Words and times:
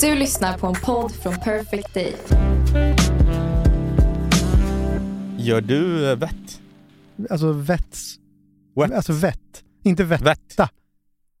Du 0.00 0.14
lyssnar 0.14 0.58
på 0.58 0.66
en 0.66 0.74
podd 0.74 1.12
från 1.12 1.34
Perfect 1.36 1.94
Day. 1.94 2.16
Gör 5.38 5.60
du 5.60 6.10
eh, 6.10 6.16
vett? 6.16 6.60
Alltså 7.30 7.52
vets... 7.52 8.16
Wet. 8.76 8.92
Alltså 8.92 9.12
vett. 9.12 9.64
Inte. 9.84 10.04
Vett? 10.04 10.22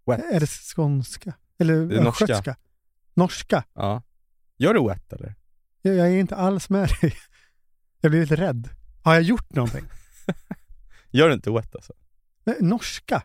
Wet. 0.06 0.20
Är 0.32 0.40
det 0.40 0.46
skånska? 0.46 1.32
Eller 1.58 1.74
Det 1.86 2.00
norska. 2.02 2.24
östgötska? 2.24 2.56
Norska? 3.14 3.64
Ja. 3.74 4.02
Gör 4.58 4.74
du 4.74 4.88
wet 4.88 5.12
eller? 5.12 5.34
Jag, 5.82 5.94
jag 5.94 6.06
är 6.06 6.18
inte 6.18 6.36
alls 6.36 6.70
med 6.70 6.88
dig. 7.00 7.16
Jag 8.00 8.10
blir 8.10 8.20
lite 8.20 8.36
rädd. 8.36 8.68
Har 9.02 9.14
jag 9.14 9.22
gjort 9.22 9.54
någonting? 9.54 9.84
Gör 11.10 11.28
du 11.28 11.34
inte 11.34 11.50
wet 11.50 11.74
alltså? 11.74 11.92
Men 12.44 12.56
Norska? 12.60 13.22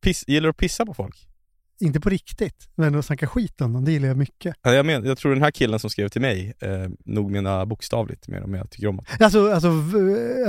Piss, 0.00 0.24
gillar 0.26 0.46
du 0.46 0.50
att 0.50 0.56
pissa 0.56 0.86
på 0.86 0.94
folk? 0.94 1.28
Inte 1.80 2.00
på 2.00 2.10
riktigt, 2.10 2.68
men 2.74 2.94
att 2.94 3.04
snacka 3.04 3.26
skit 3.26 3.60
om 3.60 3.72
dem, 3.72 3.84
det 3.84 3.92
gillar 3.92 4.08
jag 4.08 4.16
mycket. 4.16 4.56
Ja, 4.62 4.72
Jag, 4.72 4.86
men, 4.86 5.04
jag 5.04 5.18
tror 5.18 5.34
den 5.34 5.42
här 5.42 5.50
killen 5.50 5.78
som 5.78 5.90
skrev 5.90 6.08
till 6.08 6.20
mig 6.20 6.54
eh, 6.60 6.70
nog 7.04 7.30
menar 7.30 7.66
bokstavligt 7.66 8.28
mer 8.28 8.42
om 8.44 8.54
jag 8.54 8.70
tycker 8.70 8.86
om 8.88 8.96
det. 8.96 9.24
Alltså, 9.24 9.52
alltså 9.52 9.72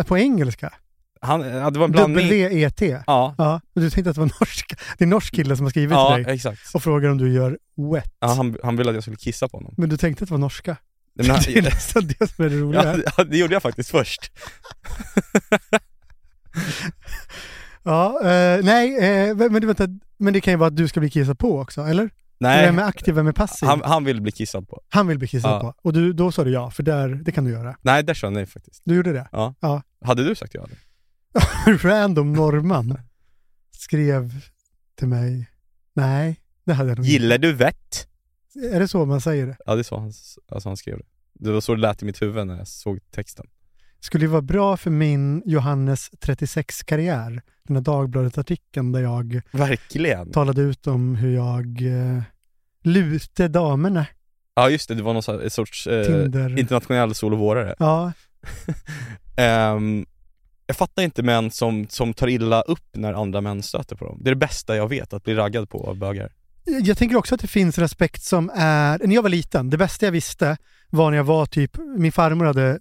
på 0.07 0.17
engelska? 0.17 0.73
Han, 1.21 1.41
ja, 1.41 1.69
det 1.69 1.79
var 1.79 1.85
en 1.85 1.91
blandning. 1.91 2.23
W-E-T? 2.25 2.99
Ja, 3.07 3.35
Ja, 3.37 3.61
du 3.73 3.89
tänkte 3.89 4.09
att 4.09 4.15
det 4.15 4.19
var 4.21 4.31
norska? 4.41 4.75
Det 4.97 5.03
är 5.03 5.05
en 5.05 5.09
norsk 5.09 5.33
kille 5.35 5.55
som 5.55 5.65
har 5.65 5.69
skrivit 5.69 5.91
ja 5.91 6.15
till 6.15 6.23
dig 6.23 6.35
exakt. 6.35 6.75
och 6.75 6.83
frågar 6.83 7.09
om 7.09 7.17
du 7.17 7.33
gör 7.33 7.57
wet. 7.93 8.13
Ja, 8.19 8.27
han, 8.27 8.57
han 8.63 8.77
ville 8.77 8.89
att 8.89 8.95
jag 8.95 9.03
skulle 9.03 9.17
kissa 9.17 9.47
på 9.49 9.57
honom. 9.57 9.73
Men 9.77 9.89
du 9.89 9.97
tänkte 9.97 10.23
att 10.23 10.29
det 10.29 10.33
var 10.33 10.39
norska? 10.39 10.77
Nej, 11.15 11.27
men 11.27 11.35
han, 11.35 11.43
Det 11.47 11.57
är 11.57 11.61
nästan 11.61 12.07
det 12.19 12.27
som 12.27 12.45
är 12.45 12.49
det 12.49 12.55
roliga. 12.55 12.83
ja, 12.83 12.97
Ja, 13.05 13.11
ja, 13.17 13.23
det 13.23 13.37
gjorde 13.37 13.53
jag 13.53 13.61
faktiskt 13.61 13.89
först. 13.89 14.31
eh, 18.23 18.63
nej, 18.63 18.97
eh, 19.29 19.35
men, 19.35 19.61
du, 19.61 19.67
vänta, 19.67 19.87
men 20.17 20.33
det 20.33 20.41
kan 20.41 20.53
ju 20.53 20.57
vara 20.57 20.67
att 20.67 20.75
du 20.77 20.87
ska 20.87 20.99
bli 20.99 21.09
kissad 21.09 21.39
på 21.39 21.59
också, 21.59 21.81
eller? 21.81 22.09
Nej, 22.39 22.65
Vem 22.65 22.79
är 22.79 22.83
aktiv, 22.83 23.15
vem 23.15 23.27
är 23.27 23.31
passiv? 23.31 23.67
han, 23.67 23.81
Han, 23.81 23.91
han 23.91 24.03
ville 24.03 24.21
bli 24.21 24.31
kissad 24.31 24.67
på. 24.67 24.81
vill 25.07 25.17
bli 25.17 25.27
kissad 25.27 25.51
Ja. 25.51 25.59
på. 25.59 25.73
Och 25.81 25.93
du, 25.93 26.13
då 26.13 26.31
sa 26.31 26.43
du 26.43 26.51
ja, 26.51 26.71
för 26.71 26.83
där, 26.83 27.09
det 27.09 27.31
kan 27.31 27.43
du 27.43 27.51
göra. 27.51 27.77
Nej, 27.81 28.03
där 28.03 28.13
sa 28.13 28.27
jag 28.27 28.33
nej 28.33 28.45
faktiskt. 28.45 28.81
Du 28.85 28.95
gjorde 28.95 29.13
det? 29.13 29.27
Ja. 29.31 29.55
Ja. 29.59 29.81
Hade 30.05 30.23
du 30.23 30.35
sagt 30.35 30.53
ja? 30.53 30.63
Eller? 30.65 31.77
Random 31.83 32.33
norrman 32.33 32.97
skrev 33.71 34.31
till 34.95 35.07
mig. 35.07 35.49
Nej, 35.93 36.39
det 36.65 36.73
hade 36.73 36.89
jag 36.89 36.97
nog 36.97 37.05
inte. 37.05 37.11
Gillar 37.13 37.37
du 37.37 37.53
vett? 37.53 38.07
Är 38.73 38.79
det 38.79 38.87
så 38.87 39.05
man 39.05 39.21
säger 39.21 39.47
det? 39.47 39.57
Ja, 39.65 39.75
det 39.75 39.81
är 39.81 39.83
så 39.83 39.97
han, 39.99 40.13
alltså 40.51 40.69
han 40.69 40.77
skrev 40.77 40.97
det. 40.97 41.05
Det 41.33 41.51
var 41.51 41.61
så 41.61 41.75
det 41.75 41.81
lät 41.81 42.01
i 42.01 42.05
mitt 42.05 42.21
huvud 42.21 42.47
när 42.47 42.57
jag 42.57 42.67
såg 42.67 42.99
texten. 43.11 43.45
Skulle 43.99 44.23
ju 44.25 44.29
vara 44.31 44.41
bra 44.41 44.77
för 44.77 44.89
min 44.91 45.43
Johannes 45.45 46.09
36-karriär. 46.11 47.41
Den 47.63 47.75
här 47.75 47.83
Dagbladet-artikeln 47.83 48.91
där 48.91 49.01
jag 49.01 49.41
Verkligen. 49.51 50.31
talade 50.31 50.61
ut 50.61 50.87
om 50.87 51.15
hur 51.15 51.35
jag 51.35 51.81
eh, 51.81 52.21
lute 52.83 53.47
damerna. 53.47 54.05
Ja, 54.55 54.69
just 54.69 54.89
det. 54.89 54.95
Det 54.95 55.03
var 55.03 55.13
någon 55.13 55.23
så- 55.23 55.39
ett 55.39 55.53
sorts 55.53 55.87
eh, 55.87 56.59
internationell 56.59 57.15
solovårare. 57.15 57.75
Ja, 57.79 58.11
Ehm, 59.37 60.05
jag 60.67 60.75
fattar 60.77 61.03
inte 61.03 61.23
män 61.23 61.51
som, 61.51 61.87
som 61.89 62.13
tar 62.13 62.27
illa 62.27 62.61
upp 62.61 62.85
när 62.95 63.13
andra 63.13 63.41
män 63.41 63.63
stöter 63.63 63.95
på 63.95 64.05
dem. 64.05 64.17
Det 64.21 64.29
är 64.29 64.35
det 64.35 64.39
bästa 64.39 64.75
jag 64.75 64.87
vet, 64.87 65.13
att 65.13 65.23
bli 65.23 65.33
raggad 65.35 65.69
på 65.69 65.87
av 65.89 65.95
bögar. 65.97 66.31
Jag 66.67 66.97
tänker 66.97 67.15
också 67.15 67.35
att 67.35 67.41
det 67.41 67.47
finns 67.47 67.77
en 67.77 67.83
aspekt 67.83 68.23
som 68.23 68.51
är, 68.55 68.99
när 69.07 69.15
jag 69.15 69.21
var 69.21 69.29
liten, 69.29 69.69
det 69.69 69.77
bästa 69.77 70.05
jag 70.05 70.11
visste 70.11 70.57
var 70.89 71.09
när 71.11 71.17
jag 71.17 71.23
var 71.23 71.45
typ, 71.45 71.77
min 71.97 72.11
farmor 72.11 72.45
hade, 72.45 72.69
eh, 72.69 72.77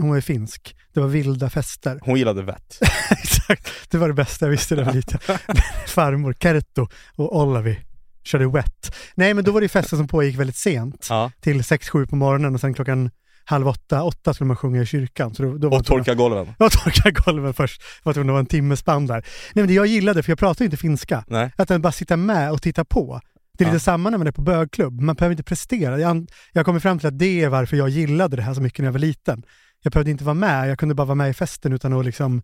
hon 0.00 0.08
var 0.08 0.16
ju 0.16 0.22
finsk, 0.22 0.76
det 0.94 1.00
var 1.00 1.08
vilda 1.08 1.50
fester. 1.50 1.98
Hon 2.02 2.18
gillade 2.18 2.42
vett. 2.42 2.78
Exakt, 3.10 3.68
det 3.90 3.98
var 3.98 4.08
det 4.08 4.14
bästa 4.14 4.46
jag 4.46 4.50
visste 4.50 4.74
när 4.74 4.82
jag 4.82 4.86
var 4.86 4.94
liten. 4.94 5.18
farmor, 5.86 6.32
Kerttu 6.32 6.86
och 7.16 7.36
Olavi 7.36 7.80
körde 8.24 8.46
wet. 8.48 8.94
Nej 9.14 9.34
men 9.34 9.44
då 9.44 9.52
var 9.52 9.60
det 9.60 9.68
fester 9.68 9.96
som 9.96 10.08
pågick 10.08 10.36
väldigt 10.36 10.56
sent, 10.56 11.06
Ja. 11.10 11.30
till 11.40 11.60
6-7 11.62 12.06
på 12.06 12.16
morgonen 12.16 12.54
och 12.54 12.60
sen 12.60 12.74
klockan 12.74 13.10
halv 13.44 13.68
åtta, 13.68 14.02
åtta 14.02 14.34
skulle 14.34 14.48
man 14.48 14.56
sjunga 14.56 14.82
i 14.82 14.86
kyrkan. 14.86 15.34
Så 15.34 15.42
då, 15.42 15.58
då 15.58 15.68
Och 15.76 15.86
torka 15.86 16.14
golven. 16.14 16.54
Jag 16.58 16.72
torka 16.72 17.10
golven 17.10 17.54
först, 17.54 17.82
för 17.82 18.10
att 18.10 18.14
det 18.16 18.22
var 18.22 18.38
en 18.38 18.46
timmes 18.46 18.80
spann 18.80 19.06
där. 19.06 19.14
Nej 19.14 19.22
men 19.54 19.66
det 19.66 19.74
jag 19.74 19.86
gillade, 19.86 20.22
för 20.22 20.30
jag 20.30 20.38
pratar 20.38 20.62
ju 20.62 20.66
inte 20.66 20.76
finska, 20.76 21.24
Nej. 21.26 21.50
att 21.56 21.80
bara 21.80 21.92
sitta 21.92 22.16
med 22.16 22.52
och 22.52 22.62
titta 22.62 22.84
på. 22.84 23.20
Det 23.58 23.64
är 23.64 23.68
Ja. 23.68 23.72
lite 23.72 23.84
samma 23.84 24.10
när 24.10 24.18
man 24.18 24.26
är 24.26 24.32
på 24.32 24.42
bögklubb, 24.42 25.00
man 25.00 25.14
behöver 25.16 25.32
inte 25.32 25.42
prestera. 25.42 26.00
Jag, 26.00 26.26
jag 26.52 26.64
kommer 26.64 26.80
fram 26.80 26.98
till 26.98 27.08
att 27.08 27.18
det 27.18 27.42
är 27.44 27.48
varför 27.48 27.76
jag 27.76 27.88
gillade 27.88 28.36
det 28.36 28.42
här 28.42 28.54
så 28.54 28.60
mycket 28.60 28.78
när 28.78 28.86
jag 28.86 28.92
var 28.92 28.98
liten. 28.98 29.42
Jag 29.82 29.92
behövde 29.92 30.10
inte 30.10 30.24
vara 30.24 30.34
med, 30.34 30.70
jag 30.70 30.78
kunde 30.78 30.94
bara 30.94 31.04
vara 31.04 31.14
med 31.14 31.30
i 31.30 31.34
festen 31.34 31.72
utan 31.72 31.92
att 31.92 32.04
liksom... 32.04 32.42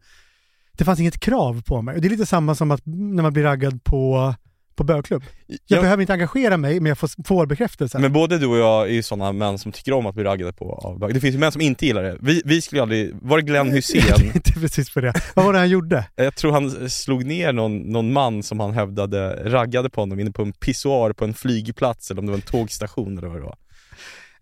Det 0.73 0.85
fanns 0.85 1.01
inget 1.01 1.21
krav 1.21 1.63
på 1.63 1.83
mig. 1.83 1.95
Och 1.95 2.01
det 2.01 2.09
är 2.09 2.11
lite 2.11 2.27
samma 2.27 2.55
som 2.55 2.71
att 2.71 2.81
när 2.87 3.23
man 3.23 3.33
blir 3.33 3.43
raggad 3.43 3.85
på, 3.85 4.35
på 4.77 4.85
bögklubb. 4.85 5.23
Jag 5.47 5.59
Ja, 5.67 5.81
behöver 5.83 6.01
inte 6.01 6.13
engagera 6.13 6.57
mig, 6.57 6.81
men 6.81 6.89
jag 6.89 6.99
får, 6.99 7.11
får 7.27 7.47
bekräftelse. 7.47 7.99
men 7.99 8.13
både 8.13 8.39
du 8.39 8.47
och 8.47 8.57
jag 8.59 8.83
är 8.89 8.93
ju 8.93 9.03
sådana 9.03 9.33
män 9.33 9.59
som 9.59 9.73
tycker 9.73 9.93
om 9.93 10.07
att 10.07 10.15
bli 10.15 10.25
raggade 10.25 10.53
på 10.53 10.73
av 10.75 10.99
bögar. 10.99 11.15
Det 11.15 11.21
finns 11.21 11.35
ju 11.35 11.39
män 11.39 11.53
som 11.53 11.61
inte 11.61 11.87
gillar 11.87 12.03
det. 12.03 12.17
Vi, 12.21 12.43
vi 12.45 12.61
skulle 12.63 12.83
aldrig, 12.83 13.15
var 13.23 13.37
det 13.39 13.43
Glenn 13.43 13.67
jag 13.69 13.75
Hysén? 13.75 14.03
tänkte 14.19 14.53
precis 14.53 14.95
på 14.95 15.01
det. 15.01 15.13
Vad 15.35 15.45
var 15.45 15.53
det 15.53 15.59
han 15.59 15.69
gjorde? 15.69 16.05
Jag 16.17 16.35
tror 16.35 16.53
han 16.53 16.91
slog 16.91 17.25
ner 17.25 17.53
någon, 17.53 17.79
någon 17.79 18.13
man 18.13 18.43
som 18.43 18.61
han 18.61 18.73
hävdade 18.73 19.51
raggade 19.53 19.91
på 19.91 20.01
honom 20.01 20.21
inne 20.21 20.31
på 20.33 20.43
en 20.43 20.53
pissoar 20.53 21.13
på 21.13 21.25
en 21.25 21.35
flygplats 21.35 22.11
eller 22.11 22.19
om 22.21 22.27
det 22.27 22.33
var 22.33 22.39
en 22.39 22.43
tågstation 22.43 23.19
eller 23.19 23.29
vad 23.29 23.37
det 23.37 23.43
var. 23.45 23.57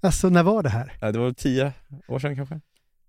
Alltså, 0.01 0.29
när 0.29 0.43
var 0.43 0.63
det 0.63 0.69
här? 0.69 1.13
Det 1.13 1.19
var 1.19 1.33
tio 1.33 1.73
år 2.09 2.19
sedan 2.19 2.37
kanske? 2.37 2.61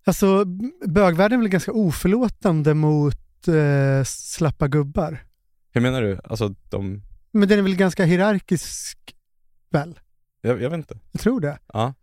Alltså, 0.06 0.46
bögvärlden 0.88 1.40
är 1.40 1.42
väl 1.44 1.50
ganska 1.52 1.72
oförlåtande 1.72 2.74
mot 2.74 3.48
eh, 3.48 4.04
slappa 4.06 4.68
gubbar. 4.68 5.24
Hur 5.74 5.82
menar 5.82 6.02
du? 6.02 6.20
Alltså 6.24 6.56
de, 6.70 7.02
Men 7.32 7.50
den 7.50 7.60
är 7.60 7.64
väl 7.64 7.76
ganska 7.76 8.06
hierarkisk, 8.06 8.98
väl? 9.70 10.00
jag, 10.42 10.62
jag 10.62 10.70
vet 10.70 10.78
inte. 10.78 11.00
Jag 11.12 11.22
tror 11.22 11.42
det. 11.42 11.60
Ja. 11.74 11.94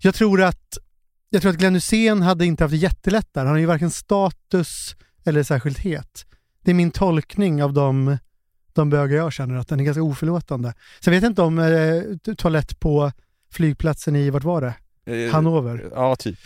Jag 0.00 0.14
tror 0.14 0.42
att, 0.42 0.78
jag 1.30 1.42
tror 1.42 1.52
att 1.52 1.58
Glenn 1.58 1.74
Hysén 1.74 2.22
hade 2.22 2.46
inte 2.46 2.64
haft 2.64 2.72
det 2.72 2.76
jättelätt 2.76 3.28
där. 3.32 3.40
Han 3.40 3.50
har 3.50 3.58
ju 3.58 3.66
varken 3.66 3.90
status 3.90 4.96
eller 5.24 5.42
särskilt 5.42 5.78
het. 5.78 6.26
Det 6.64 6.70
är 6.70 6.74
min 6.74 6.90
tolkning 6.90 7.62
av 7.62 7.72
de, 7.72 8.18
de 8.72 8.90
bögar 8.90 9.16
jag 9.16 9.32
känner, 9.32 9.56
att 9.56 9.68
den 9.68 9.80
är 9.80 9.84
ganska 9.84 10.02
oförlåtande. 10.02 10.74
Sen 11.00 11.12
vet 11.12 11.22
jag 11.22 11.30
inte 11.30 11.42
om 11.42 11.58
eh, 11.58 12.34
toalett 12.34 12.80
på 12.80 13.12
flygplatsen 13.52 14.16
i, 14.16 14.30
vart 14.30 14.44
var 14.44 14.60
det? 14.60 14.74
Eh, 15.26 15.32
Hannover. 15.32 15.90
Ja, 15.94 16.16
typ. 16.16 16.38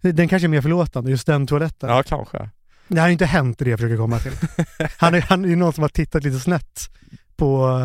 Den 0.00 0.28
kanske 0.28 0.46
är 0.46 0.48
mer 0.48 0.60
förlåtande, 0.62 1.10
just 1.10 1.26
den 1.26 1.46
toaletten. 1.46 1.90
Ja, 1.90 2.02
kanske. 2.02 2.50
Det 2.88 3.00
har 3.00 3.08
ju 3.08 3.12
inte 3.12 3.26
hänt 3.26 3.58
det 3.58 3.70
jag 3.70 3.78
försöker 3.78 3.96
komma 3.96 4.18
till. 4.18 4.32
Han 4.98 5.14
är, 5.14 5.20
han 5.20 5.44
är 5.44 5.48
ju 5.48 5.56
någon 5.56 5.72
som 5.72 5.82
har 5.82 5.88
tittat 5.88 6.24
lite 6.24 6.40
snett 6.40 6.90
på, 7.36 7.80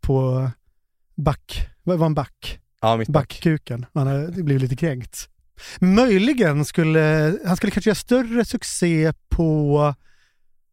på 0.00 0.50
back, 1.14 1.68
vad 1.82 1.98
var 1.98 2.06
en 2.06 2.14
back? 2.14 2.58
Ja, 2.80 2.96
mitt 2.96 3.08
back. 3.08 3.28
Backkuken. 3.28 3.86
Han 3.94 4.32
blivit 4.32 4.62
lite 4.62 4.76
kränkt. 4.76 5.28
Möjligen 5.80 6.64
skulle, 6.64 7.34
han 7.46 7.56
skulle 7.56 7.72
kanske 7.72 7.90
göra 7.90 7.94
större 7.94 8.44
succé 8.44 9.12
på 9.28 9.94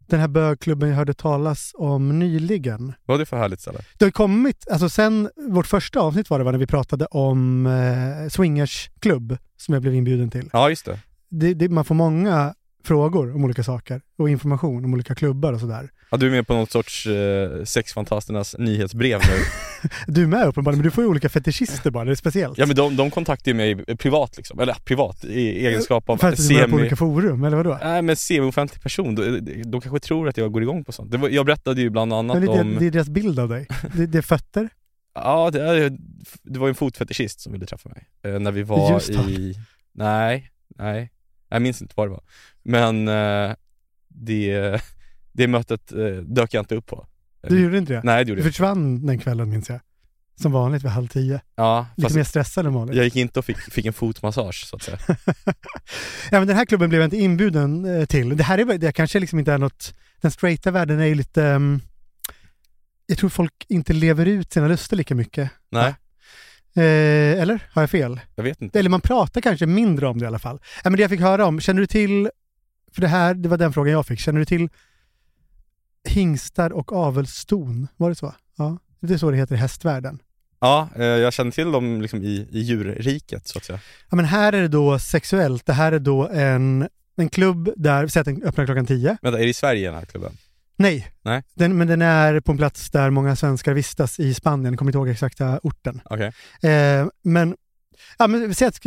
den 0.09 0.19
här 0.19 0.27
bögklubben 0.27 0.89
jag 0.89 0.95
hörde 0.95 1.13
talas 1.13 1.71
om 1.73 2.19
nyligen. 2.19 2.85
Vad 3.05 3.15
var 3.15 3.19
det 3.19 3.25
för 3.25 3.37
härligt 3.37 3.61
ställe? 3.61 3.79
Det 3.97 4.05
har 4.05 4.11
kommit, 4.11 4.67
alltså 4.71 4.89
sen 4.89 5.29
vårt 5.49 5.67
första 5.67 5.99
avsnitt 5.99 6.29
var 6.29 6.39
det 6.39 6.45
va, 6.45 6.51
när 6.51 6.59
vi 6.59 6.67
pratade 6.67 7.05
om 7.05 7.65
eh, 7.65 8.29
swingersklubb 8.29 9.37
som 9.57 9.73
jag 9.73 9.81
blev 9.81 9.95
inbjuden 9.95 10.29
till. 10.29 10.49
Ja, 10.53 10.69
just 10.69 10.85
det. 10.85 10.99
Det, 11.29 11.53
det, 11.53 11.69
man 11.69 11.85
får 11.85 11.95
många 11.95 12.53
frågor 12.83 13.35
om 13.35 13.43
olika 13.43 13.63
saker 13.63 14.01
och 14.17 14.29
information 14.29 14.85
om 14.85 14.93
olika 14.93 15.15
klubbar 15.15 15.53
och 15.53 15.59
sådär. 15.59 15.89
Ja, 16.11 16.17
du 16.17 16.27
är 16.27 16.31
med 16.31 16.47
på 16.47 16.53
något 16.53 16.71
sorts 16.71 17.07
eh, 17.07 17.63
sexfantasternas 17.63 18.55
nyhetsbrev 18.57 19.19
nu. 19.19 19.43
Du 20.07 20.23
är 20.23 20.27
med 20.27 20.47
uppenbarligen, 20.47 20.77
men 20.79 20.83
du 20.83 20.91
får 20.91 21.03
ju 21.03 21.09
olika 21.09 21.29
fetischister 21.29 21.91
bara, 21.91 22.05
det 22.05 22.11
är 22.11 22.15
speciellt. 22.15 22.57
ja 22.57 22.65
men 22.65 22.75
de, 22.75 22.95
de 22.95 23.11
kontaktar 23.11 23.51
ju 23.51 23.55
mig 23.55 23.85
privat 23.97 24.37
liksom, 24.37 24.59
eller 24.59 24.73
privat 24.73 25.25
i 25.25 25.67
egenskap 25.67 26.09
av 26.09 26.17
För 26.17 26.27
att 26.27 26.37
du 26.37 26.53
med 26.53 26.63
på 26.63 26.69
semi... 26.69 26.81
olika 26.81 26.95
forum, 26.95 27.43
eller 27.43 27.57
vadå? 27.57 27.79
Nej 27.83 28.01
men 28.01 28.15
semi-offentlig 28.15 28.81
person, 28.83 29.15
de, 29.15 29.39
de 29.65 29.81
kanske 29.81 29.99
tror 29.99 30.29
att 30.29 30.37
jag 30.37 30.51
går 30.51 30.61
igång 30.61 30.83
på 30.83 30.91
sånt. 30.91 31.15
Var, 31.15 31.29
jag 31.29 31.45
berättade 31.45 31.81
ju 31.81 31.89
bland 31.89 32.13
annat 32.13 32.37
Men 32.37 32.45
det, 32.45 32.53
är 32.53 32.61
om... 32.61 32.75
det, 32.79 32.85
är 32.85 32.91
deras 32.91 33.09
bild 33.09 33.39
av 33.39 33.49
dig. 33.49 33.67
Det, 33.93 34.05
det 34.05 34.17
är 34.17 34.21
fötter. 34.21 34.69
Ja, 35.13 35.51
det, 35.51 35.61
är, 35.61 35.97
det 36.43 36.59
var 36.59 36.67
ju 36.67 36.69
en 36.69 36.75
fotfetischist 36.75 37.39
som 37.39 37.53
ville 37.53 37.65
träffa 37.65 37.89
mig. 37.89 38.07
Eh, 38.23 38.39
när 38.39 38.51
vi 38.51 38.63
var 38.63 38.93
Just 38.93 39.13
tack. 39.13 39.29
i... 39.29 39.55
Nej, 39.91 40.51
nej. 40.77 41.11
Jag 41.49 41.61
minns 41.61 41.81
inte 41.81 41.93
vad 41.97 42.07
det 42.07 42.11
var. 42.11 42.23
Men 42.63 43.07
eh, 43.07 43.55
det, 44.07 44.81
det 45.39 45.47
mötet 45.47 45.91
eh, 45.91 46.05
dök 46.07 46.53
jag 46.53 46.61
inte 46.61 46.75
upp 46.75 46.85
på. 46.85 47.05
Du 47.47 47.59
gjorde 47.63 47.77
inte 47.77 47.93
det? 47.93 48.01
Nej 48.03 48.25
det 48.25 48.29
gjorde 48.29 48.41
Du 48.41 48.43
jag 48.43 48.47
inte. 48.47 48.51
försvann 48.53 49.05
den 49.05 49.19
kvällen 49.19 49.49
minns 49.49 49.69
jag. 49.69 49.79
Som 50.41 50.51
vanligt 50.51 50.83
vid 50.83 50.91
halv 50.91 51.07
tio. 51.07 51.41
Ja, 51.55 51.87
Lite 51.95 52.15
mer 52.15 52.23
stressad 52.23 52.65
än 52.65 52.73
vanligt. 52.73 52.95
jag 52.95 53.05
gick 53.05 53.15
inte 53.15 53.39
och 53.39 53.45
fick, 53.45 53.57
fick 53.57 53.85
en 53.85 53.93
fotmassage 53.93 54.65
så 54.67 54.75
att 54.75 54.83
säga. 54.83 54.97
Ja, 56.31 56.39
men 56.39 56.47
den 56.47 56.57
här 56.57 56.65
klubben 56.65 56.89
blev 56.89 57.01
jag 57.01 57.07
inte 57.07 57.17
inbjuden 57.17 57.85
eh, 57.85 58.05
till. 58.05 58.37
Det 58.37 58.43
här 58.43 58.57
är, 58.57 58.77
det 58.77 58.91
kanske 58.91 59.19
liksom 59.19 59.39
inte 59.39 59.53
är 59.53 59.57
något... 59.57 59.93
Den 60.21 60.31
straighta 60.31 60.71
världen 60.71 60.99
är 60.99 61.05
ju 61.05 61.15
lite... 61.15 61.43
ehm, 61.43 61.81
jag 63.05 63.17
tror 63.17 63.29
folk 63.29 63.65
inte 63.69 63.93
lever 63.93 64.25
ut 64.25 64.53
sina 64.53 64.67
lustar 64.67 64.97
lika 64.97 65.15
mycket. 65.15 65.49
Nej, 65.71 65.95
Eh, 66.75 67.41
eller? 67.41 67.63
Har 67.71 67.81
jag 67.81 67.89
fel? 67.89 68.19
jag 68.35 68.43
vet 68.43 68.61
inte. 68.61 68.79
Eller 68.79 68.89
man 68.89 69.01
pratar 69.01 69.41
kanske 69.41 69.65
mindre 69.65 70.07
om 70.07 70.19
det 70.19 70.23
i 70.23 70.27
alla 70.27 70.39
fall. 70.39 70.59
Ja, 70.83 70.89
men 70.89 70.97
det 70.97 71.01
jag 71.01 71.09
fick 71.11 71.19
höra 71.21 71.45
om, 71.45 71.59
känner 71.59 71.81
du 71.81 71.87
till... 71.87 72.29
För 72.93 73.01
det 73.01 73.07
här, 73.07 73.33
det 73.33 73.49
var 73.49 73.57
den 73.57 73.73
frågan 73.73 73.91
jag 73.93 74.05
fick. 74.05 74.19
Känner 74.19 74.39
du 74.39 74.45
till 74.45 74.69
hingstar 76.09 76.73
och 76.73 76.93
avelston? 76.93 77.87
Var 77.97 78.09
det 78.09 78.15
så? 78.15 78.33
Ja, 78.57 78.77
det 78.99 79.13
är 79.13 79.17
så 79.17 79.31
det 79.31 79.37
heter 79.37 79.55
i 79.55 79.57
hästvärlden. 79.57 80.19
Ja, 80.59 80.89
eh, 80.95 81.03
jag 81.05 81.33
känner 81.33 81.51
till 81.51 81.71
dem 81.71 82.01
liksom 82.01 82.23
i, 82.23 82.47
i 82.51 82.59
djurriket 82.59 83.47
så 83.47 83.57
att 83.57 83.65
säga. 83.65 83.79
Ja, 84.09 84.15
men 84.15 84.25
här 84.25 84.53
är 84.53 84.61
det 84.61 84.67
då 84.67 84.99
sexuellt. 84.99 85.65
Det 85.65 85.73
här 85.73 85.91
är 85.91 85.99
då 85.99 86.27
en, 86.27 86.87
en 87.15 87.29
klubb 87.29 87.69
där, 87.75 88.07
säg 88.07 88.19
att 88.19 88.25
den 88.25 88.43
öppnar 88.43 88.65
klockan 88.65 88.85
10. 88.85 89.17
Vänta, 89.21 89.39
är 89.39 89.43
det 89.43 89.49
i 89.49 89.53
Sverige 89.53 89.87
den 89.87 89.95
här 89.95 90.05
klubben? 90.05 90.37
Nej, 90.75 91.11
Nej. 91.21 91.43
Den, 91.53 91.77
men 91.77 91.87
den 91.87 92.01
är 92.01 92.39
på 92.39 92.51
en 92.51 92.57
plats 92.57 92.91
där 92.91 93.09
många 93.09 93.35
svenskar 93.35 93.73
vistas 93.73 94.19
i 94.19 94.33
Spanien. 94.33 94.73
Jag 94.73 94.79
kommer 94.79 94.89
inte 94.89 94.97
ihåg 94.97 95.09
exakta 95.09 95.59
orten. 95.63 96.01
Okej. 96.05 96.31
Eh, 96.71 97.07
men, 97.23 97.55
ja, 98.17 98.27
men 98.27 98.55
säg 98.55 98.67
att 98.67 98.79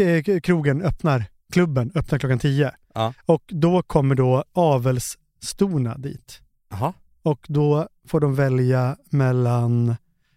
krogen 0.42 0.82
öppnar, 0.82 1.24
klubben 1.52 1.92
öppnar 1.94 2.18
klockan 2.18 2.38
10. 2.38 2.72
Ja. 2.94 3.14
Och 3.26 3.42
då 3.46 3.82
kommer 3.82 4.14
då 4.14 4.44
avelsstorna 4.52 5.98
dit. 5.98 6.40
Jaha. 6.70 6.92
Och 7.22 7.46
då 7.48 7.88
får 8.08 8.20
de 8.20 8.34
välja 8.34 8.96
mellan 9.10 9.96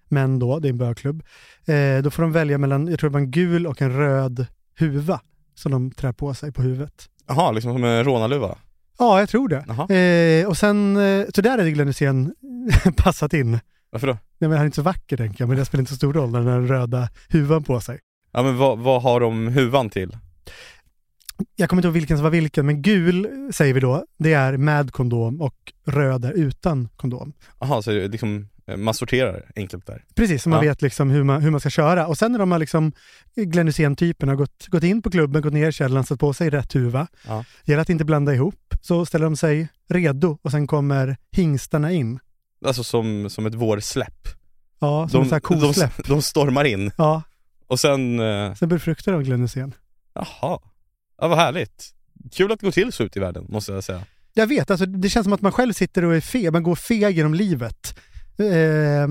män 0.10 0.40
då, 0.40 0.60
det 0.60 0.68
är 0.68 0.70
en 0.70 0.78
bögklubb. 0.78 1.24
Eh, 1.66 2.04
då 2.04 2.10
får 2.10 2.22
de 2.24 2.32
välja 2.32 2.58
mellan, 2.58 2.88
jag 2.88 3.00
tror 3.00 3.10
det 3.10 3.14
var 3.14 3.20
en 3.20 3.32
gul 3.32 3.68
och 3.68 3.82
en 3.82 3.98
röd 3.98 4.46
huva 4.80 5.22
som 5.56 5.72
de 5.72 5.92
trär 5.92 6.12
på 6.12 6.34
sig 6.34 6.52
på 6.52 6.62
huvudet. 6.62 7.10
Jaha, 7.28 7.52
liksom 7.52 7.74
som 7.74 7.84
en 7.84 8.04
rånarluva? 8.04 8.58
Ja, 9.00 9.20
jag 9.20 9.30
tror 9.30 9.48
det. 9.48 9.94
Eh, 9.96 10.48
och 10.48 10.58
sen, 10.58 10.98
eh, 10.98 11.26
så 11.36 11.42
där 11.42 11.58
är 11.58 11.70
Glenn 11.70 11.88
Hysén 11.88 12.36
passat 12.98 13.34
in. 13.34 13.60
Varför 13.90 14.08
då? 14.08 14.14
Nej, 14.14 14.50
men 14.50 14.52
han 14.52 14.62
är 14.62 14.66
inte 14.66 14.76
så 14.76 14.82
vacker 14.82 15.18
tänker 15.18 15.42
jag, 15.42 15.48
men 15.48 15.58
det 15.58 15.66
spelar 15.66 15.80
inte 15.82 15.92
så 15.92 15.98
stor 15.98 16.14
roll 16.14 16.32
när 16.32 16.42
den 16.42 16.68
röda 16.68 17.10
huvan 17.30 17.64
på 17.64 17.82
sig. 17.82 18.00
Ja 18.32 18.44
men 18.44 18.58
vad, 18.58 18.80
vad 18.80 19.02
har 19.02 19.20
de 19.20 19.48
huvan 19.48 19.90
till? 19.90 20.18
Jag 21.56 21.70
kommer 21.70 21.80
inte 21.82 21.88
ihåg 21.88 21.94
vilken 21.94 22.18
som 22.18 22.24
var 22.24 22.32
vilken, 22.32 22.66
men 22.66 22.82
gul 22.82 23.28
säger 23.54 23.74
vi 23.74 23.80
då, 23.80 24.06
det 24.18 24.34
är 24.34 24.58
med 24.58 24.92
kondom 24.92 25.42
och 25.42 25.74
röd 25.86 26.26
är 26.26 26.32
utan 26.32 26.90
kondom. 26.96 27.34
Jaha, 27.60 27.82
så 27.82 27.92
liksom, 27.92 28.50
eh, 28.68 28.78
man 28.78 28.94
sorterar 28.94 29.52
enkelt 29.56 29.86
där? 29.88 30.04
Precis, 30.16 30.44
så 30.44 30.50
man 30.50 30.64
Ja. 30.66 30.70
vet 30.72 30.82
liksom 30.82 31.10
hur 31.10 31.24
man, 31.24 31.42
hur 31.42 31.52
man 31.52 31.60
ska 31.60 31.70
köra. 31.70 32.08
Och 32.08 32.18
sen 32.18 32.32
när 32.32 32.40
de 32.40 32.52
har 32.52 32.60
liksom, 32.60 32.92
Glenn 33.36 33.68
Hysén-typen 33.68 34.30
har 34.30 34.36
gått, 34.36 34.68
gått 34.68 34.84
in 34.84 35.02
på 35.02 35.12
klubben, 35.12 35.42
gått 35.42 35.54
ner 35.54 35.70
i 35.70 35.72
källaren, 35.72 36.04
satt 36.06 36.20
på 36.20 36.34
sig 36.34 36.50
rätt 36.50 36.76
huva. 36.76 37.08
Ja. 37.28 37.44
Gäller 37.66 37.82
att 37.82 37.90
inte 37.90 38.06
blanda 38.06 38.34
ihop. 38.34 38.74
Så 38.82 39.06
ställer 39.06 39.26
de 39.26 39.36
sig 39.36 39.68
redo 39.90 40.38
och 40.42 40.52
sen 40.52 40.68
kommer 40.68 41.18
hingstarna 41.32 41.92
in. 41.92 42.20
Alltså 42.66 42.84
som, 42.84 43.30
som 43.30 43.46
ett 43.46 43.56
vårsläpp? 43.56 44.28
Ja, 44.80 45.08
som 45.10 45.20
De, 45.20 45.30
sån 45.30 45.34
här 45.34 45.60
de, 45.60 45.68
kosläpp. 45.68 46.08
de 46.08 46.22
stormar 46.22 46.66
in, 46.66 46.92
Ja, 46.98 47.22
och 47.68 47.80
sen, 47.80 48.20
eh, 48.20 48.54
sen 48.54 48.70
befruktar 48.70 49.12
de 49.12 49.24
Glenn 49.24 49.42
Hysén. 49.42 49.74
jaha. 50.14 50.60
Ja 51.22 51.28
vad 51.28 51.38
härligt. 51.38 51.92
Kul 52.32 52.52
att 52.52 52.60
det 52.60 52.66
går 52.66 52.72
till 52.72 52.92
så 52.92 53.04
ut 53.04 53.18
i 53.18 53.20
världen, 53.20 53.46
måste 53.50 53.72
jag 53.72 53.84
säga. 53.84 54.02
Jag 54.34 54.48
vet, 54.48 54.72
alltså, 54.72 54.86
det 54.86 55.10
känns 55.10 55.24
som 55.24 55.34
att 55.34 55.42
man 55.42 55.52
själv 55.52 55.74
sitter 55.74 56.06
och 56.06 56.16
är 56.16 56.22
feg, 56.22 56.52
man 56.52 56.64
går 56.64 56.76
feg 56.76 57.18
genom 57.18 57.34
livet. 57.34 58.00
Eh, 58.38 59.08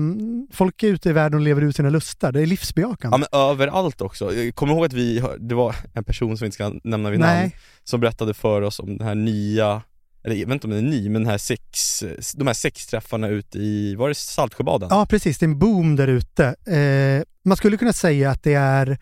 folk 0.51 0.83
är 0.83 0.87
ute 0.87 1.09
i 1.09 1.11
världen 1.11 1.39
och 1.39 1.43
lever 1.45 1.61
ut 1.61 1.75
sina 1.75 1.89
lustar, 1.89 2.31
det 2.31 2.41
är 2.41 2.45
livsbejakande. 2.45 3.13
Ja 3.13 3.17
men 3.17 3.39
överallt 3.51 4.01
också. 4.01 4.33
Jag 4.33 4.55
kommer 4.55 4.73
ihåg 4.73 4.85
att 4.85 4.93
vi, 4.93 5.23
det 5.39 5.55
var 5.55 5.75
en 5.93 6.03
person 6.03 6.37
som 6.37 6.45
vi 6.45 6.47
inte 6.47 6.55
ska 6.55 6.73
nämna 6.83 7.09
vid 7.09 7.19
namn, 7.19 7.39
Nej, 7.39 7.55
som 7.83 7.99
berättade 7.99 8.33
för 8.33 8.61
oss 8.61 8.79
om 8.79 8.97
den 8.97 9.07
här 9.07 9.15
nya, 9.15 9.81
eller 10.23 10.35
jag 10.35 10.47
vet 10.47 10.53
inte 10.53 10.67
om 10.67 10.73
den 10.73 10.85
är 10.85 10.89
ny, 10.89 11.09
men 11.09 11.21
den 11.21 11.31
här 11.31 11.37
sex, 11.37 12.03
de 12.35 12.47
här 12.47 12.53
sexträffarna 12.53 13.27
ute 13.27 13.59
i, 13.59 13.95
var 13.95 14.09
det 14.09 14.15
Saltsjöbaden? 14.15 14.89
ja 14.91 15.05
precis, 15.05 15.37
det 15.37 15.43
är 15.43 15.47
en 15.47 15.59
boom 15.59 15.95
där 15.95 16.07
ute. 16.07 16.45
Eh, 16.45 17.23
man 17.45 17.57
skulle 17.57 17.77
kunna 17.77 17.93
säga 17.93 18.31
att 18.31 18.43
det 18.43 18.53
är 18.53 18.97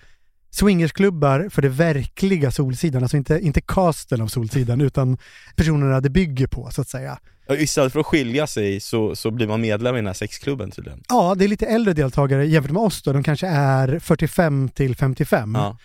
swingersklubbar 0.53 1.50
för 1.50 1.61
det 1.61 1.69
verkliga 1.69 2.51
Solsidan, 2.51 3.03
alltså 3.03 3.17
inte, 3.17 3.39
inte 3.39 3.61
casten 3.61 4.21
av 4.21 4.27
Solsidan, 4.27 4.81
utan 4.81 5.17
personerna 5.55 6.01
det 6.01 6.09
bygger 6.09 6.47
på 6.47 6.69
så 6.71 6.81
att 6.81 6.89
säga. 6.89 7.19
Istället 7.50 7.94
för 7.94 8.00
att 8.00 8.05
skilja 8.05 8.47
sig 8.47 8.79
så, 8.79 9.15
så 9.15 9.31
blir 9.31 9.47
man 9.47 9.61
medlem 9.61 9.95
i 9.95 9.97
den 9.97 10.07
här 10.07 10.13
sexklubben 10.13 10.71
tydligen. 10.71 11.03
Ja, 11.09 11.35
det 11.35 11.45
är 11.45 11.47
lite 11.47 11.65
äldre 11.65 11.94
deltagare 11.94 12.47
jämfört 12.47 12.71
med 12.71 12.81
oss 12.81 13.01
då, 13.03 13.13
de 13.13 13.23
kanske 13.23 13.47
är 13.47 14.00
45 14.00 14.69
till 14.69 14.95
55. 14.95 15.55
Ja. 15.55 15.77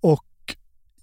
Och 0.00 0.24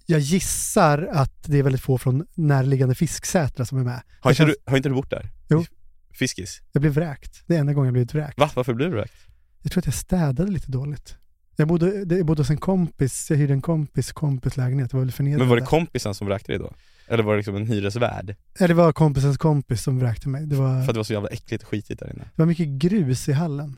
jag 0.06 0.20
gissar 0.20 1.08
att 1.12 1.42
det 1.46 1.58
är 1.58 1.62
väldigt 1.62 1.82
få 1.82 1.98
från 1.98 2.26
närliggande 2.34 2.94
Fisksätra 2.94 3.64
som 3.64 3.78
är 3.78 3.84
med. 3.84 4.02
Har, 4.20 4.30
inte 4.30 4.36
känns- 4.38 4.54
du, 4.64 4.70
har 4.70 4.76
inte 4.76 4.88
du 4.88 4.94
bott 4.94 5.10
där? 5.10 5.30
Jo. 5.48 5.64
Fiskis? 6.12 6.60
Jag 6.72 6.80
blev 6.80 6.92
vräkt. 6.92 7.42
Det 7.46 7.56
är 7.56 7.60
enda 7.60 7.72
gången 7.72 7.86
jag 7.86 7.92
blivit 7.92 8.14
vräkt. 8.14 8.38
Va? 8.38 8.50
Varför 8.54 8.74
blev 8.74 8.90
du 8.90 8.96
vräkt? 8.96 9.14
Jag 9.62 9.72
tror 9.72 9.80
att 9.80 9.86
jag 9.86 9.94
städade 9.94 10.50
lite 10.52 10.70
dåligt. 10.70 11.16
Jag 11.56 11.68
bodde, 11.68 12.04
det- 12.04 12.16
jag 12.16 12.26
bodde 12.26 12.40
hos 12.40 12.50
en 12.50 12.56
kompis, 12.58 13.26
jag 13.30 13.36
hyrde 13.36 13.52
en 13.52 13.62
kompis 13.62 14.12
kompis 14.12 14.56
lägenhet. 14.56 14.90
Det 14.90 14.96
var 14.96 15.04
väl 15.04 15.12
förnedrande. 15.12 15.44
Men 15.44 15.48
var 15.48 15.56
det 15.56 15.66
kompisen 15.66 16.14
som 16.14 16.26
vräkte 16.26 16.52
dig 16.52 16.58
då? 16.58 16.72
Eller 17.08 17.22
var 17.22 17.32
det 17.32 17.36
liksom 17.36 17.56
en 17.56 17.66
hyresvärd? 17.66 18.36
Ja, 18.58 18.66
det 18.68 18.74
var 18.74 18.92
kompisens 18.92 19.38
kompis 19.38 19.82
som 19.82 19.98
vräkte 19.98 20.28
mig. 20.28 20.46
Det 20.46 20.56
var, 20.56 20.68
För 20.74 20.80
att 20.80 20.86
det 20.94 20.98
var 20.98 21.04
så 21.04 21.12
jävla 21.12 21.28
äckligt 21.28 21.62
och 21.62 21.68
skitigt 21.68 22.00
där 22.00 22.10
inne? 22.10 22.24
det 22.24 22.42
var 22.42 22.46
mycket 22.46 22.68
grus 22.68 23.28
i 23.28 23.32
hallen. 23.32 23.76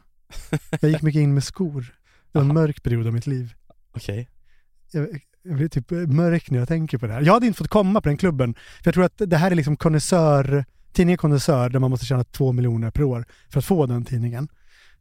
Jag 0.80 0.90
gick 0.90 1.02
mycket 1.02 1.20
in 1.20 1.34
med 1.34 1.44
skor. 1.44 1.94
Det 2.32 2.38
var 2.38 2.42
en 2.42 2.54
mörk 2.54 2.82
period 2.82 3.06
av 3.06 3.12
mitt 3.12 3.26
liv. 3.26 3.54
Okej. 3.92 4.28
Jag, 4.92 5.08
jag 5.42 5.56
blir 5.56 5.68
typ 5.68 5.90
mörk 5.90 6.50
när 6.50 6.58
jag 6.58 6.68
tänker 6.68 6.98
på 6.98 7.06
det 7.06 7.12
här. 7.12 7.22
Jag 7.22 7.32
hade 7.32 7.46
inte 7.46 7.58
fått 7.58 7.68
komma 7.68 8.00
på 8.00 8.08
den 8.08 8.16
klubben. 8.18 8.54
För 8.54 8.82
jag 8.84 8.94
tror 8.94 9.04
att 9.04 9.22
det 9.30 9.36
här 9.36 9.50
är 9.50 9.54
liksom 9.54 9.76
konnässör, 9.76 10.64
tidningen 10.92 11.18
Konnässör 11.18 11.68
där 11.68 11.78
man 11.78 11.90
måste 11.90 12.06
tjäna 12.06 12.24
två 12.24 12.52
miljoner 12.52 12.90
per 12.90 13.02
år 13.02 13.24
för 13.50 13.58
att 13.58 13.64
få 13.64 13.86
den 13.86 14.04
tidningen. 14.04 14.48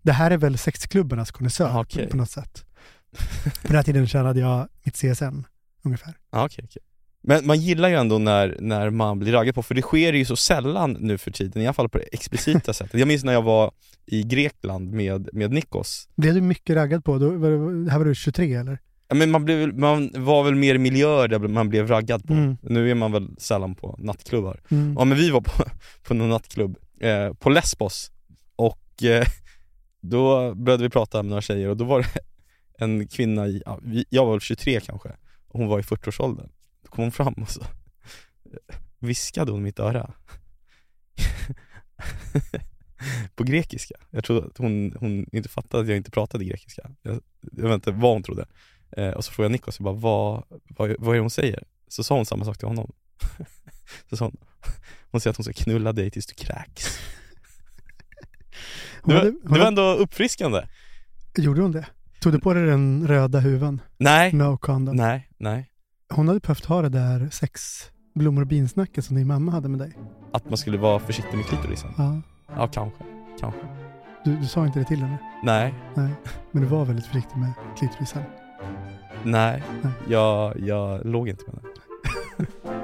Det 0.05 0.11
här 0.11 0.31
är 0.31 0.37
väl 0.37 0.57
sexklubbarnas 0.57 1.31
konnässör 1.31 1.69
Ah, 1.69 1.81
okej. 1.81 2.07
på, 2.09 2.17
något 2.17 2.29
sätt. 2.29 2.65
På 3.61 3.67
den 3.67 3.75
här 3.75 3.83
tiden 3.83 4.07
tjänade 4.07 4.39
jag 4.39 4.67
mitt 4.83 4.95
CSN 4.95 5.43
ungefär. 5.83 6.13
Ja, 6.31 6.45
okej, 6.45 6.65
okej. 6.69 6.81
Men 7.23 7.47
man 7.47 7.59
gillar 7.59 7.89
ju 7.89 7.95
ändå 7.95 8.17
när, 8.17 8.57
när 8.59 8.89
man 8.89 9.19
blir 9.19 9.31
raggad 9.31 9.55
på, 9.55 9.63
för 9.63 9.75
det 9.75 9.81
sker 9.81 10.13
ju 10.13 10.25
så 10.25 10.35
sällan 10.35 10.97
nu 10.99 11.17
för 11.17 11.31
tiden, 11.31 11.61
i 11.61 11.65
alla 11.67 11.73
fall 11.73 11.89
på 11.89 11.97
det 11.97 12.03
explicita 12.11 12.73
sättet. 12.79 12.99
Jag 12.99 13.07
minns 13.07 13.23
när 13.23 13.33
jag 13.33 13.41
var 13.41 13.71
i 14.05 14.23
Grekland 14.23 14.91
med, 14.93 15.29
med 15.33 15.51
Nikos. 15.51 16.09
Blev 16.15 16.33
du 16.33 16.41
mycket 16.41 16.75
raggad 16.75 17.03
på? 17.05 17.17
Då, 17.17 17.29
var, 17.29 17.89
här 17.89 17.97
var 17.97 18.05
du 18.05 18.15
23 18.15 18.53
eller? 18.53 18.79
Ja, 19.07 19.15
Men 19.15 19.31
man, 19.31 19.45
blev, 19.45 19.77
man 19.79 20.11
var 20.15 20.43
väl 20.43 20.55
mer 20.55 20.75
i 20.75 20.77
miljöer 20.77 21.27
där 21.27 21.39
man 21.39 21.69
blev 21.69 21.87
raggad 21.87 22.27
på. 22.27 22.33
Mm. 22.33 22.57
Nu 22.61 22.91
är 22.91 22.95
man 22.95 23.11
väl 23.11 23.29
sällan 23.37 23.75
på 23.75 23.95
nattklubbar. 23.99 24.59
Mm. 24.71 24.95
Ja 24.97 25.05
men 25.05 25.17
vi 25.17 25.29
var 25.29 25.41
på, 25.41 25.63
på 26.03 26.13
någon 26.13 26.29
nattklubb, 26.29 26.77
eh, 27.01 27.33
på 27.33 27.49
Lesbos, 27.49 28.11
och 28.55 29.03
eh, 29.03 29.25
då 30.09 30.55
började 30.55 30.83
vi 30.83 30.89
prata 30.89 31.23
med 31.23 31.29
några 31.29 31.41
tjejer 31.41 31.69
och 31.69 31.77
då 31.77 31.85
var 31.85 31.99
det 31.99 32.19
en 32.83 33.07
kvinna 33.07 33.47
i, 33.47 33.63
ja, 33.65 33.79
jag 34.09 34.25
var 34.25 34.31
väl 34.31 34.39
23 34.39 34.79
kanske, 34.79 35.09
och 35.47 35.59
hon 35.59 35.67
var 35.67 35.79
i 35.79 35.81
40-årsåldern. 35.81 36.49
Då 36.81 36.89
kom 36.89 37.03
hon 37.03 37.11
fram 37.11 37.33
och 37.33 37.49
så 37.49 37.61
viskade 38.99 39.51
hon 39.51 39.61
i 39.61 39.63
mitt 39.63 39.79
öra. 39.79 40.13
på 43.35 43.43
grekiska. 43.43 43.95
Jag 44.09 44.23
trodde 44.23 44.47
att 44.47 44.57
hon, 44.57 44.95
hon 44.99 45.25
inte 45.31 45.49
fattade 45.49 45.83
att 45.83 45.89
jag 45.89 45.97
inte 45.97 46.11
pratade 46.11 46.45
grekiska. 46.45 46.91
Jag, 47.01 47.21
jag 47.41 47.63
vet 47.63 47.73
inte 47.73 47.91
vad 47.91 48.13
hon 48.13 48.23
trodde. 48.23 48.45
Eh, 48.91 49.09
och 49.09 49.25
så 49.25 49.31
frågade 49.31 49.47
jag 49.47 49.51
Nikos, 49.51 49.79
jag 49.79 49.83
bara, 49.83 49.95
vad, 49.95 50.43
vad, 50.49 50.95
vad 50.99 51.09
är 51.09 51.13
det 51.13 51.19
hon 51.19 51.29
säger? 51.29 51.63
Så 51.87 52.03
sa 52.03 52.15
hon 52.15 52.25
samma 52.25 52.45
sak 52.45 52.57
till 52.57 52.67
honom. 52.67 52.91
så 54.09 54.17
sa 54.17 54.25
hon, 54.25 54.37
hon 55.11 55.21
säger 55.21 55.31
att 55.31 55.37
hon 55.37 55.43
ska 55.43 55.53
knulla 55.53 55.93
dig 55.93 56.11
tills 56.11 56.25
du 56.25 56.33
kräks. 56.33 56.99
Det 59.05 59.13
var, 59.13 59.19
hade, 59.19 59.31
det 59.31 59.37
var 59.43 59.57
hade, 59.57 59.67
ändå 59.67 59.81
uppfriskande. 59.93 60.61
gjorde 61.37 61.61
hon 61.61 61.71
det? 61.71 61.85
Tog 62.21 62.33
du 62.33 62.39
på 62.39 62.53
dig 62.53 62.65
den 62.65 63.07
röda 63.07 63.39
huvan? 63.39 63.81
Nej, 63.97 64.33
No 64.33 64.57
condom. 64.57 64.95
nej, 64.95 65.29
nej. 65.37 65.69
Hon 66.13 66.27
hade 66.27 66.39
behövt 66.39 66.65
ha 66.65 66.81
det 66.81 66.89
där 66.89 67.29
sex 67.31 67.61
blommor 68.15 68.41
och 68.41 68.47
binsnacket 68.47 69.05
som 69.05 69.15
din 69.15 69.27
mamma 69.27 69.51
hade 69.51 69.69
med 69.69 69.79
dig. 69.79 69.93
Att 70.33 70.49
man 70.49 70.57
skulle 70.57 70.77
vara 70.77 70.99
försiktig 70.99 71.37
med 71.37 71.45
klitorisen. 71.45 71.89
Ja. 71.97 72.21
Ja, 72.55 72.67
kanske. 72.67 73.03
Kanske. 73.39 73.59
Du, 74.25 74.35
du 74.37 74.45
sa 74.47 74.65
inte 74.65 74.79
det 74.79 74.85
till 74.85 74.99
henne? 74.99 75.17
Nej, 75.43 75.73
Nej. 75.95 76.09
Men 76.51 76.61
du 76.63 76.67
var 76.67 76.85
väldigt 76.85 77.05
försiktig 77.05 77.37
med 77.37 77.51
klitorisen. 77.77 78.23
nej. 79.23 79.63
Nej. 79.83 79.91
Jag, 80.09 80.59
jag 80.59 81.05
låg 81.05 81.29
inte 81.29 81.43
med 81.47 81.55
det. 81.63 82.45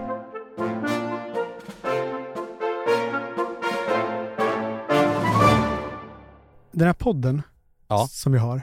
Den 6.72 6.88
här 6.88 6.94
podden 6.94 7.42
Ja. 7.88 8.08
som 8.12 8.32
vi 8.32 8.38
har. 8.40 8.62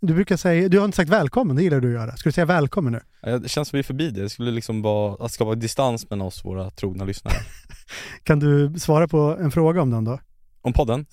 Du 0.00 0.14
brukar 0.14 0.36
säga, 0.36 0.68
du 0.68 0.78
har 0.78 0.84
inte 0.84 0.96
sagt 0.96 1.10
välkommen, 1.10 1.56
det 1.56 1.62
gillar 1.62 1.80
du 1.80 1.88
att 1.88 2.02
göra. 2.06 2.16
Ska 2.16 2.28
du 2.28 2.32
säga 2.32 2.44
välkommen 2.44 2.92
nu? 2.92 3.00
Ja, 3.22 3.38
Det 3.38 3.48
känns 3.48 3.68
som 3.68 3.76
vi 3.76 3.78
är 3.78 3.82
förbi 3.84 4.10
det. 4.10 4.22
Det 4.22 4.30
skulle 4.30 4.50
liksom 4.50 4.82
vara, 4.82 5.24
att 5.24 5.32
skapa 5.32 5.54
distans 5.54 6.10
mellan 6.10 6.26
oss, 6.26 6.44
våra 6.44 6.70
trogna 6.70 7.04
lyssnare. 7.04 7.34
Kan 8.22 8.38
du 8.38 8.74
svara 8.78 9.08
på 9.08 9.36
en 9.40 9.50
fråga 9.50 9.82
om 9.82 9.90
den 9.90 10.04
då? 10.04 10.18
Om 10.62 10.72
podden, 10.72 11.06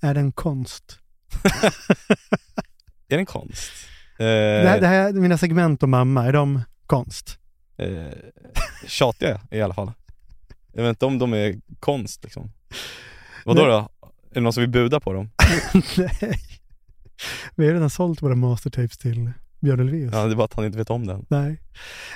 Är 0.00 0.14
den 0.14 0.32
konst? 0.32 0.98
är 3.08 3.16
det 3.16 3.16
en 3.16 3.26
konst? 3.26 3.70
Eh, 4.18 4.24
Det, 4.24 4.68
här, 4.68 4.80
det 4.80 4.86
här, 4.86 5.12
mina 5.12 5.38
segment 5.38 5.82
om 5.82 5.90
mamma, 5.90 6.24
är 6.26 6.32
de 6.32 6.60
konst? 6.86 7.38
eh, 7.76 8.06
tjatiga 8.86 9.40
i 9.50 9.60
alla 9.62 9.74
fall. 9.74 9.92
Jag 10.72 10.82
vet 10.82 10.88
inte 10.90 11.06
om 11.06 11.18
de 11.18 11.32
är 11.34 11.60
konst 11.80 12.24
liksom. 12.24 12.52
Vadå 13.44 13.64
då? 13.66 13.88
Är 14.32 14.34
det 14.34 14.40
någon 14.40 14.52
som 14.52 14.60
vill 14.60 14.70
buda 14.70 15.00
på 15.00 15.12
dem? 15.12 15.30
Nej. 15.96 16.38
Vi 17.54 17.66
har 17.66 17.72
redan 17.72 17.90
sålt 17.90 18.22
våra 18.22 18.34
mastertapes 18.34 18.98
till 18.98 19.30
Björn 19.60 19.80
Ulvaeus. 19.80 20.14
Ja, 20.14 20.26
det 20.26 20.32
är 20.32 20.36
bara 20.36 20.44
att 20.44 20.54
han 20.54 20.64
inte 20.64 20.78
vet 20.78 20.90
om 20.90 21.06
den. 21.06 21.26
Nej. 21.28 21.62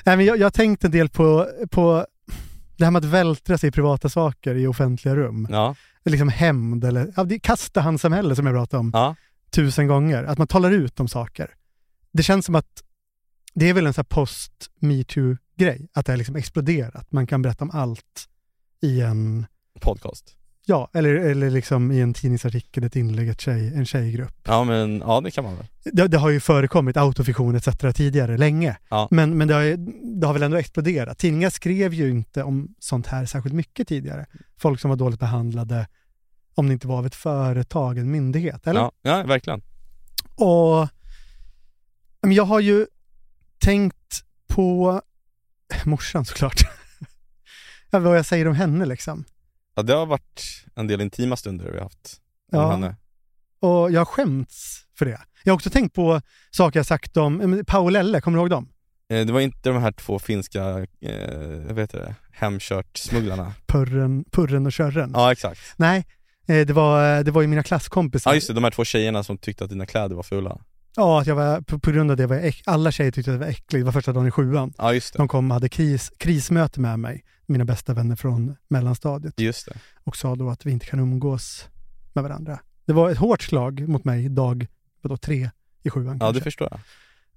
Nej 0.05 0.17
men 0.17 0.27
jag, 0.27 0.39
jag 0.39 0.47
har 0.47 0.51
tänkt 0.51 0.85
en 0.85 0.91
del 0.91 1.09
på, 1.09 1.49
på 1.71 2.07
det 2.77 2.85
här 2.85 2.91
med 2.91 3.05
att 3.05 3.11
vältra 3.11 3.59
sig 3.59 3.69
i 3.69 3.71
privata 3.73 4.09
saker 4.09 4.55
i 4.55 4.67
offentliga 4.67 5.17
rum. 5.17 5.49
Ja, 5.51 5.75
Liksom 6.05 6.29
hämnd 6.29 6.85
eller 6.85 7.13
ja, 7.17 7.25
det 7.25 7.35
är 7.35 7.39
kasta-hand-samhälle 7.39 8.37
som 8.37 8.47
jag 8.47 8.55
pratade 8.55 8.81
om 8.81 8.91
ja, 8.95 9.15
tusen 9.51 9.87
gånger, 9.87 10.25
att 10.25 10.39
man 10.39 10.47
talar 10.47 10.71
ut 10.71 11.01
om 11.01 11.09
saker. 11.09 11.55
Det 12.13 12.23
känns 12.23 12.47
som 12.47 12.55
att 12.55 12.83
det 13.55 13.69
är 13.69 13.75
väl 13.75 13.87
en 13.87 13.95
sån 13.95 14.03
här 14.11 14.15
post 14.15 14.71
metoo-grej, 14.81 15.89
att 15.95 16.07
det 16.07 16.13
har 16.13 16.17
liksom 16.17 16.37
exploderat. 16.37 17.13
Man 17.13 17.27
kan 17.27 17.43
berätta 17.43 17.65
om 17.65 17.71
allt 17.71 18.29
i 18.83 19.01
en, 19.01 19.47
Podcast. 19.81 20.37
Ja, 20.69 20.91
eller, 20.95 21.15
eller 21.15 21.51
liksom 21.51 21.91
i 21.93 22.01
en 22.01 22.15
tidningsartikel, 22.15 22.85
ett 22.85 22.97
inlägg, 22.97 23.29
ett 23.29 23.41
tjej, 23.41 23.75
en 23.75 23.87
tjejgrupp. 23.87 24.35
Ja 24.45 24.65
men, 24.65 24.99
ja 24.99 25.21
det 25.21 25.31
kan 25.31 25.45
man 25.45 25.57
väl. 25.57 25.67
Det, 25.85 26.09
det 26.09 26.19
har 26.19 26.31
ju 26.31 26.41
förekommit 26.41 26.97
autofiktion 26.97 27.57
etc. 27.57 27.69
tidigare, 27.95 28.37
länge. 28.39 28.77
Ja. 28.89 29.09
Men, 29.11 29.39
men 29.39 29.49
det, 29.49 29.55
har, 29.55 29.61
ju- 29.63 29.77
det 30.21 30.27
har 30.27 30.35
väl 30.35 30.43
ändå 30.43 30.57
exploderat. 30.57 31.19
Tidningar 31.19 31.51
skrev 31.51 31.95
ju 31.95 32.11
inte 32.11 32.43
om 32.43 32.75
sånt 32.79 33.07
här 33.07 33.27
särskilt 33.27 33.55
mycket 33.55 33.89
tidigare. 33.89 34.27
Folk 34.59 34.81
som 34.81 34.89
var 34.91 34.97
dåligt 34.97 35.21
behandlade, 35.21 35.89
om 36.55 36.67
det 36.67 36.73
inte 36.73 36.87
var 36.87 36.99
av 36.99 37.07
ett 37.07 37.15
företag, 37.15 37.99
en 37.99 38.11
myndighet. 38.11 38.67
Eller? 38.67 38.81
Ja, 38.81 38.93
ja 39.03 39.23
verkligen. 39.23 39.63
Och 40.35 40.89
men 42.23 42.33
jag 42.33 42.45
har 42.45 42.61
ju 42.61 42.87
tänkt 43.59 44.23
på 44.49 45.03
morsan 45.85 46.25
såklart. 46.25 46.61
ja, 47.91 47.99
vad 47.99 48.19
jag 48.19 48.27
säger 48.27 48.49
om 48.49 48.55
henne 48.55 48.87
liksom. 48.87 49.25
Ja 49.79 49.83
det 49.83 49.93
har 49.93 50.07
varit 50.07 50.65
en 50.75 50.87
del 50.87 51.01
intima 51.01 51.37
stunder 51.37 51.65
vi 51.71 51.77
har 51.77 51.83
haft 51.85 52.17
om 52.53 52.59
Ja. 52.59 52.71
henne. 52.71 52.97
Och 53.61 53.91
jag 53.93 54.09
skämts 54.09 54.87
för 54.99 55.07
det. 55.07 55.21
Jag 55.45 55.53
har 55.53 55.55
också 55.57 55.71
tänkt 55.71 55.95
på 55.95 56.21
saker 56.51 56.79
jag 56.79 56.87
sagt 56.87 57.17
om 57.17 57.55
eh, 57.55 57.63
Paul 57.63 57.97
Elle, 57.97 58.21
kommer 58.21 58.39
du 58.39 58.41
ihåg 58.43 58.51
dem? 58.51 58.69
Eh, 59.09 59.27
Det 59.27 59.33
var 59.33 59.41
inte 59.41 59.69
de 59.69 59.83
här 59.83 59.93
två 59.93 60.19
finska, 60.19 60.61
eh, 61.01 61.77
heter 61.77 61.99
det, 61.99 62.15
hemkört-smugglarna. 62.33 63.53
Purren, 63.67 64.25
purren 64.31 64.67
och 64.67 64.73
körren. 64.73 65.11
Ja 65.15 65.33
exakt. 65.33 65.61
Nej, 65.77 66.07
eh, 66.49 66.67
det 66.67 66.73
var, 66.73 67.23
det 67.23 67.31
var 67.31 67.43
ju 67.43 67.49
mina 67.49 67.63
klasskompisar. 67.63 68.31
Ja 68.31 68.35
just 68.35 68.49
det, 68.49 68.55
de 68.55 68.65
här 68.65 68.71
två 68.71 68.85
tjejerna 68.85 69.23
som 69.25 69.39
tyckte 69.39 69.65
att 69.65 69.71
dina 69.71 69.87
kläder 69.87 70.17
var 70.17 70.23
fula. 70.23 70.59
Ja, 70.97 71.21
att 71.21 71.27
jag 71.27 71.35
var, 71.35 71.61
på, 71.61 71.79
på 71.79 71.91
grund 71.91 72.11
av 72.11 72.17
det 72.17 72.27
var 72.27 72.37
jag 72.37 72.45
äck, 72.47 72.63
alla 72.67 72.93
tjejer 72.93 73.11
tyckte 73.11 73.31
att 73.31 73.35
jag 73.35 73.41
var 73.41 73.47
äcklig. 73.47 73.81
Det 73.81 73.85
var 73.85 73.93
första 73.93 74.13
dagen 74.13 74.27
i 74.27 74.31
sjuan. 74.31 74.73
Ja 74.79 74.95
just 74.95 75.13
det, 75.13 75.19
De 75.19 75.29
kom 75.29 75.51
och 75.51 75.55
hade 75.55 75.69
kris, 75.69 76.13
krismöte 76.19 76.81
med 76.81 76.99
mig, 76.99 77.25
mina 77.47 77.65
bästa 77.65 77.95
vänner 77.95 78.17
från 78.17 78.57
mellanstadiet. 78.69 79.41
just 79.41 79.67
det. 79.67 79.77
och 80.05 80.17
sa 80.17 80.35
då 80.35 80.51
att 80.51 80.67
vi 80.67 80.71
inte 80.71 80.87
kan 80.87 81.01
umgås 81.01 81.69
med 82.13 82.25
varandra. 82.25 82.59
Det 82.87 82.93
var 82.93 83.11
ett 83.11 83.19
hårt 83.19 83.43
slag 83.43 83.89
mot 83.89 84.05
mig 84.05 84.29
dag 84.29 84.67
vadå, 85.03 85.17
tre 85.17 85.51
i 85.83 85.91
sjuan 85.91 86.07
Ja 86.21 86.27
kanske. 86.27 86.41
det 86.41 86.45
förstår 86.45 86.69
jag. 86.71 86.81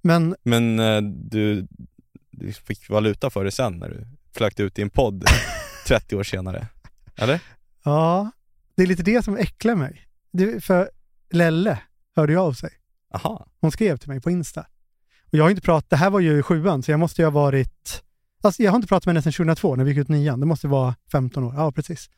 Men 0.02 0.36
Men 0.42 0.78
eh, 0.78 1.00
du, 1.02 1.66
du 2.30 2.52
fick 2.52 2.90
valuta 2.90 3.30
för 3.30 3.44
det 3.44 3.50
sen 3.50 3.76
när 3.76 3.88
du 3.88 4.06
flög 4.32 4.60
ut 4.60 4.78
i 4.78 4.82
en 4.82 4.90
podd 4.90 5.24
30 5.86 6.16
år 6.16 6.22
senare. 6.22 6.66
Eller? 7.16 7.40
ja, 7.84 8.30
det 8.76 8.82
är 8.82 8.86
lite 8.86 9.02
det 9.02 9.22
som 9.24 9.36
äcklar 9.36 9.74
mig. 9.74 10.06
Det, 10.32 10.64
för 10.64 10.90
Lelle 11.30 11.78
hörde 12.16 12.32
ju 12.32 12.38
av 12.38 12.52
sig. 12.52 12.70
Aha. 13.14 13.46
Hon 13.60 13.72
skrev 13.72 13.96
till 13.96 14.08
mig 14.08 14.20
på 14.20 14.30
Insta. 14.30 14.60
Och 15.22 15.34
jag 15.38 15.44
har 15.44 15.50
inte 15.50 15.62
pratat, 15.62 15.90
det 15.90 15.96
här 15.96 16.10
var 16.10 16.20
ju 16.20 16.38
i 16.38 16.42
sjuan, 16.42 16.82
så 16.82 16.90
jag 16.90 17.00
måste 17.00 17.22
ju 17.22 17.26
ha 17.26 17.30
varit, 17.30 18.02
alltså 18.42 18.62
jag 18.62 18.70
har 18.70 18.76
inte 18.76 18.88
pratat 18.88 19.06
med 19.06 19.14
henne 19.14 19.22
sedan 19.22 19.32
2002 19.32 19.76
när 19.76 19.84
vi 19.84 19.90
gick 19.90 19.98
ut 19.98 20.08
nian. 20.08 20.40
Det 20.40 20.46
måste 20.46 20.68
vara 20.68 20.94
15 21.12 21.44
år, 21.44 21.54
ja 21.56 21.72
precis. 21.72 22.10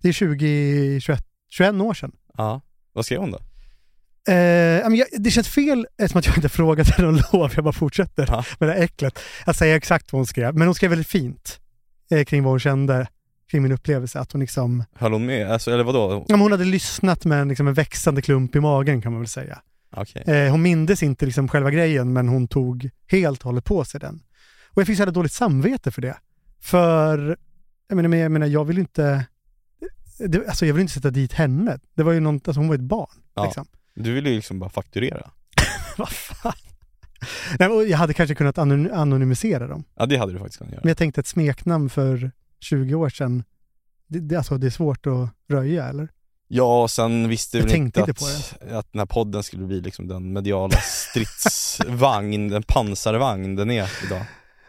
Det 0.00 0.08
är 0.08 0.12
20, 0.12 1.00
21, 1.00 1.24
21 1.48 1.74
år 1.74 1.94
sedan. 1.94 2.12
Ja. 2.36 2.60
Vad 2.92 3.04
skrev 3.04 3.20
hon 3.20 3.30
då? 3.30 3.38
Eh, 4.28 4.34
jag, 4.34 5.06
det 5.18 5.30
känns 5.30 5.48
fel 5.48 5.86
eftersom 5.98 6.18
att 6.18 6.26
jag 6.26 6.36
inte 6.38 6.48
frågat 6.48 6.88
henne 6.88 7.08
om 7.08 7.20
lov, 7.32 7.52
jag 7.54 7.64
bara 7.64 7.72
fortsätter 7.72 8.26
Ja. 8.28 8.44
med 8.58 8.68
det 8.68 8.72
här 8.72 8.82
äcklet. 8.82 9.18
Att 9.46 9.56
säga 9.56 9.76
exakt 9.76 10.12
vad 10.12 10.18
hon 10.18 10.26
skrev. 10.26 10.54
Men 10.54 10.68
hon 10.68 10.74
skrev 10.74 10.90
väldigt 10.90 11.08
fint 11.08 11.60
eh, 12.10 12.24
kring 12.24 12.42
vad 12.42 12.52
hon 12.52 12.60
kände, 12.60 13.06
kring 13.50 13.62
min 13.62 13.72
upplevelse. 13.72 14.20
Att 14.20 14.32
hon 14.32 14.40
liksom, 14.40 14.84
Höll 14.94 15.12
hon 15.12 15.26
med? 15.26 15.50
Alltså, 15.50 15.70
eller 15.70 15.84
vadå? 15.84 16.24
ja, 16.28 16.36
hon 16.36 16.50
hade 16.52 16.64
lyssnat 16.64 17.24
med 17.24 17.40
en, 17.40 17.48
liksom, 17.48 17.68
en 17.68 17.74
växande 17.74 18.22
klump 18.22 18.56
i 18.56 18.60
magen 18.60 19.02
kan 19.02 19.12
man 19.12 19.20
väl 19.20 19.28
säga. 19.28 19.58
Okej. 19.90 20.22
Eh, 20.26 20.50
hon 20.50 20.62
mindes 20.62 21.02
inte 21.02 21.26
liksom 21.26 21.48
själva 21.48 21.70
grejen, 21.70 22.12
men 22.12 22.28
hon 22.28 22.48
tog 22.48 22.90
helt 23.06 23.38
och 23.40 23.44
hållet 23.44 23.64
på 23.64 23.84
sig 23.84 24.00
den. 24.00 24.22
Och 24.70 24.80
jag 24.80 24.86
fick 24.86 24.96
så 24.96 25.00
jävla 25.00 25.12
dåligt 25.12 25.32
samvete 25.32 25.90
för 25.90 26.02
det. 26.02 26.16
För, 26.60 27.36
jag 27.88 27.96
menar, 27.96 28.08
men 28.08 28.18
jag, 28.18 28.32
menar, 28.32 28.46
jag 28.46 28.64
vill 28.64 28.78
inte, 28.78 29.26
det, 30.18 30.46
alltså 30.48 30.66
jag 30.66 30.74
vill 30.74 30.80
inte 30.80 30.92
sätta 30.94 31.10
dit 31.10 31.32
henne. 31.32 31.78
Det 31.94 32.02
var 32.02 32.12
ju 32.12 32.20
någon, 32.20 32.34
alltså 32.34 32.60
hon 32.60 32.68
var 32.68 32.74
ett 32.74 32.80
barn. 32.80 33.22
Ja. 33.34 33.44
Liksom. 33.44 33.66
Du 33.94 34.12
ville 34.14 34.28
ju 34.30 34.36
liksom 34.36 34.58
bara 34.58 34.70
fakturera. 34.70 35.30
Vad 35.96 36.08
fan. 36.08 36.52
Nej, 37.58 37.68
och 37.68 37.86
jag 37.86 37.98
hade 37.98 38.14
kanske 38.14 38.34
kunnat 38.34 38.58
anon- 38.58 38.92
anonymisera 38.92 39.66
dem. 39.66 39.84
Ja 39.96 40.06
det 40.06 40.16
hade 40.16 40.32
du 40.32 40.38
faktiskt 40.38 40.58
kunnat 40.58 40.72
göra. 40.72 40.80
Men 40.84 40.88
jag 40.88 40.96
tänkte 40.96 41.20
ett 41.20 41.26
smeknamn 41.26 41.90
för 41.90 42.30
20 42.60 42.94
år 42.94 43.08
sedan, 43.08 43.44
det, 44.06 44.20
det, 44.20 44.36
alltså 44.36 44.58
det 44.58 44.66
är 44.66 44.70
svårt 44.70 45.06
att 45.06 45.30
röja 45.48 45.88
eller? 45.88 46.08
Ja, 46.48 46.82
och 46.82 46.90
sen 46.90 47.28
visste 47.28 47.56
vi 47.58 47.62
inte 47.62 47.76
inte 47.76 48.02
att, 48.02 48.62
att 48.72 48.92
den 48.92 48.98
här 48.98 49.06
podden 49.06 49.42
skulle 49.42 49.66
bli 49.66 49.80
liksom 49.80 50.08
den 50.08 50.32
mediala 50.32 50.76
stridsvagn, 50.80 52.48
den 52.52 52.62
pansarvagn 52.62 53.56
den 53.56 53.70
är 53.70 53.90
idag. 54.06 54.22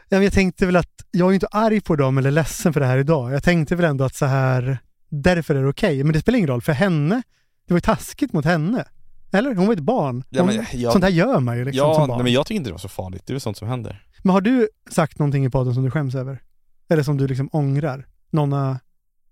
Ja, 0.09 0.17
men 0.17 0.23
jag 0.23 0.33
tänkte 0.33 0.65
väl 0.65 0.75
att, 0.75 0.91
jag 1.11 1.25
är 1.25 1.29
ju 1.29 1.33
inte 1.35 1.47
arg 1.51 1.81
på 1.81 1.95
dem 1.95 2.17
eller 2.17 2.31
ledsen 2.31 2.73
för 2.73 2.79
det 2.79 2.85
här 2.85 2.97
idag. 2.97 3.33
Jag 3.33 3.43
tänkte 3.43 3.75
väl 3.75 3.85
ändå 3.85 4.03
att 4.05 4.15
så 4.15 4.25
här, 4.25 4.77
därför 5.09 5.55
är 5.55 5.63
det 5.63 5.69
okej. 5.69 6.03
Men 6.03 6.13
det 6.13 6.19
spelar 6.19 6.37
ingen 6.37 6.49
roll, 6.49 6.61
för 6.61 6.73
henne, 6.73 7.21
det 7.67 7.73
var 7.73 7.77
ju 7.77 7.81
taskigt 7.81 8.33
mot 8.33 8.45
henne. 8.45 8.85
Eller? 9.31 9.55
Hon 9.55 9.65
var 9.67 9.73
ett 9.73 9.79
barn. 9.79 10.23
Ja, 10.29 10.45
men 10.45 10.65
jag- 10.73 10.91
Sånt 10.91 11.03
här 11.03 11.11
gör 11.11 11.39
man 11.39 11.57
ju 11.57 11.65
liksom 11.65 11.87
ja, 11.87 11.95
som 11.95 12.07
barn. 12.07 12.17
nej, 12.17 12.23
men 12.23 12.33
jag 12.33 12.45
tycker 12.45 12.55
inte 12.57 12.69
det 12.69 12.73
var 12.73 12.79
så 12.79 12.87
farligt, 12.89 13.23
det 13.25 13.31
är 13.31 13.33
väl 13.35 13.41
sånt 13.41 13.57
som 13.57 13.67
händer. 13.67 14.03
Men 14.23 14.33
har 14.33 14.41
du 14.41 14.69
sagt 14.91 15.19
någonting 15.19 15.45
i 15.45 15.49
podden 15.49 15.73
som 15.73 15.83
du 15.83 15.91
skäms 15.91 16.15
över? 16.15 16.41
Eller 16.89 17.03
som 17.03 17.17
du 17.17 17.27
liksom 17.27 17.49
ångrar? 17.51 18.07
Någon 18.31 18.51
har, 18.51 18.77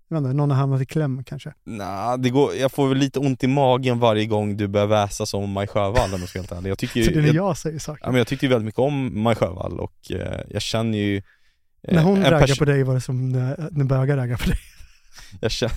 jag 0.08 0.16
vet 0.16 0.24
inte, 0.26 0.36
någon 0.36 0.50
har 0.50 0.56
hamnat 0.58 0.80
i 0.82 0.86
kläm 0.86 1.24
kanske? 1.24 1.52
Nej, 1.64 2.18
det 2.18 2.30
går, 2.30 2.54
jag 2.54 2.72
får 2.72 2.88
väl 2.88 2.98
lite 2.98 3.18
ont 3.18 3.44
i 3.44 3.46
magen 3.46 3.98
varje 3.98 4.26
gång 4.26 4.56
du 4.56 4.68
börjar 4.68 4.86
väsa 4.86 5.26
som 5.26 5.50
Maj 5.50 5.66
Sjövall 5.66 6.14
om 6.14 6.20
jag 6.20 6.28
ska 6.28 6.38
vara 6.38 6.42
helt 6.42 6.52
ärlig. 6.52 6.70
Jag 6.70 6.78
tycker 6.78 7.02
Så 7.04 7.10
det 7.10 7.16
är 7.16 7.20
ju, 7.20 7.26
när 7.26 7.34
jag, 7.34 7.48
jag 7.48 7.56
säger 7.58 7.78
saker. 7.78 8.00
ja, 8.04 8.10
men 8.10 8.18
jag 8.18 8.26
tyckte 8.26 8.46
ju 8.46 8.50
väldigt 8.50 8.66
mycket 8.66 8.78
om 8.78 9.22
Maj 9.22 9.34
Sjövall 9.34 9.80
och 9.80 10.10
eh, 10.10 10.40
jag 10.50 10.62
känner 10.62 10.98
ju 10.98 11.16
eh, 11.16 11.94
när 11.94 12.02
hon 12.02 12.24
raggar 12.24 12.56
på 12.58 12.64
dig 12.64 12.82
var 12.82 12.94
det 12.94 13.00
som 13.00 13.28
när, 13.28 13.68
när 13.70 13.84
bögar 13.84 14.16
raggar 14.16 14.36
på 14.36 14.48
dig. 14.50 14.58
jag 15.40 15.50
känner, 15.50 15.74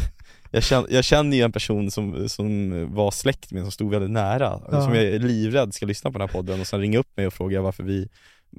jag, 0.50 0.62
känner, 0.62 0.88
jag 0.92 1.04
känner 1.04 1.36
ju 1.36 1.42
en 1.42 1.52
person 1.52 1.90
som, 1.90 2.28
som 2.28 2.70
var 2.94 3.10
släkt 3.10 3.52
med, 3.52 3.62
som 3.62 3.72
stod 3.72 3.90
väldigt 3.90 4.10
nära, 4.10 4.60
Ja. 4.72 4.82
som 4.82 4.94
jag 4.94 5.04
är 5.04 5.18
livrädd 5.18 5.74
ska 5.74 5.86
lyssna 5.86 6.10
på 6.12 6.18
den 6.18 6.28
här 6.28 6.32
podden 6.34 6.60
och 6.60 6.66
sen 6.66 6.80
ringa 6.80 6.98
upp 6.98 7.16
mig 7.16 7.26
och 7.26 7.32
fråga 7.34 7.62
varför 7.62 7.82
vi, 7.82 8.08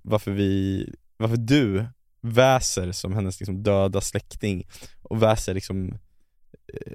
varför 0.03 0.31
vi, 0.31 0.85
varför 1.17 1.37
du 1.37 1.85
väser 2.21 2.91
som 2.91 3.13
hennes 3.13 3.39
liksom 3.39 3.63
döda 3.63 4.01
släkting 4.01 4.67
och 5.03 5.23
väser 5.23 5.53
liksom 5.53 5.89
eh, 6.73 6.93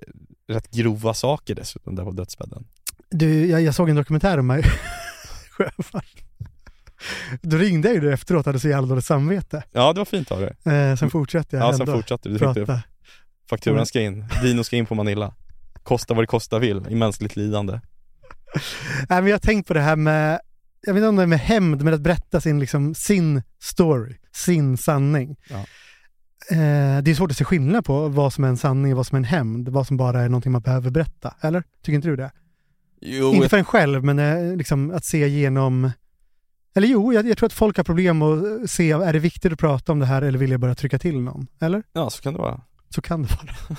rätt 0.49 0.71
grova 0.71 1.15
saker 1.15 1.55
dessutom 1.55 1.95
där 1.95 2.05
på 2.05 2.11
dödsbädden. 2.11 2.67
Du, 3.11 3.47
jag, 3.47 3.63
jag 3.63 3.75
såg 3.75 3.89
en 3.91 3.97
dokumentär 3.97 4.39
om 4.39 4.47
mig. 4.47 4.63
Sjöfall. 5.51 6.03
Då 7.43 7.57
ringde 7.57 7.89
jag 7.93 8.05
ju 8.05 8.13
efteråt 8.13 8.41
och 8.41 8.47
hade 8.47 8.61
så 8.61 8.69
jävla 8.69 8.89
dåligt 8.89 9.05
samvete. 9.05 9.63
Ja 9.73 9.93
det 9.93 10.01
var 10.01 10.05
fint 10.05 10.31
av 10.33 10.41
dig. 10.41 10.75
Eh, 10.75 10.97
sen 10.97 11.11
fortsatte 11.11 11.57
jag 11.57 11.67
Ja 11.67 11.73
sen 11.73 11.81
ändå 11.81 11.93
fortsatte 11.93 12.29
du, 12.29 12.39
prata. 12.39 12.83
fakturan 13.51 13.87
ska 13.87 14.01
in, 14.01 14.25
Dino 14.43 14.65
ska 14.65 14.77
in 14.77 14.87
på 14.87 14.95
Manilla. 14.95 15.35
Kosta 15.83 16.15
vad 16.15 16.23
det 16.23 16.27
kosta 16.27 16.59
vill, 16.59 16.87
i 16.89 16.95
mänskligt 16.95 17.37
lidande. 17.37 17.73
Nej, 19.09 19.23
men 19.23 19.27
jag 19.27 19.35
har 19.35 19.39
tänkt 19.39 19.69
på 19.69 19.75
det 19.75 19.81
här 19.81 19.97
med, 19.97 20.41
jag 20.87 20.95
vet 20.95 21.01
inte 21.01 21.09
om 21.09 21.17
det 21.17 21.23
är 21.23 21.27
med 21.27 21.41
hämnd, 21.41 21.83
men 21.83 21.95
att 21.95 22.01
berätta 22.01 22.41
sin, 22.41 22.61
liksom, 22.61 22.95
sin 22.95 23.43
story, 23.59 24.17
sin 24.33 24.77
sanning. 24.77 25.37
Ja. 25.51 25.59
Eh, 26.51 27.03
det 27.03 27.11
är 27.11 27.15
svårt 27.15 27.31
att 27.31 27.37
se 27.37 27.45
skillnad 27.45 27.85
på 27.85 28.09
vad 28.09 28.33
som 28.33 28.45
är 28.45 28.49
en 28.49 28.57
sanning 28.57 28.93
och 28.93 28.97
vad 28.97 29.07
som 29.07 29.17
är 29.17 29.19
en 29.19 29.25
hämnd, 29.25 29.69
vad 29.69 29.87
som 29.87 29.97
bara 29.97 30.21
är 30.21 30.29
någonting 30.29 30.53
man 30.53 30.63
behöver 30.63 30.91
berätta, 30.91 31.35
eller? 31.41 31.63
Tycker 31.83 31.97
inte 31.97 32.09
du 32.09 32.17
det? 32.17 32.31
Jo, 33.01 33.35
Inte 33.35 33.49
för 33.49 33.59
en 33.59 33.65
själv, 33.65 34.05
men 34.05 34.19
eh, 34.19 34.57
liksom 34.57 34.91
att 34.91 35.05
se 35.05 35.27
igenom 35.27 35.91
eller 36.77 36.89
jo, 36.89 37.13
jag, 37.13 37.29
jag 37.29 37.39
tror 37.39 37.47
att 37.47 37.53
folk 37.53 37.77
har 37.77 37.85
problem 37.85 38.23
att 38.23 38.71
se, 38.71 38.93
är 38.93 39.13
det 39.13 39.19
viktigt 39.19 39.53
att 39.53 39.59
prata 39.59 39.93
om 39.93 39.99
det 39.99 40.07
här 40.07 40.23
eller 40.23 40.39
vill 40.39 40.51
jag 40.51 40.61
bara 40.61 40.75
trycka 40.75 40.99
till 40.99 41.21
någon? 41.21 41.47
Eller? 41.61 41.83
ja 41.93 42.11
så 42.11 42.23
kan 42.23 42.33
det 42.33 42.39
vara. 42.39 42.61
Så 42.89 43.03
kan 43.03 43.23
det 43.23 43.29
vara. 43.29 43.79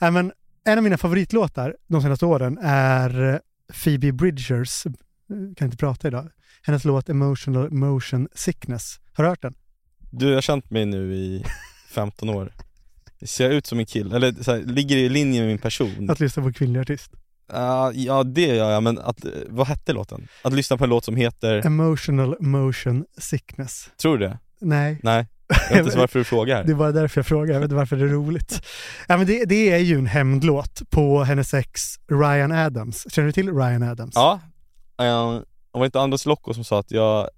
Nej, 0.00 0.10
men 0.10 0.32
en 0.64 0.78
av 0.78 0.84
mina 0.84 0.98
favoritlåtar 0.98 1.76
de 1.86 2.02
senaste 2.02 2.26
åren 2.26 2.58
är 2.62 3.40
Phoebe 3.72 4.12
Bridgers, 4.12 4.86
kan 5.28 5.64
inte 5.64 5.76
prata 5.76 6.08
idag, 6.08 6.30
hennes 6.62 6.84
låt 6.84 7.08
Emotional 7.08 7.70
Motion 7.70 8.28
Sickness. 8.34 9.00
Har 9.12 9.24
du 9.24 9.30
hört 9.30 9.42
den? 9.42 9.54
Du, 10.10 10.28
jag 10.28 10.34
har 10.34 10.40
känt 10.40 10.70
mig 10.70 10.86
nu 10.86 11.14
i 11.14 11.44
15 11.90 12.28
år. 12.28 12.52
Ser 13.22 13.44
jag 13.44 13.54
ut 13.54 13.66
som 13.66 13.78
en 13.78 13.86
kille? 13.86 14.16
Eller 14.16 14.32
så 14.32 14.52
här, 14.52 14.60
ligger 14.60 14.96
i 14.96 15.08
linje 15.08 15.40
med 15.40 15.48
min 15.48 15.58
person? 15.58 16.10
Att 16.10 16.20
lyssna 16.20 16.42
på 16.42 16.48
en 16.48 16.54
kvinnlig 16.54 16.80
artist. 16.80 17.10
Ja, 17.52 17.92
ja 17.92 18.22
det 18.22 18.46
gör 18.46 18.70
jag, 18.70 18.82
men 18.82 18.98
att, 18.98 19.24
vad 19.48 19.66
hette 19.66 19.92
låten? 19.92 20.28
Att 20.42 20.52
lyssna 20.52 20.76
på 20.76 20.84
en 20.84 20.90
låt 20.90 21.04
som 21.04 21.16
heter, 21.16 21.66
Emotional 21.66 22.36
Motion 22.40 23.04
Sickness. 23.18 23.90
tror 23.96 24.18
du 24.18 24.26
det? 24.26 24.38
Nej, 24.60 25.00
Nej, 25.02 25.26
jag 25.48 25.56
vet 25.56 25.70
inte 25.70 25.80
ens 25.80 25.96
varför 25.96 26.18
du 26.18 26.24
frågar. 26.24 26.64
det 26.66 26.72
är 26.72 26.76
bara 26.76 26.92
därför 26.92 27.18
jag 27.18 27.26
frågar. 27.26 27.54
Jag 27.54 27.60
vet 27.60 27.66
inte 27.66 27.74
varför 27.74 27.96
det 27.96 28.04
är 28.04 28.08
roligt. 28.08 28.62
Ja, 29.08 29.16
men 29.16 29.26
det, 29.26 29.44
det 29.44 29.70
är 29.70 29.78
ju 29.78 29.98
en 29.98 30.06
hämndlåt 30.06 30.82
på 30.90 31.24
hennes 31.24 31.54
ex 31.54 31.80
Ryan 32.10 32.52
Adams. 32.52 33.06
Känner 33.12 33.26
du 33.26 33.32
till 33.32 33.52
Ryan 33.52 33.82
Adams? 33.82 34.12
Ja, 34.14 34.40
eh, 34.98 35.40
det 35.72 35.78
var 35.78 35.84
inte 35.84 36.00
Anders 36.00 36.26
Locko 36.26 36.54
som 36.54 36.64
sa 36.64 36.78
att 36.78 36.90
jag 36.90 37.28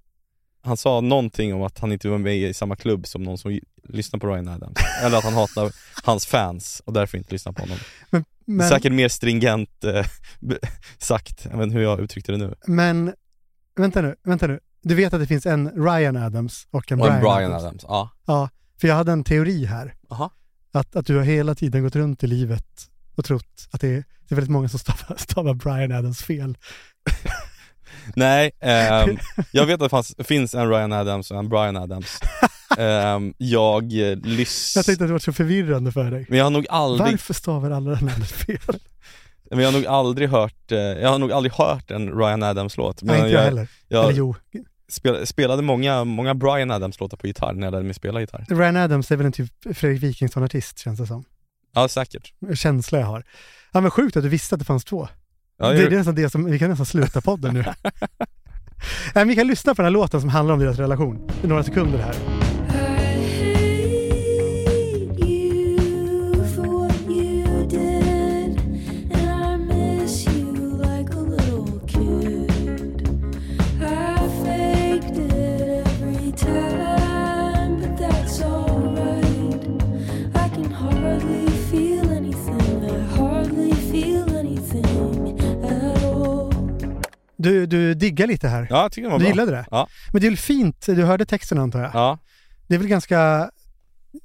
han 0.67 0.77
sa 0.77 1.01
någonting 1.01 1.53
om 1.53 1.61
att 1.61 1.79
han 1.79 1.91
inte 1.91 2.09
var 2.09 2.17
med 2.17 2.37
i 2.37 2.53
samma 2.53 2.75
klubb 2.75 3.07
som 3.07 3.23
någon 3.23 3.37
som 3.37 3.59
lyssnar 3.83 4.19
på 4.19 4.27
Ryan 4.27 4.47
Adams. 4.47 4.77
Eller 5.03 5.17
att 5.17 5.23
han 5.23 5.33
hatar 5.33 5.71
hans 6.03 6.25
fans 6.25 6.81
och 6.85 6.93
därför 6.93 7.17
inte 7.17 7.31
lyssnar 7.31 7.53
på 7.53 7.61
honom. 7.61 7.77
Men, 8.45 8.69
Säkert 8.69 8.91
mer 8.91 9.09
stringent 9.09 9.83
eh, 9.83 10.05
sagt 10.97 11.45
än 11.45 11.71
hur 11.71 11.81
jag 11.81 11.99
uttryckte 11.99 12.31
det 12.31 12.37
nu. 12.37 12.55
men 12.67 13.13
vänta 13.75 14.01
nu, 14.01 14.15
vänta 14.23 14.47
nu. 14.47 14.59
Du 14.81 14.95
vet 14.95 15.13
att 15.13 15.19
det 15.19 15.27
finns 15.27 15.45
en 15.45 15.69
Ryan 15.69 16.17
Adams 16.17 16.67
och 16.71 16.91
en 16.91 17.01
Och 17.01 17.07
Brian, 17.07 17.21
Brian 17.21 17.53
Adams. 17.53 17.63
Adams. 17.63 17.83
Ja. 17.87 18.09
Ja, 18.25 18.49
för 18.81 18.87
jag 18.87 18.95
hade 18.95 19.11
en 19.11 19.23
teori 19.23 19.65
här. 19.65 19.95
Aha. 20.09 20.31
Att, 20.71 20.95
att 20.95 21.05
du 21.05 21.15
har 21.15 21.23
hela 21.23 21.55
tiden 21.55 21.83
gått 21.83 21.95
runt 21.95 22.23
i 22.23 22.27
livet 22.27 22.89
och 23.15 23.25
trott 23.25 23.67
att 23.71 23.81
det 23.81 23.87
är, 23.87 24.03
det 24.27 24.33
är 24.33 24.35
väldigt 24.35 24.51
många 24.51 24.69
som 24.69 24.79
stavar, 24.79 25.15
stavar 25.17 25.53
Brian 25.53 25.91
Adams 25.91 26.21
fel. 26.21 26.57
Nej, 28.15 28.51
ehm, 28.59 29.17
jag 29.51 29.65
vet 29.65 29.73
att 29.73 29.79
det 29.79 29.89
fanns, 29.89 30.15
finns 30.23 30.55
en 30.55 30.69
Ryan 30.69 30.93
Adams 30.93 31.31
och 31.31 31.37
en 31.39 31.49
Brian 31.49 31.77
Adams. 31.77 32.19
Ehm, 32.77 33.33
jag 33.37 33.83
eh, 33.83 34.17
lys... 34.17 34.73
Jag 34.75 34.85
tänkte 34.85 35.03
att 35.03 35.09
det 35.09 35.13
var 35.13 35.19
så 35.19 35.33
förvirrande 35.33 35.91
för 35.91 36.11
dig. 36.11 36.25
Men 36.29 36.37
jag 36.37 36.45
har 36.45 36.51
nog 36.51 36.67
aldrig, 36.69 37.11
Varför 37.11 37.33
stavar 37.33 37.71
alla 37.71 37.89
den 37.89 38.07
här 38.07 38.21
fel? 38.21 38.79
men 39.49 39.59
jag 39.59 39.67
har 39.67 39.79
nog 39.79 39.85
aldrig 39.85 40.29
hört, 40.29 40.71
eh, 40.71 40.77
jag 40.77 41.09
har 41.09 41.19
nog 41.19 41.31
aldrig 41.31 41.53
hört 41.53 41.91
en 41.91 42.11
Ryan 42.19 42.43
Adams-låt. 42.43 43.03
Nej, 43.03 43.17
inte 43.17 43.29
jag 43.29 43.41
heller. 43.41 43.67
jag 43.87 44.03
Eller 44.03 44.13
jo, 44.13 44.35
spel, 44.89 45.27
spelade 45.27 45.61
många, 45.61 46.03
många 46.03 46.35
Brian 46.35 46.71
Adams-låtar 46.71 47.17
på 47.17 47.27
gitarr 47.27 47.53
när 47.53 47.67
jag 47.67 47.71
lärde 47.71 47.85
mig 47.85 47.93
spela 47.93 48.19
gitarr. 48.19 48.45
Ryan 48.49 48.77
Adams 48.77 49.11
är 49.11 49.15
väl 49.15 49.25
en 49.25 49.31
typ 49.31 49.51
Fredrik 49.73 50.03
Wikingsson-artist 50.03 50.79
känns 50.79 50.99
det 50.99 51.07
som. 51.07 51.23
Ja, 51.73 51.87
säkert. 51.87 52.33
Känsla 52.55 52.99
jag 52.99 53.07
har. 53.07 53.23
Ja 53.71 53.81
men 53.81 53.91
sjukt 53.91 54.17
att 54.17 54.23
du 54.23 54.29
visste 54.29 54.55
att 54.55 54.59
det 54.59 54.65
fanns 54.65 54.85
två. 54.85 55.07
Ja, 55.59 55.69
det, 55.69 55.83
är 55.83 55.89
nästan 55.89 56.15
det 56.15 56.29
som, 56.29 56.45
vi 56.45 56.59
kan 56.59 56.69
nästan 56.69 56.85
sluta 56.85 57.21
podden 57.21 57.53
nu. 57.53 57.63
Nej, 59.15 59.25
vi 59.25 59.35
kan 59.35 59.47
lyssna 59.47 59.75
på 59.75 59.81
den 59.81 59.85
här 59.85 59.91
låten 59.91 60.21
som 60.21 60.29
handlar 60.29 60.53
om 60.53 60.59
deras 60.59 60.77
relation. 60.77 61.31
I 61.43 61.47
några 61.47 61.63
sekunder 61.63 61.99
här. 61.99 62.36
Du, 87.47 87.65
du 87.65 87.93
diggar 87.93 88.27
lite 88.27 88.47
här. 88.47 88.67
ja, 88.69 88.81
jag 88.81 88.91
tycker 88.91 89.01
den 89.09 89.11
var 89.11 89.19
Du 89.19 89.23
bra. 89.23 89.29
gillade 89.29 89.51
det? 89.51 89.65
Ja. 89.71 89.87
Men 90.11 90.21
det 90.21 90.27
är 90.27 90.31
väl 90.31 90.37
fint, 90.37 90.85
du 90.85 91.03
hörde 91.05 91.25
texten 91.25 91.57
antar 91.59 91.79
jag? 91.79 91.91
Ja, 91.93 92.17
Det 92.67 92.75
är 92.75 92.79
väl 92.79 92.87
ganska 92.87 93.49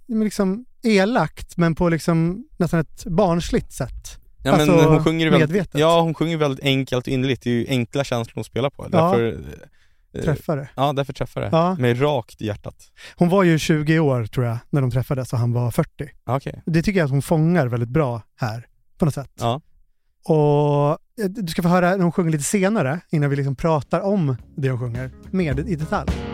liksom 0.09 0.65
elakt 0.83 1.57
men 1.57 1.75
på 1.75 1.89
liksom 1.89 2.45
nästan 2.59 2.81
ett 2.81 3.05
barnsligt 3.07 3.73
sätt. 3.73 4.19
ja 4.43 4.51
men 4.57 4.61
Alltså, 4.71 4.89
hon 4.89 5.05
sjunger 5.05 5.25
ju 5.25 5.31
väldigt, 5.31 5.51
medvetet. 5.51 5.81
ja 5.81 6.01
hon 6.01 6.15
sjunger 6.15 6.37
väldigt 6.37 6.65
enkelt 6.65 7.07
och 7.07 7.13
innerligt, 7.13 7.43
det 7.43 7.51
är 7.51 7.55
ju 7.55 7.67
enkla 7.69 8.05
känslor 8.05 8.35
hon 8.35 8.45
spelar 8.45 8.71
på. 8.71 8.89
Ja. 8.93 8.99
Därför, 9.11 9.33
eh, 10.15 10.23
Träffare. 10.25 10.69
Ja, 10.77 10.93
därför 10.93 11.13
träffar 11.13 11.41
det. 11.41 11.49
Ja. 11.53 11.75
Med 11.79 12.03
rakt 12.03 12.43
i 12.43 12.47
hjärtat. 12.47 12.77
Hon 13.17 13.29
var 13.29 13.43
ju 13.43 13.59
20 13.59 13.99
år 13.99 14.27
tror 14.27 14.47
jag 14.47 14.59
när 14.71 14.81
de 14.81 14.91
träffades 14.91 15.33
och 15.33 15.39
han 15.39 15.53
var 15.53 15.71
40. 15.71 15.91
Ja, 16.25 16.37
Okej. 16.37 16.63
Det 16.67 16.83
tycker 16.83 16.99
jag 17.01 17.05
att 17.05 17.11
hon 17.11 17.23
fångar 17.23 17.67
väldigt 17.67 17.89
bra 17.89 18.23
här 18.37 18.67
på 18.99 19.05
något 19.05 19.15
sätt. 19.15 19.31
Ja. 19.41 19.61
Och 20.25 20.91
eh, 20.91 21.29
du 21.29 21.47
ska 21.47 21.63
få 21.63 21.69
höra 21.69 21.91
när 21.97 22.03
hon 22.03 22.13
sjunger 22.13 22.31
lite 22.31 22.45
senare 22.45 23.01
innan 23.11 23.31
vi 23.31 23.37
liksom 23.37 23.57
pratar 23.57 24.01
om 24.01 24.37
det 24.57 24.71
hon 24.71 24.79
sjunger 24.79 25.11
mer 25.31 25.69
i 25.69 25.77
detalj. 25.77 26.32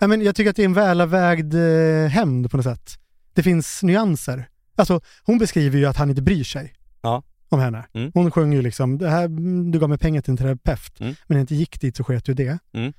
Men 0.00 0.22
jag 0.22 0.36
tycker 0.36 0.50
att 0.50 0.56
det 0.56 0.62
är 0.62 0.64
en 0.64 0.72
välavvägd 0.74 1.54
eh, 1.54 2.08
hämnd 2.10 2.50
på 2.50 2.56
något 2.56 2.64
sätt. 2.66 2.98
Det 3.34 3.42
finns 3.42 3.82
nyanser. 3.82 4.48
Alltså, 4.76 5.00
hon 5.24 5.38
beskriver 5.38 5.78
ju 5.78 5.86
att 5.86 5.96
han 5.96 6.10
inte 6.10 6.22
bryr 6.22 6.44
sig 6.44 6.74
Ja. 7.02 7.22
om 7.48 7.60
henne. 7.60 7.86
Mm. 7.94 8.10
Hon 8.14 8.30
sjunger 8.30 8.56
ju 8.56 8.62
liksom, 8.62 8.98
det 8.98 9.10
här, 9.10 9.28
du 9.72 9.78
gav 9.78 9.88
mig 9.88 9.98
pengar 9.98 10.20
till 10.22 10.30
en 10.30 10.36
terapeut, 10.36 11.00
Mm. 11.00 11.14
men 11.26 11.34
när 11.34 11.36
jag 11.36 11.42
inte 11.42 11.54
gick 11.54 11.80
dit 11.80 11.96
så 11.96 12.04
sket 12.04 12.24
du 12.24 12.32
i 12.32 12.34
det. 12.34 12.58
Mm. 12.72 12.92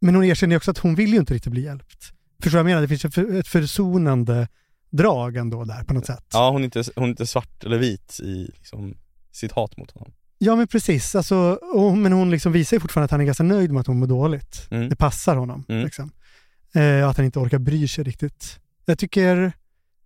Men 0.00 0.14
hon 0.14 0.24
erkänner 0.24 0.52
ju 0.52 0.56
också 0.56 0.70
att 0.70 0.78
hon 0.78 0.94
vill 0.94 1.12
ju 1.12 1.18
inte 1.18 1.34
riktigt 1.34 1.52
bli 1.52 1.62
hjälpt. 1.64 1.98
Förstår 2.42 2.58
du 2.58 2.62
vad 2.62 2.70
jag 2.70 2.74
menar? 2.76 2.82
Det 2.88 2.98
finns 2.98 3.14
för- 3.14 3.38
ett 3.38 3.48
försonande 3.48 4.48
drag 4.90 5.36
ändå 5.36 5.64
där 5.64 5.84
på 5.84 5.94
något 5.94 6.06
sätt. 6.06 6.24
Ja, 6.32 6.50
hon 6.50 6.60
är, 6.60 6.64
inte, 6.64 6.84
hon 6.96 7.04
är 7.04 7.08
inte 7.08 7.26
svart 7.26 7.64
eller 7.64 7.78
vit 7.78 8.20
i 8.22 8.50
liksom, 8.58 8.94
sitt 9.32 9.52
hat 9.52 9.76
mot 9.76 9.90
honom. 9.90 10.12
Ja 10.38 10.56
men 10.56 10.66
precis, 10.66 11.14
alltså, 11.14 11.36
och, 11.74 11.96
men 11.98 12.12
hon 12.12 12.30
liksom 12.30 12.52
visar 12.52 12.76
ju 12.76 12.80
fortfarande 12.80 13.04
att 13.04 13.10
han 13.10 13.20
är 13.20 13.24
ganska 13.24 13.42
nöjd 13.42 13.72
med 13.72 13.80
att 13.80 13.86
hon 13.86 13.98
mår 13.98 14.06
dåligt. 14.06 14.66
Mm. 14.70 14.88
Det 14.88 14.96
passar 14.96 15.36
honom. 15.36 15.64
Mm. 15.68 15.84
Liksom. 15.84 16.10
Eh, 16.74 17.08
att 17.08 17.16
han 17.16 17.26
inte 17.26 17.38
orkar 17.38 17.58
bry 17.58 17.88
sig 17.88 18.04
riktigt. 18.04 18.60
Jag 18.84 18.98
tycker, 18.98 19.52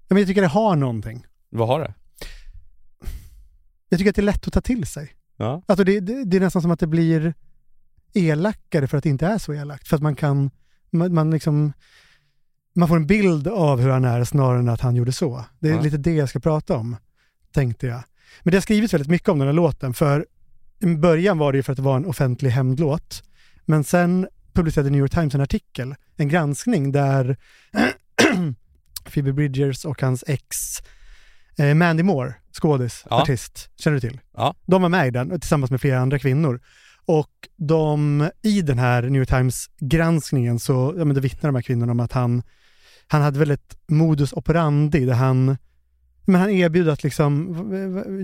jag 0.09 0.27
tycker 0.27 0.43
det 0.43 0.49
har 0.49 0.77
någonting. 0.77 1.27
Vad 1.51 1.69
har 1.69 1.81
det? 1.81 1.95
Jag 3.89 3.99
tycker 3.99 4.11
att 4.11 4.17
det 4.17 4.21
är 4.23 4.25
lätt 4.25 4.47
att 4.47 4.53
ta 4.53 4.61
till 4.61 4.87
sig. 4.87 5.11
Ja. 5.37 5.63
Alltså 5.67 5.85
det, 5.85 6.01
det, 6.01 6.25
det 6.25 6.37
är 6.37 6.41
nästan 6.41 6.63
som 6.63 6.71
att 6.71 6.81
det 6.81 6.87
blir 6.87 7.35
elakare 8.15 8.87
för 8.87 8.97
att 8.99 9.05
det 9.05 9.11
inte 9.11 9.27
är 9.27 9.39
så 9.39 9.55
elakt. 9.55 9.89
För 9.89 9.97
att 9.97 10.03
man 10.03 10.15
kan, 10.17 10.51
man, 10.91 11.15
man 11.15 11.31
liksom, 11.31 11.73
man 12.75 12.89
får 12.89 12.97
en 12.97 13.07
bild 13.07 13.49
av 13.49 13.81
hur 13.81 13.91
han 13.91 14.05
är 14.05 14.25
snarare 14.25 14.59
än 14.59 14.69
att 14.69 14.81
han 14.81 14.97
gjorde 14.97 15.13
så. 15.13 15.45
Det 15.59 15.69
är 15.69 15.75
Ja. 15.75 15.81
lite 15.81 15.97
det 15.97 16.15
jag 16.15 16.29
ska 16.29 16.41
prata 16.41 16.77
om, 16.77 16.97
tänkte 17.53 17.87
jag. 17.87 18.03
Men 18.43 18.51
det 18.51 18.57
har 18.57 18.63
skrivits 18.63 18.95
väldigt 18.95 19.11
mycket 19.11 19.29
om 19.29 19.39
den 19.39 19.49
här 19.49 19.53
låten, 19.53 19.95
för 19.95 20.27
i 20.81 20.87
början 20.97 21.39
var 21.39 21.53
det 21.53 21.57
ju 21.57 21.63
för 21.63 21.73
att 21.73 21.77
det 21.77 21.83
var 21.83 21.97
en 21.97 22.07
offentlig 22.07 22.51
hämndlåt. 22.51 23.23
Men 23.65 23.85
sen 23.85 24.29
publicerade 24.59 24.91
New 24.91 25.01
York 25.01 25.11
Times 25.11 25.35
en 25.35 25.41
artikel, 25.41 25.95
en 26.17 26.29
granskning 26.29 26.93
där 26.93 27.37
Phoebe 29.13 29.33
Bridgers 29.33 29.85
och 29.85 30.03
hans 30.03 30.25
ex 30.27 30.57
eh, 31.59 31.75
Mandy 31.75 32.03
Moore, 32.03 32.35
skådis, 32.53 33.05
Ja. 33.11 33.23
artist, 33.23 33.71
känner 33.77 33.95
du 33.95 34.01
till? 34.01 34.21
Ja. 34.37 34.55
De 34.67 34.83
var 34.83 34.89
med 34.89 35.07
i 35.09 35.11
den 35.11 35.41
tillsammans 35.41 35.71
med 35.71 35.81
flera 35.81 35.99
andra 35.99 36.19
kvinnor. 36.19 36.61
Och 37.05 37.31
de, 37.57 38.31
i 38.43 38.63
den 38.63 38.79
här 38.79 39.03
New 39.03 39.17
York 39.17 39.29
Times-granskningen 39.29 40.59
så 40.59 40.95
ja, 40.99 41.05
men 41.05 41.15
det 41.15 41.21
vittnar 41.21 41.49
de 41.49 41.55
här 41.55 41.63
kvinnorna 41.63 41.93
om 41.93 42.01
att 42.01 42.13
han, 42.13 42.43
han 43.07 43.23
hade 43.23 43.39
väl 43.39 43.51
ett 43.51 43.79
modus 43.89 44.33
operandi 44.33 45.05
där 45.05 45.15
han, 45.15 45.57
men 46.25 46.41
han 46.41 46.51
erbjöd 46.51 46.89
att 46.89 47.03
liksom 47.03 47.55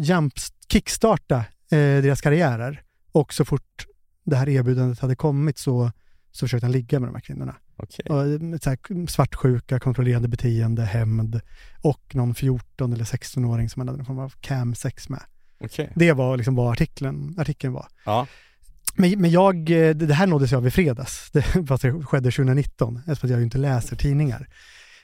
jump, 0.03 0.33
kickstarta 0.69 1.37
eh, 1.71 1.79
deras 2.03 2.21
karriärer. 2.21 2.83
Och 3.13 3.35
så 3.35 3.45
fort 3.45 3.87
det 4.25 4.37
här 4.37 4.49
erbjudandet 4.49 4.99
hade 5.01 5.17
kommit 5.17 5.59
så, 5.59 5.93
så 6.37 6.47
försökte 6.47 6.67
han 6.67 6.73
ligga 6.73 7.01
med 7.01 7.09
de 7.09 7.15
här 7.15 7.21
kvinnorna. 7.21 7.57
Okej. 7.77 8.07
Och, 8.11 8.23
eh, 8.23 8.59
så 8.63 8.71
här, 8.71 9.07
svartsjuka, 9.07 9.81
kontrollerande 9.81 10.29
beteende, 10.29 10.83
hämnd 10.83 11.41
och 11.81 12.15
någon 12.15 12.35
14 12.35 12.93
eller 12.93 13.05
16-åring 13.05 13.69
som 13.71 13.81
han 13.81 13.89
hade 13.89 13.99
någon 13.99 14.07
form 14.07 14.19
av 14.19 14.35
cam-sex 14.41 15.09
med. 15.09 15.23
Okej. 15.61 15.93
Det 15.95 16.13
var 16.13 16.37
liksom 16.37 16.55
vad 16.55 16.73
artikeln, 16.73 17.35
artikeln 17.39 17.73
var. 17.73 17.87
Ja. 18.05 18.27
Men, 18.95 19.21
men 19.21 19.31
jag, 19.31 19.71
eh, 19.71 19.91
det 19.91 20.15
här 20.15 20.27
nåddes 20.27 20.53
jag 20.53 20.59
av 20.59 20.67
i 20.67 20.71
fredags, 20.71 21.31
det, 21.33 21.43
fast 21.43 21.83
det 21.83 21.93
skedde 21.93 22.31
2019, 22.31 23.01
eftersom 23.07 23.31
jag 23.31 23.39
ju 23.39 23.45
inte 23.45 23.59
läser 23.59 23.97
tidningar. 23.97 24.49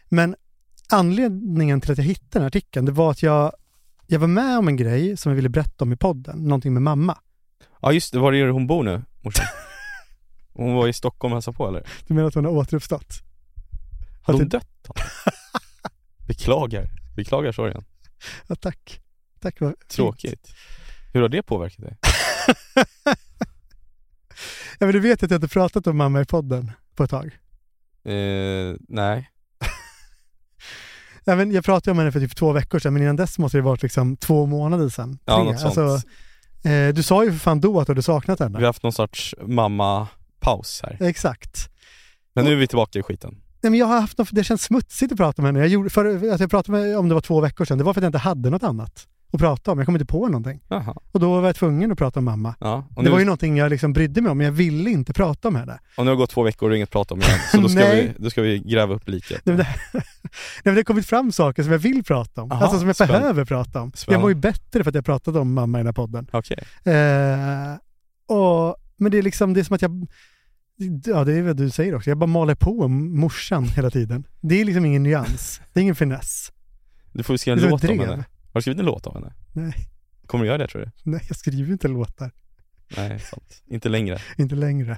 Men 0.08 0.36
anledningen 0.88 1.80
till 1.80 1.92
att 1.92 1.98
jag 1.98 2.04
hittade 2.04 2.28
den 2.30 2.42
här 2.42 2.46
artikeln, 2.46 2.86
det 2.86 2.92
var 2.92 3.10
att 3.10 3.22
jag, 3.22 3.52
jag 4.06 4.18
var 4.18 4.28
med 4.28 4.58
om 4.58 4.68
en 4.68 4.76
grej 4.76 5.16
som 5.16 5.30
jag 5.30 5.36
ville 5.36 5.48
berätta 5.48 5.84
om 5.84 5.92
i 5.92 5.96
podden, 5.96 6.38
någonting 6.38 6.72
med 6.72 6.82
mamma. 6.82 7.18
ja, 7.82 7.92
just 7.92 8.12
det. 8.12 8.18
Var 8.18 8.32
är 8.32 8.48
hon 8.48 8.66
bor 8.66 8.82
nu, 8.82 9.02
morsan? 9.20 9.46
Hon 10.52 10.74
var 10.74 10.88
i 10.88 10.92
Stockholm 10.92 11.32
och 11.32 11.36
hälsade 11.36 11.56
på 11.56 11.68
eller? 11.68 11.86
Du 12.06 12.14
menar 12.14 12.28
att 12.28 12.34
hon 12.34 12.44
har 12.44 12.52
återuppstått? 12.52 13.22
Har 14.22 14.34
hon 14.34 14.48
dött? 14.48 14.88
Beklagar. 16.26 16.90
Beklagar 17.16 17.52
sorgen. 17.52 17.84
Ja, 18.46 18.54
tack. 18.54 19.00
Tack, 19.40 19.60
vad 19.60 19.70
fint. 19.70 19.88
Tråkigt. 19.88 20.54
Hur 21.12 21.20
har 21.22 21.28
det 21.28 21.42
påverkat 21.42 21.84
dig? 21.84 21.96
Ja, 24.78 24.86
men 24.86 24.92
du 24.92 25.00
vet 25.00 25.22
att 25.22 25.30
jag 25.30 25.38
inte 25.38 25.48
pratat 25.48 25.86
om 25.86 25.96
mamma 25.96 26.20
i 26.20 26.24
podden 26.24 26.70
på 26.94 27.04
ett 27.04 27.10
tag. 27.10 27.38
Eh, 28.04 28.74
nej. 28.88 29.30
Ja, 31.24 31.36
men 31.36 31.52
jag 31.52 31.64
pratade 31.64 31.90
om 31.90 31.98
henne 31.98 32.12
för 32.12 32.20
typ 32.20 32.36
två 32.36 32.52
veckor 32.52 32.78
sedan, 32.78 32.92
men 32.92 33.02
innan 33.02 33.16
dess 33.16 33.38
måste 33.38 33.58
det 33.58 33.62
varit 33.62 33.82
liksom 33.82 34.16
två 34.16 34.46
månader 34.46 34.88
sedan. 34.88 35.18
Ja, 35.24 35.36
Tre. 35.36 35.44
något 35.44 35.60
sånt. 35.60 35.78
Alltså, 35.78 36.08
eh, 36.68 36.88
du 36.88 37.02
sa 37.02 37.24
ju 37.24 37.30
för 37.32 37.38
fan 37.38 37.60
då 37.60 37.80
att 37.80 37.86
du 37.86 37.90
hade 37.90 38.02
saknat 38.02 38.38
henne. 38.40 38.58
Vi 38.58 38.64
har 38.64 38.68
haft 38.68 38.82
någon 38.82 38.92
sorts 38.92 39.34
mamma-paus 40.40 40.80
här. 40.82 41.08
Exakt. 41.08 41.70
Men 42.34 42.44
nu 42.44 42.52
är 42.52 42.56
vi 42.56 42.66
tillbaka 42.66 42.98
i 42.98 43.02
skiten. 43.02 43.36
Nej, 43.62 43.70
men 43.70 43.80
jag 43.80 43.86
har 43.86 44.00
haft 44.00 44.18
något, 44.18 44.28
det 44.32 44.44
känns 44.44 44.62
smutsigt 44.62 45.12
att 45.12 45.18
prata 45.18 45.42
med 45.42 45.48
henne. 45.48 45.58
Jag 45.58 45.68
gjorde, 45.68 45.90
för 45.90 46.32
att 46.32 46.40
jag 46.40 46.50
pratade 46.50 46.78
med 46.78 46.98
om 46.98 47.08
det 47.08 47.14
var 47.14 47.20
två 47.20 47.40
veckor 47.40 47.64
sedan, 47.64 47.78
det 47.78 47.84
var 47.84 47.94
för 47.94 48.00
att 48.00 48.02
jag 48.02 48.08
inte 48.08 48.18
hade 48.18 48.50
något 48.50 48.62
annat 48.62 49.06
att 49.32 49.40
prata 49.40 49.72
om. 49.72 49.78
Jag 49.78 49.86
kom 49.86 49.94
inte 49.94 50.06
på 50.06 50.26
någonting. 50.26 50.60
Jaha. 50.68 50.94
Och 51.12 51.20
då 51.20 51.40
var 51.40 51.46
jag 51.46 51.56
tvungen 51.56 51.92
att 51.92 51.98
prata 51.98 52.20
om 52.20 52.24
mamma. 52.24 52.54
Ja. 52.60 52.84
Och 52.96 53.02
det 53.02 53.08
nu, 53.08 53.10
var 53.10 53.18
ju 53.18 53.24
någonting 53.24 53.56
jag 53.56 53.70
liksom 53.70 53.92
brydde 53.92 54.20
mig 54.20 54.30
om, 54.30 54.38
men 54.38 54.44
jag 54.44 54.52
ville 54.52 54.90
inte 54.90 55.12
prata 55.12 55.48
om 55.48 55.54
henne. 55.54 55.78
och 55.96 56.04
nu 56.04 56.10
har 56.10 56.16
det 56.16 56.20
gått 56.20 56.30
två 56.30 56.42
veckor 56.42 56.70
och 56.70 56.76
inget 56.76 56.86
att 56.86 56.92
prata 56.92 57.14
om 57.14 57.20
igen, 57.20 57.38
så 57.50 57.60
då 57.60 57.68
ska, 57.68 57.86
vi, 57.86 58.12
då 58.18 58.30
ska 58.30 58.42
vi 58.42 58.58
gräva 58.58 58.94
upp 58.94 59.08
liket. 59.08 59.42
Nej, 59.44 59.56
men 59.56 59.66
det, 59.66 59.76
nej, 59.92 60.02
men 60.64 60.74
det 60.74 60.78
har 60.78 60.84
kommit 60.84 61.06
fram 61.06 61.32
saker 61.32 61.62
som 61.62 61.72
jag 61.72 61.78
vill 61.78 62.04
prata 62.04 62.42
om. 62.42 62.52
Aha, 62.52 62.62
alltså 62.62 62.78
som 62.78 62.86
jag 62.86 62.96
spännande. 62.96 63.20
behöver 63.20 63.44
prata 63.44 63.80
om. 63.80 63.90
Jag 63.94 63.98
Spännande. 63.98 64.22
mår 64.22 64.30
ju 64.30 64.34
bättre 64.34 64.84
för 64.84 64.90
att 64.90 64.94
jag 64.94 65.04
pratade 65.04 65.38
om 65.38 65.52
mamma 65.52 65.78
i 65.78 65.80
den 65.80 65.86
här 65.86 65.92
podden. 65.92 66.26
Okej. 66.32 66.58
Eh, 66.84 67.76
och, 68.36 68.76
men 68.96 69.12
det 69.12 69.18
är 69.18 69.22
liksom, 69.22 69.54
det 69.54 69.60
är 69.60 69.64
som 69.64 69.74
att 69.74 69.82
jag, 69.82 70.06
ja 71.04 71.24
det 71.24 71.32
är 71.32 71.42
vad 71.42 71.56
du 71.56 71.70
säger 71.70 71.94
också, 71.94 72.10
jag 72.10 72.18
bara 72.18 72.26
maler 72.26 72.54
på 72.54 72.88
morsan 72.88 73.64
hela 73.64 73.90
tiden. 73.90 74.24
Det 74.40 74.60
är 74.60 74.64
liksom 74.64 74.84
ingen 74.84 75.02
nyans, 75.02 75.60
det 75.72 75.80
är 75.80 75.82
ingen 75.82 75.94
finess. 75.94 76.52
Du 77.12 77.22
får 77.22 77.36
skriva 77.36 77.56
Det 77.56 77.62
en 77.64 77.70
låt 77.70 77.80
som 77.80 77.90
om 77.90 77.96
drev. 77.96 78.08
henne. 78.10 78.24
Har 78.52 78.58
du 78.58 78.60
skrivit 78.62 78.78
en 78.78 78.84
låt 78.86 79.06
om 79.06 79.14
henne? 79.14 79.34
Nej, 79.52 79.74
Kommer 80.26 80.44
du 80.44 80.48
göra 80.48 80.58
det 80.58 80.68
tror 80.68 80.82
du? 80.82 80.90
nej, 81.10 81.20
jag 81.28 81.36
skriver 81.36 81.72
inte 81.72 81.88
låtar, 81.88 82.30
Nej, 82.96 83.18
sant. 83.20 83.62
Inte 83.66 83.88
längre. 83.88 84.18
inte 84.38 84.54
längre. 84.54 84.88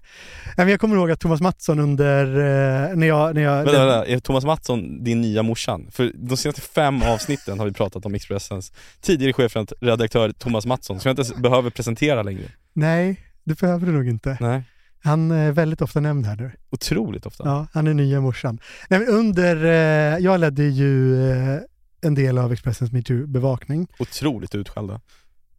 Nej, 0.44 0.54
men 0.56 0.68
jag 0.68 0.80
kommer 0.80 0.96
ihåg 0.96 1.10
att 1.10 1.20
Thomas 1.20 1.40
Mattsson 1.40 1.78
under, 1.78 2.26
eh, 2.26 2.96
när 2.96 3.06
jag, 3.06 3.34
när 3.34 3.42
jag 3.42 3.56
Vänta, 3.64 3.86
vänta, 3.86 4.06
är 4.06 4.18
Thomas 4.18 4.44
Mattsson 4.44 5.04
din 5.04 5.20
nya 5.20 5.42
morsan? 5.42 5.88
För 5.90 6.12
de 6.14 6.36
senaste 6.36 6.60
fem 6.60 7.02
avsnitten 7.02 7.58
har 7.58 7.66
vi 7.66 7.72
pratat 7.72 8.06
om 8.06 8.14
Expressens 8.14 8.72
tidigare 9.00 9.32
chefredaktör 9.32 10.32
Thomas 10.32 10.66
Mattsson, 10.66 11.00
som 11.00 11.08
jag 11.08 11.12
inte 11.12 11.22
ens 11.32 11.42
behöver 11.42 11.70
presentera 11.70 12.22
längre. 12.22 12.44
nej, 12.72 13.20
det 13.44 13.60
behöver 13.60 13.86
du 13.86 13.92
nog 13.92 14.08
inte. 14.08 14.36
Nej. 14.40 14.62
Han 15.04 15.30
är 15.30 15.52
väldigt 15.52 15.82
ofta 15.82 16.00
nämnd 16.00 16.26
här 16.26 16.36
nu. 16.36 16.52
Otroligt 16.70 17.26
ofta. 17.26 17.44
Ja, 17.44 17.66
han 17.72 17.86
är 17.86 17.94
nya 17.94 18.20
morsan. 18.20 18.58
Nej, 18.88 19.00
men 19.00 19.08
under, 19.08 19.64
eh, 19.64 20.18
jag 20.18 20.40
ledde 20.40 20.64
ju 20.64 21.22
eh, 21.30 21.58
en 22.02 22.14
del 22.14 22.38
av 22.38 22.52
Expressens 22.52 22.92
metoo-bevakning. 22.92 23.86
Otroligt 23.98 24.54
utskälda. 24.54 25.00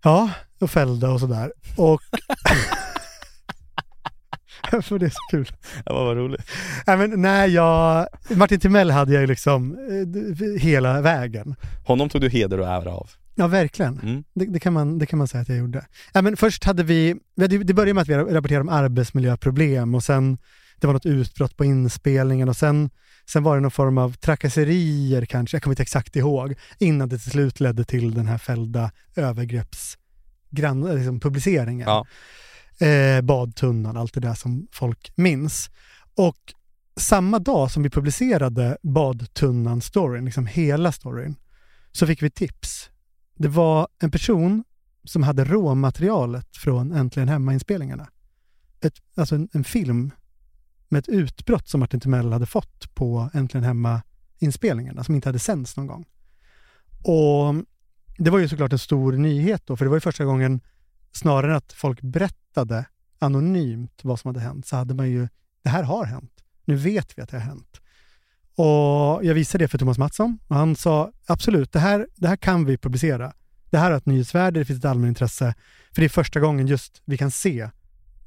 Ja, 0.04 0.30
och 0.60 0.72
fällda 0.72 1.12
och 1.12 1.20
sådär. 1.20 1.54
Och... 1.78 2.02
För 4.84 5.00
det 5.00 5.06
är 5.06 5.10
så 5.10 5.20
kul. 5.32 5.52
Var 5.86 6.06
vad 6.06 6.18
roligt. 6.18 6.42
Nej, 6.88 6.98
men 6.98 7.22
när 7.22 7.48
jag... 7.48 8.08
Martin 8.30 8.60
Timell 8.60 8.92
hade 8.92 9.14
jag 9.14 9.22
ju 9.22 9.28
liksom 9.28 9.72
eh, 9.74 10.62
hela 10.62 11.02
vägen. 11.02 11.56
Honom 11.86 12.10
tog 12.10 12.22
du 12.22 12.30
heder 12.30 12.60
och 12.60 12.68
ära 12.68 12.92
av. 12.92 13.10
Ja, 13.36 13.48
verkligen. 13.48 14.00
Mm. 14.00 14.24
Det, 14.34 14.46
det, 14.46 14.60
kan 14.60 14.74
man, 14.74 15.00
det 15.00 15.06
kan 15.06 15.20
man 15.20 15.28
säga 15.28 15.42
att 15.42 15.50
jag 15.50 15.58
gjorde. 15.58 15.86
Ja, 16.14 16.22
men 16.22 16.38
först 16.38 16.64
hade 16.64 16.84
vi, 16.84 17.16
det 17.36 17.74
började 17.74 17.94
med 17.94 18.02
att 18.02 18.10
vi 18.10 18.16
rapporterade 18.16 18.62
om 18.62 18.70
arbetsmiljöproblem 18.70 19.96
och 19.96 20.04
sen 20.04 20.38
det 20.78 20.88
var 20.88 20.94
något 20.94 21.06
utbrott 21.06 21.58
på 21.58 21.66
inspelningen 21.66 22.50
och 22.50 22.58
sen, 22.58 22.90
sen 23.30 23.44
var 23.44 23.56
det 23.56 23.62
någon 23.62 23.72
form 23.72 23.98
av 23.98 24.14
trakasserier 24.14 25.26
kanske, 25.26 25.56
jag 25.56 25.64
kommer 25.64 25.72
inte 25.72 25.84
exakt 25.84 26.16
ihåg, 26.16 26.56
innan 26.80 27.10
det 27.10 27.18
till 27.18 27.32
slut 27.32 27.60
ledde 27.60 27.84
till 27.84 28.14
den 28.14 28.28
här 28.28 28.38
fällda 28.38 28.92
övergrepps 29.16 29.98
grann, 30.50 30.96
liksom 30.96 31.20
publiceringen. 31.20 31.88
Ja. 31.88 32.06
Eh, 32.88 33.22
badtunnan, 33.22 33.98
allt 33.98 34.14
det 34.14 34.20
där 34.20 34.34
som 34.34 34.68
folk 34.72 35.12
minns. 35.16 35.70
Och 36.16 36.54
samma 36.98 37.40
dag 37.40 37.72
som 37.72 37.84
vi 37.84 37.90
publicerade 37.90 38.78
badtunnan-storyn, 38.82 40.26
liksom 40.26 40.46
hela 40.48 40.92
storyn, 40.92 41.36
så 41.92 42.08
fick 42.08 42.24
vi 42.24 42.30
tips. 42.30 42.90
Det 43.36 43.48
var 43.48 43.88
en 44.00 44.12
person 44.12 44.64
som 45.04 45.24
hade 45.24 45.44
råmaterialet 45.46 46.58
från 46.58 46.92
Äntligen 46.92 47.30
Hemma-inspelningarna. 47.30 48.10
Ett, 48.82 49.02
alltså 49.16 49.36
en, 49.36 49.50
en 49.54 49.64
film 49.64 50.12
med 50.90 51.00
ett 51.00 51.10
utbrott 51.10 51.68
som 51.68 51.80
Martin 51.80 52.00
Timell 52.00 52.34
hade 52.34 52.46
fått 52.46 52.96
på 52.96 53.30
Äntligen 53.34 53.64
Hemma-inspelningarna 53.64 55.04
som 55.04 55.16
inte 55.16 55.30
hade 55.30 55.40
sänts 55.40 55.78
någon 55.78 55.88
gång. 55.88 56.06
Och 57.04 57.56
det 58.18 58.30
var 58.30 58.40
ju 58.40 58.48
såklart 58.48 58.72
en 58.72 58.80
stor 58.80 59.14
nyhet 59.14 59.62
då, 59.66 59.78
för 59.78 59.86
det 59.86 59.90
var 59.90 59.98
ju 59.98 60.02
första 60.02 60.26
gången 60.26 60.62
snarare 61.12 61.52
än 61.52 61.58
att 61.58 61.74
folk 61.74 62.02
berättade 62.02 62.86
anonymt 63.20 64.00
vad 64.04 64.20
som 64.20 64.30
hade 64.30 64.40
hänt, 64.40 64.68
så 64.68 64.76
hade 64.76 64.94
man 64.94 65.10
ju, 65.10 65.28
det 65.64 65.70
här 65.70 65.84
har 65.84 66.06
hänt. 66.06 66.44
Nu 66.66 66.76
vet 66.76 67.18
vi 67.18 67.22
att 67.22 67.30
det 67.30 67.38
har 67.38 67.46
hänt. 67.46 67.82
Och 68.56 69.26
jag 69.26 69.34
visade 69.34 69.64
det 69.64 69.68
för 69.68 69.78
Thomas 69.78 69.98
Mattsson 69.98 70.40
och 70.48 70.56
han 70.56 70.76
sa 70.76 71.12
absolut, 71.28 71.72
det 71.72 71.80
här, 71.80 72.08
det 72.16 72.28
här 72.28 72.36
kan 72.36 72.66
vi 72.66 72.78
publicera. 72.78 73.34
Det 73.70 73.78
här 73.78 73.92
har 73.92 73.98
ett 73.98 74.06
nyhetsvärde, 74.06 74.60
det 74.60 74.66
finns 74.66 74.80
ett 74.80 74.86
allmänintresse. 74.86 75.54
För 75.94 76.02
det 76.02 76.06
är 76.06 76.10
första 76.10 76.40
gången 76.40 76.68
just 76.68 77.02
vi 77.06 77.18
kan 77.18 77.32
se 77.32 77.70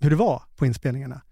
hur 0.00 0.10
det 0.10 0.16
var 0.16 0.42
på 0.56 0.66
inspelningarna. 0.66 1.22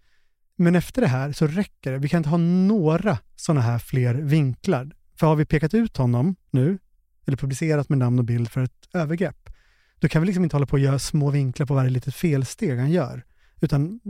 Men 0.57 0.75
efter 0.75 1.01
det 1.01 1.09
här 1.09 1.33
så 1.33 1.47
räcker 1.47 1.93
det. 1.93 1.99
Vi 1.99 2.09
kan 2.09 2.19
inte 2.19 2.29
ha 2.29 2.37
några 2.37 3.19
sådana 3.37 3.61
här 3.61 3.79
fler 3.79 4.15
vinklar. 4.15 4.91
För 5.17 5.27
har 5.27 5.37
vi 5.37 5.45
pekat 5.45 5.75
ut 5.75 5.97
honom 5.97 6.37
nu, 6.51 6.79
eller 7.27 7.37
publicerat 7.37 7.89
med 7.89 7.99
namn 7.99 8.19
och 8.19 8.25
bild 8.25 8.49
för 8.49 8.63
ett 8.63 8.89
övergrepp, 8.93 9.51
då 9.99 10.09
kan 10.09 10.23
vi 10.23 10.27
liksom 10.27 10.45
inte 10.45 10.57
hålla 10.57 10.67
på 10.67 10.73
och 10.73 10.79
göra 10.79 10.99
små 10.99 11.31
vinklar 11.31 11.67
på 11.67 11.75
varje 11.75 11.91
litet 11.91 12.15
felsteg 12.15 12.79
han 12.79 12.91
gör. 12.91 13.25
Utan, 13.61 14.01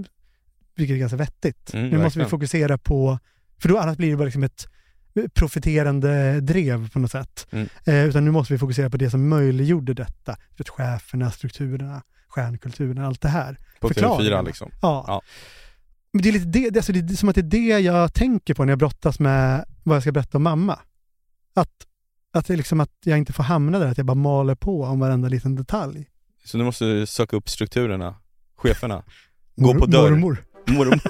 vilket 0.75 0.94
är 0.94 0.99
ganska 0.99 1.16
vettigt. 1.16 1.75
Mm, 1.75 1.90
nu 1.90 1.99
måste 1.99 2.18
vi 2.18 2.25
fokusera 2.25 2.79
på, 2.79 3.18
för 3.59 3.68
då 3.68 3.79
annars 3.79 3.97
blir 3.97 4.11
det 4.11 4.16
bara 4.16 4.25
liksom 4.25 4.42
ett 4.42 4.68
profiterande 5.35 6.40
drev 6.40 6.90
på 6.90 6.98
något 6.98 7.11
sätt. 7.11 7.46
Mm. 7.50 7.68
Eh, 7.85 8.05
utan 8.05 8.24
nu 8.24 8.31
måste 8.31 8.53
vi 8.53 8.59
fokusera 8.59 8.90
på 8.90 8.96
det 8.96 9.11
som 9.11 9.29
möjliggjorde 9.29 9.94
detta. 9.94 10.37
Vet, 10.57 10.68
cheferna, 10.68 11.31
strukturerna, 11.31 12.03
stjärnkulturen, 12.29 13.05
allt 13.05 13.20
det 13.20 13.29
här. 13.29 13.59
På 13.81 13.88
Förklaringarna. 13.88 14.42
TV4 14.42 14.46
liksom. 14.46 14.70
Ja. 14.83 15.05
Ja. 15.07 15.22
Men 16.12 16.22
det 16.22 16.29
är, 16.29 16.33
lite 16.33 16.46
det, 16.46 16.77
alltså 16.77 16.92
det 16.92 17.12
är 17.12 17.16
som 17.16 17.29
att 17.29 17.35
det 17.35 17.40
är 17.40 17.42
det 17.42 17.79
jag 17.81 18.14
tänker 18.14 18.55
på 18.55 18.64
när 18.64 18.72
jag 18.72 18.79
brottas 18.79 19.18
med 19.20 19.64
vad 19.83 19.96
jag 19.96 20.03
ska 20.03 20.12
berätta 20.12 20.38
om 20.38 20.42
mamma. 20.42 20.79
Att, 21.55 21.70
att, 22.33 22.46
det 22.46 22.53
är 22.53 22.57
liksom 22.57 22.81
att 22.81 22.92
jag 23.05 23.18
inte 23.18 23.33
får 23.33 23.42
hamna 23.42 23.79
där, 23.79 23.87
att 23.87 23.98
jag 23.98 24.07
bara 24.07 24.14
maler 24.14 24.55
på 24.55 24.83
om 24.83 25.00
varenda 25.00 25.29
liten 25.29 25.55
detalj. 25.55 26.07
Så 26.44 26.59
nu 26.59 26.64
måste 26.64 26.85
du 26.85 27.07
söka 27.07 27.37
upp 27.37 27.48
strukturerna, 27.48 28.14
cheferna. 28.57 29.03
Gå 29.57 29.72
Mor- 29.72 29.81
på 29.81 29.87
dörr. 29.87 30.11
Mormor. 30.11 30.44
Mormor. 30.66 31.00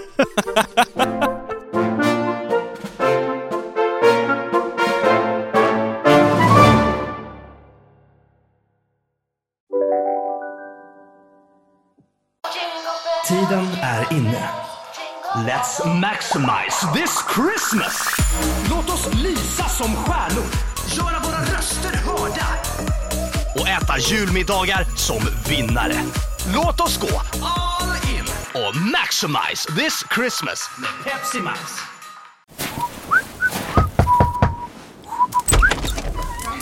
Tiden 14.11 14.27
är 14.27 14.29
inne. 14.29 14.49
Let's 15.35 16.01
maximize 16.01 16.93
this 16.95 17.25
Christmas! 17.35 18.17
Låt 18.71 18.91
oss 18.91 19.15
lysa 19.15 19.69
som 19.69 19.97
stjärnor. 19.97 20.45
Göra 20.97 21.21
våra 21.25 21.57
röster 21.57 21.97
hörda. 21.97 22.47
Och 23.55 23.69
äta 23.69 23.99
julmiddagar 23.99 24.87
som 24.97 25.23
vinnare. 25.49 25.95
Låt 26.55 26.81
oss 26.81 27.01
gå 27.01 27.21
all 27.43 27.89
in 28.15 28.25
och 28.55 28.77
maximize 28.77 29.73
this 29.77 30.05
Christmas 30.15 30.71
med 30.79 30.91
Pepsi 31.05 31.41
Max. 31.41 31.61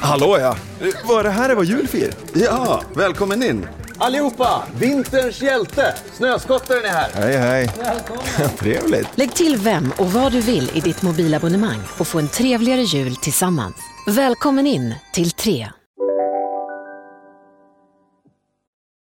Hallå 0.00 0.38
ja! 0.38 0.56
Var 1.04 1.22
det 1.22 1.30
här 1.30 1.48
det 1.48 1.54
var 1.54 1.64
julfir? 1.64 2.14
Ja, 2.34 2.82
välkommen 2.94 3.42
in. 3.42 3.68
Allihopa, 4.02 4.62
vinterns 4.80 5.42
hjälte, 5.42 5.94
snöskottaren 6.12 6.84
är 6.84 6.88
här. 6.88 7.10
Hej 7.14 7.36
hej! 7.36 7.68
Trevligt! 8.58 9.08
Lägg 9.18 9.34
till 9.34 9.56
vem 9.56 9.92
och 9.98 10.12
vad 10.12 10.32
du 10.32 10.40
vill 10.40 10.70
i 10.74 10.80
ditt 10.80 11.02
mobilabonnemang 11.02 11.78
och 11.98 12.06
få 12.06 12.18
en 12.18 12.28
trevligare 12.28 12.80
jul 12.80 13.16
tillsammans. 13.16 13.76
Välkommen 14.06 14.66
in 14.66 14.94
till 15.14 15.30
Tre. 15.30 15.68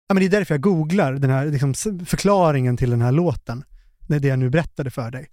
Ja, 0.08 0.14
men 0.14 0.18
det 0.20 0.26
är 0.26 0.30
därför 0.30 0.54
jag 0.54 0.62
googlar 0.62 1.14
den 1.14 1.30
här 1.30 1.46
liksom, 1.46 1.74
förklaringen 2.06 2.78
till 2.78 2.90
den 2.90 3.02
här 3.02 3.12
låten. 3.12 3.64
Det 4.08 4.16
är 4.16 4.20
det 4.20 4.28
jag 4.28 4.40
nu 4.40 4.50
berättade 4.50 4.92
för 4.92 5.12
dig. 5.12 5.30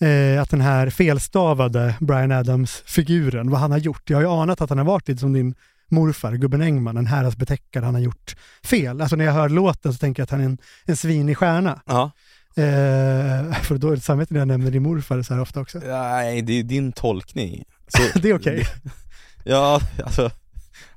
Eh, 0.00 0.42
att 0.42 0.50
den 0.50 0.60
här 0.60 0.90
felstavade 0.90 1.94
Brian 2.00 2.32
Adams-figuren, 2.32 3.50
vad 3.50 3.60
han 3.60 3.70
har 3.70 3.78
gjort. 3.78 4.10
Jag 4.10 4.16
har 4.16 4.22
ju 4.22 4.28
anat 4.30 4.60
att 4.60 4.68
han 4.68 4.78
har 4.78 4.84
varit 4.84 5.08
lite 5.08 5.20
som 5.20 5.32
din 5.32 5.54
morfar, 5.88 6.32
gubben 6.32 6.62
Engman, 6.62 6.96
en 6.96 7.06
häradsbetäckare. 7.06 7.84
Han 7.84 7.94
har 7.94 8.00
gjort 8.00 8.36
fel. 8.64 9.00
Alltså 9.00 9.16
när 9.16 9.24
jag 9.24 9.32
hör 9.32 9.48
låten 9.48 9.92
så 9.92 9.98
tänker 9.98 10.20
jag 10.20 10.24
att 10.24 10.30
han 10.30 10.40
är 10.40 10.44
en, 10.44 10.58
en 10.84 10.96
svinig 10.96 11.36
stjärna. 11.36 11.82
Ja. 11.86 12.10
Eh, 12.56 13.52
för 13.62 13.78
då 13.78 13.90
är 13.90 13.96
det 13.96 14.00
samvete 14.00 14.34
när 14.34 14.40
jag 14.40 14.48
nämner 14.48 14.70
din 14.70 14.82
morfar 14.82 15.22
så 15.22 15.34
här 15.34 15.40
ofta 15.40 15.60
också. 15.60 15.78
Nej, 15.78 16.42
det 16.42 16.52
är 16.52 16.62
din 16.62 16.92
tolkning. 16.92 17.64
Så, 17.88 18.18
Det 18.20 18.30
är 18.30 18.34
okej. 18.34 18.66
Ja, 19.48 19.80
alltså, 20.04 20.30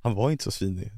han 0.02 0.14
var 0.14 0.32
inte 0.32 0.44
så 0.44 0.52
svinig. 0.52 0.92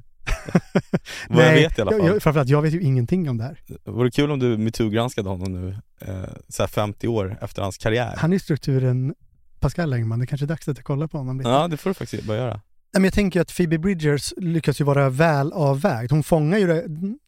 Vad 1.28 1.46
jag 1.46 1.52
vet 1.52 1.78
i 1.78 1.82
alla 1.82 1.90
fall. 1.90 2.00
Jag, 2.00 2.14
jag, 2.14 2.22
framförallt, 2.22 2.48
jag 2.48 2.62
vet 2.62 2.72
ju 2.72 2.82
ingenting 2.82 3.30
om 3.30 3.38
det 3.38 3.44
här. 3.44 3.58
Vore 3.84 4.10
kul 4.10 4.30
om 4.30 4.38
du 4.38 4.56
metoo-granskade 4.56 5.28
honom 5.28 5.52
nu, 5.52 5.78
eh, 6.00 6.24
så 6.48 6.62
här 6.62 6.68
50 6.68 7.08
år 7.08 7.38
efter 7.40 7.62
hans 7.62 7.78
karriär. 7.78 8.14
Han 8.16 8.32
är 8.32 8.36
i 8.36 8.40
strukturen 8.40 9.14
Pascal 9.60 9.92
Engman. 9.92 10.18
Det 10.18 10.26
kanske 10.26 10.44
är 10.44 10.48
dags 10.48 10.68
att 10.68 10.76
jag 10.76 10.84
kollar 10.84 11.06
på 11.06 11.18
honom 11.18 11.38
lite. 11.38 11.50
Ja, 11.50 11.68
det 11.68 11.76
får 11.76 11.90
du 11.90 11.94
faktiskt 11.94 12.24
börja 12.24 12.42
göra. 12.42 12.60
Men 12.92 13.04
jag 13.04 13.12
tänker 13.12 13.40
att 13.40 13.56
Phoebe 13.56 13.78
Bridgers 13.78 14.32
lyckas 14.36 14.80
ju 14.80 14.84
vara 14.84 15.10
väl 15.10 15.52
avvägd. 15.52 16.10
Hon 16.10 16.22
fångar 16.22 16.58
ju 16.58 16.66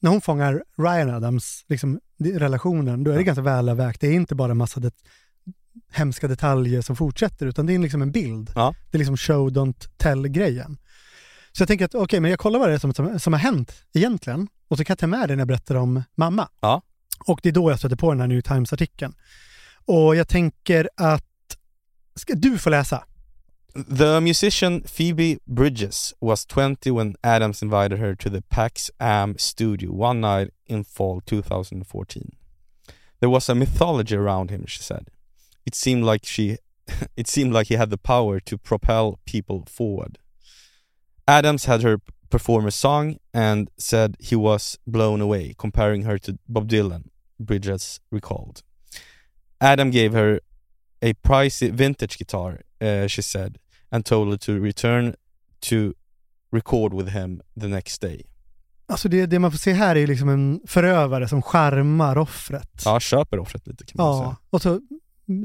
när 0.00 0.10
hon 0.10 0.20
fångar 0.20 0.64
Ryan 0.76 1.10
Adams, 1.10 1.64
liksom, 1.68 2.00
relationen, 2.18 3.04
då 3.04 3.10
är 3.10 3.16
det 3.16 3.24
ganska 3.24 3.42
väl 3.42 3.68
avvägt. 3.68 4.00
Det 4.00 4.06
är 4.06 4.12
inte 4.12 4.34
bara 4.34 4.50
en 4.50 4.56
massa 4.56 4.80
det, 4.80 4.94
hemska 5.92 6.28
detaljer 6.28 6.82
som 6.82 6.96
fortsätter, 6.96 7.46
utan 7.46 7.66
det 7.66 7.74
är 7.74 7.78
liksom 7.78 8.02
en 8.02 8.12
bild. 8.12 8.52
Ja. 8.54 8.74
Det 8.90 8.96
är 8.96 8.98
liksom 8.98 9.16
show 9.16 9.50
don't 9.50 9.88
tell-grejen. 9.96 10.78
Så 11.52 11.62
jag 11.62 11.68
tänker 11.68 11.84
att 11.84 11.94
okej, 11.94 12.20
men 12.20 12.30
jag 12.30 12.40
kollar 12.40 12.58
vad 12.58 12.68
det 12.68 12.74
är 12.74 12.78
som, 12.78 12.94
som, 12.94 13.20
som 13.20 13.32
har 13.32 13.40
hänt 13.40 13.72
egentligen. 13.94 14.48
Och 14.68 14.78
så 14.78 14.84
kan 14.84 14.94
jag 14.94 14.98
ta 14.98 15.06
med 15.06 15.28
det 15.28 15.34
när 15.34 15.40
jag 15.40 15.48
berättar 15.48 15.74
om 15.74 16.02
mamma. 16.14 16.48
Ja. 16.60 16.82
Och 17.26 17.40
det 17.42 17.48
är 17.48 17.52
då 17.52 17.70
jag 17.70 17.78
stöter 17.78 17.96
på 17.96 18.10
den 18.10 18.20
här 18.20 18.26
New 18.26 18.40
Times-artikeln. 18.40 19.14
Och 19.84 20.16
jag 20.16 20.28
tänker 20.28 20.88
att, 20.96 21.56
ska 22.16 22.34
du 22.34 22.58
få 22.58 22.70
läsa? 22.70 23.04
The 23.76 24.20
musician 24.20 24.82
Phoebe 24.82 25.38
Bridges 25.48 26.14
was 26.20 26.44
20 26.44 26.92
when 26.92 27.16
Adams 27.24 27.60
invited 27.60 27.98
her 27.98 28.14
to 28.14 28.30
the 28.30 28.40
Pax 28.42 28.88
Am 29.00 29.36
studio 29.36 29.90
one 29.90 30.20
night 30.20 30.50
in 30.68 30.84
fall 30.84 31.20
2014. 31.26 32.36
There 33.18 33.28
was 33.28 33.48
a 33.48 33.54
mythology 33.56 34.14
around 34.14 34.50
him, 34.50 34.64
she 34.66 34.80
said. 34.80 35.08
It 35.66 35.74
seemed 35.74 36.04
like 36.04 36.24
she 36.24 36.58
it 37.16 37.26
seemed 37.26 37.52
like 37.52 37.66
he 37.66 37.74
had 37.74 37.90
the 37.90 37.98
power 37.98 38.38
to 38.38 38.56
propel 38.56 39.18
people 39.26 39.64
forward. 39.68 40.18
Adams 41.26 41.64
had 41.64 41.82
her 41.82 41.98
perform 42.30 42.66
a 42.66 42.70
song 42.70 43.16
and 43.32 43.70
said 43.76 44.16
he 44.20 44.36
was 44.36 44.78
blown 44.86 45.20
away, 45.20 45.52
comparing 45.58 46.02
her 46.02 46.18
to 46.18 46.38
Bob 46.48 46.68
Dylan, 46.68 47.06
Bridges 47.40 47.98
recalled. 48.12 48.62
Adam 49.60 49.90
gave 49.90 50.12
her 50.12 50.38
a 51.02 51.12
pricey 51.14 51.72
vintage 51.72 52.18
guitar, 52.18 52.60
uh, 52.80 53.08
she 53.08 53.20
said, 53.20 53.58
and 53.94 54.04
told 54.04 54.30
her 54.30 54.36
to 54.38 54.52
return 54.64 55.14
to 55.60 55.76
record 56.52 56.94
with 56.94 57.08
him 57.16 57.40
the 57.60 57.66
next 57.68 58.00
day. 58.02 58.22
Alltså 58.86 59.08
det, 59.08 59.26
det 59.26 59.38
man 59.38 59.50
får 59.50 59.58
se 59.58 59.72
här 59.72 59.96
är 59.96 60.06
liksom 60.06 60.28
en 60.28 60.60
förövare 60.66 61.28
som 61.28 61.42
charmar 61.42 62.18
offret. 62.18 62.82
Ja, 62.84 63.00
köper 63.00 63.38
offret 63.38 63.66
lite 63.66 63.84
kan 63.84 63.94
man 63.96 64.06
Ja, 64.16 64.22
säga. 64.24 64.36
och 64.50 64.62
så 64.62 64.80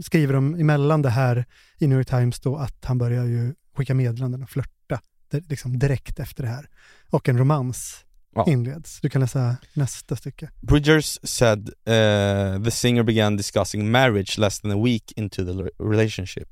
skriver 0.04 0.34
de 0.34 0.56
emellan 0.56 1.02
det 1.02 1.10
här 1.10 1.46
i 1.78 1.88
New 1.88 1.98
York 1.98 2.08
Times 2.08 2.40
då 2.40 2.58
att 2.58 2.86
han 2.86 2.98
börjar 2.98 3.26
ju 3.26 3.54
skicka 3.76 3.94
meddelanden 3.94 4.44
och 4.44 4.50
flörta 4.50 5.00
liksom 5.32 5.80
direkt 5.80 6.20
efter 6.20 6.44
det 6.44 6.50
här. 6.50 6.70
Och 7.10 7.30
en 7.30 7.38
romans 7.38 8.06
Ja. 8.36 8.46
inleds. 8.48 9.00
Du 9.02 9.10
kan 9.10 9.22
läsa 9.22 9.56
nästa 9.74 10.16
stycke. 10.16 10.50
Bridgers 10.62 11.20
said 11.24 11.70
uh, 11.70 12.64
the 12.64 12.72
singer 12.72 13.04
began 13.04 13.38
discussing 13.38 13.92
marriage 13.92 14.38
less 14.38 14.60
than 14.62 14.72
a 14.72 14.84
week 14.86 15.12
into 15.16 15.46
the 15.46 15.84
relationship 15.84 16.50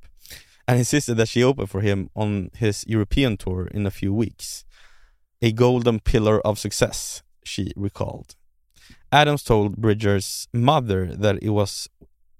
and 0.67 0.79
insisted 0.79 1.15
that 1.15 1.29
she 1.29 1.43
open 1.43 1.65
for 1.65 1.81
him 1.81 2.09
on 2.15 2.49
his 2.55 2.83
European 2.87 3.37
tour 3.37 3.67
in 3.67 3.85
a 3.85 3.91
few 3.91 4.13
weeks. 4.13 4.65
A 5.41 5.51
golden 5.51 5.99
pillar 5.99 6.41
of 6.41 6.59
success, 6.59 7.23
she 7.43 7.71
recalled. 7.75 8.35
Adams 9.11 9.43
told 9.43 9.77
Bridgers' 9.77 10.47
mother 10.53 11.05
that 11.15 11.37
it 11.41 11.49
was 11.51 11.87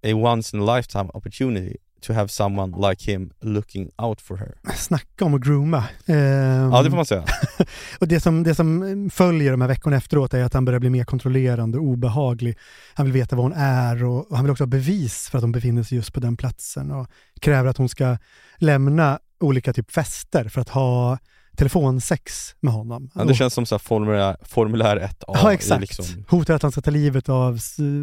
a 0.04 0.14
once 0.14 0.54
in 0.54 0.60
a 0.60 0.64
lifetime 0.64 1.10
opportunity 1.14 1.78
to 2.02 2.14
have 2.14 2.28
someone 2.28 2.90
like 2.90 3.12
him 3.12 3.32
looking 3.42 3.90
out 3.98 4.22
for 4.22 4.38
her. 4.38 4.56
Snacka 4.76 5.26
om 5.26 5.34
att 5.34 5.42
grooma. 5.42 5.84
Ehm, 6.06 6.72
Ja, 6.72 6.84
det 6.84 6.90
får 6.90 6.98
man 6.98 7.06
säga. 7.06 7.24
Och 8.00 8.08
det 8.08 8.20
som, 8.20 8.44
det 8.44 8.56
som 8.56 9.10
följer 9.14 9.52
de 9.52 9.62
här 9.62 9.68
veckorna 9.68 9.96
efteråt 9.96 10.34
är 10.34 10.44
att 10.44 10.54
han 10.54 10.66
börjar 10.66 10.80
bli 10.80 10.90
mer 10.90 11.04
kontrollerande 11.04 11.78
och 11.78 11.84
obehaglig. 11.84 12.58
Han 12.94 13.06
vill 13.06 13.14
veta 13.14 13.36
var 13.36 13.44
hon 13.44 13.54
är 13.54 14.04
och, 14.04 14.32
och 14.32 14.36
han 14.36 14.46
vill 14.46 14.52
också 14.52 14.64
ha 14.64 14.68
bevis 14.68 15.30
för 15.30 15.38
att 15.38 15.44
hon 15.44 15.52
befinner 15.52 15.84
sig 15.84 15.98
just 15.98 16.14
på 16.14 16.20
den 16.20 16.38
platsen 16.38 16.92
och 16.92 17.08
kräver 17.42 17.70
att 17.70 17.78
hon 17.78 17.90
ska 17.90 18.18
lämna 18.58 19.20
olika 19.40 19.74
typ 19.74 19.92
fester 19.92 20.50
för 20.50 20.62
att 20.62 20.70
ha 20.70 21.18
telefonsex 21.58 22.56
med 22.60 22.74
honom. 22.74 23.10
Ja, 23.16 23.24
det 23.24 23.34
känns 23.34 23.54
som 23.54 23.66
så 23.66 23.76
här 23.76 23.80
formulär, 23.80 24.38
formulär 24.42 24.98
1A. 24.98 25.12
Ja, 25.28 25.54
exakt. 25.54 25.82
Liksom, 25.82 26.06
Hotar 26.30 26.54
att 26.56 26.62
han 26.62 26.72
ska 26.72 26.82
ta 26.82 26.92
livet 26.92 27.30
av 27.30 27.58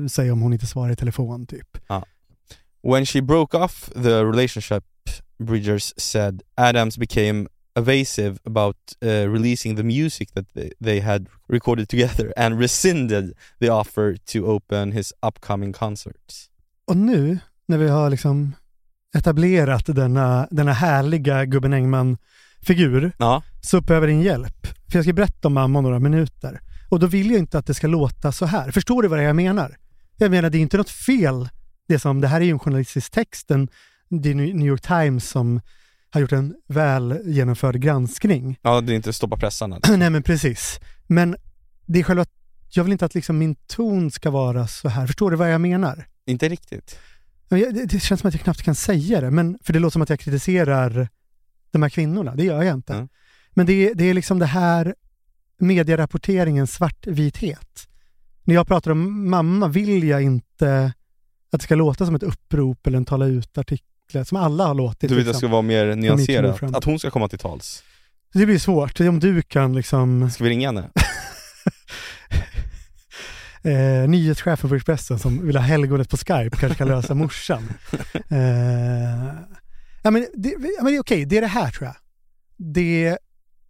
sig 0.09 0.33
om 0.33 0.40
hon 0.40 0.52
inte 0.52 0.66
svarar 0.66 0.92
i 0.92 0.96
telefon 0.96 1.46
typ. 1.46 1.68
When 2.85 3.07
she 3.07 3.20
broke 3.20 3.55
off 3.55 3.90
the 3.94 4.25
relationship, 4.25 4.85
Bridgers 5.38 5.94
said 5.97 6.42
Adams 6.57 6.99
became 6.99 7.49
evasive 7.77 8.38
about 8.44 8.77
uh, 9.03 9.09
releasing 9.09 9.77
the 9.77 9.83
music 9.83 10.35
that 10.35 10.55
they, 10.55 10.70
they 10.81 11.01
had 11.01 11.29
recorded 11.49 11.88
together 11.88 12.33
and 12.37 12.61
rescinded 12.61 13.33
the 13.61 13.70
offer 13.70 14.16
to 14.27 14.47
open 14.47 14.92
his 14.92 15.12
upcoming 15.23 15.73
concerts. 15.73 16.51
Och 16.87 16.97
nu 16.97 17.38
när 17.66 17.79
vi 17.79 17.88
har 17.88 18.11
liksom 18.11 18.53
etablerat 19.16 19.87
denna, 19.87 20.49
denna 20.51 20.73
härliga 20.73 21.44
gubben 21.44 21.73
Engman-figur 21.73 23.12
Ja, 23.18 23.42
så 23.61 23.81
behöver 23.81 24.07
din 24.07 24.23
hjälp. 24.23 24.66
För 24.90 24.99
jag 24.99 25.05
ska 25.05 25.12
berätta 25.12 25.49
om 25.49 25.55
mamma 25.55 25.79
om 25.79 25.85
några 25.85 25.99
minuter. 25.99 26.61
Och 26.88 27.01
då 27.01 27.07
vill 27.07 27.31
jag 27.31 27.38
inte 27.38 27.59
att 27.59 27.66
det 27.66 27.75
ska 27.75 27.87
låta 27.87 28.33
så 28.33 28.47
här. 28.47 28.70
Förstår 28.70 29.03
du 29.03 29.09
vad 29.09 29.25
jag 29.25 29.37
menar? 29.37 29.77
Jag 30.16 30.31
menar, 30.31 30.51
det 30.51 30.59
är 30.59 30.62
inte 30.62 30.77
något 30.77 30.90
fel. 30.90 31.49
Det, 31.88 31.99
som, 31.99 32.20
det 32.20 32.29
här 32.29 32.40
är 32.40 32.44
ju 32.44 32.51
en 32.51 32.59
journalistisk 32.59 33.11
text. 33.12 33.51
En, 33.51 33.68
det 34.09 34.31
är 34.31 34.35
New 34.35 34.66
York 34.66 34.81
Times 34.83 35.29
som 35.29 35.61
har 36.11 36.20
gjort 36.20 36.33
en 36.33 36.55
väl 36.68 37.18
genomförd 37.25 37.81
granskning. 37.81 38.59
ja 38.62 38.81
det 38.81 38.92
är 38.92 38.97
inte 38.97 39.12
stoppa 39.12 39.37
pressarna. 39.37 39.81
Nej 39.97 40.11
men 40.11 40.23
precis. 40.23 40.81
Men 41.07 41.37
det 41.87 41.99
är 41.99 42.03
själva, 42.03 42.27
jag 42.70 42.85
vill 42.85 42.92
inte 42.92 43.05
att 43.05 43.14
liksom 43.14 43.38
min 43.38 43.55
ton 43.55 44.11
ska 44.11 44.31
vara 44.31 44.66
så 44.66 44.88
här. 44.88 45.07
Förstår 45.07 45.31
du 45.31 45.37
vad 45.37 45.53
jag 45.53 45.61
menar? 45.61 46.07
inte 46.27 46.49
riktigt. 46.49 46.99
Det, 47.49 47.85
det 47.87 48.01
känns 48.01 48.20
som 48.20 48.29
att 48.29 48.35
jag 48.35 48.42
knappt 48.42 48.62
kan 48.62 48.75
säga 48.75 49.20
det, 49.20 49.31
men, 49.31 49.59
för 49.62 49.73
det 49.73 49.79
låter 49.79 49.92
som 49.92 50.03
att 50.03 50.09
jag 50.11 50.20
kritiserar 50.20 51.09
de 51.70 51.83
här 51.83 51.88
kvinnorna. 51.90 52.35
Det 52.35 52.44
gör 52.44 52.62
jag 52.62 52.75
inte. 52.75 52.94
Mm. 52.94 53.09
Men 53.51 53.66
det, 53.66 53.73
är- 53.90 53.94
det 53.94 54.05
är 54.05 54.14
liksom 54.14 54.38
det 54.38 54.47
här 54.47 54.94
medierapporteringens 55.59 56.73
svartvithet. 56.73 57.88
När 58.44 58.55
jag 58.55 58.66
pratar 58.66 58.90
om 58.90 59.31
mamma 59.31 59.68
vill 59.68 60.05
jag 60.05 60.23
inte 60.23 60.92
att 61.55 61.61
det 61.61 61.64
ska 61.64 61.75
låta 61.75 62.07
som 62.07 62.14
ett 62.14 62.23
upprop 62.23 62.87
eller 62.87 62.97
en 62.97 63.05
tala 63.05 63.27
ut-artikel, 63.27 64.27
som 64.27 64.38
alla 64.38 64.67
har 64.67 64.75
låtit. 64.75 65.09
Du 65.11 65.14
vill 65.14 65.23
att 65.23 65.25
det 65.25 65.31
liksom. 65.31 65.38
ska 65.38 65.49
vara 65.49 65.62
mer 65.62 65.97
nyanserat, 65.97 66.62
att 66.62 66.85
hon 66.85 66.99
ska 66.99 67.11
komma 67.11 67.29
till 67.29 67.38
tals. 67.38 67.83
Det 68.33 68.47
blir 68.47 68.59
svårt. 68.59 69.01
Om 69.01 69.21
du 69.21 69.43
kan 69.43 69.73
liksom... 69.75 70.31
Ska 70.31 70.45
vi 70.45 70.51
ringa 70.51 70.69
henne? 70.69 70.90
eh, 74.03 74.09
nyhetschefen 74.09 74.69
för 74.69 74.77
Expressen 74.77 75.19
som 75.19 75.47
vill 75.47 75.57
ha 75.57 75.62
helgonet 75.62 76.11
på 76.11 76.17
Skype 76.17 76.57
kanske 76.57 76.79
kan 76.79 76.88
lösa 76.88 77.14
morsan. 77.14 77.69
Eh, 78.29 79.35
ja, 80.03 80.11
men 80.11 80.27
det, 80.35 80.49
ja, 80.79 80.85
men 80.85 81.01
okej, 81.01 81.25
det 81.25 81.37
är 81.37 81.40
det 81.40 81.47
här 81.47 81.71
tror 81.71 81.87
jag. 81.87 81.97
Det, 82.57 83.19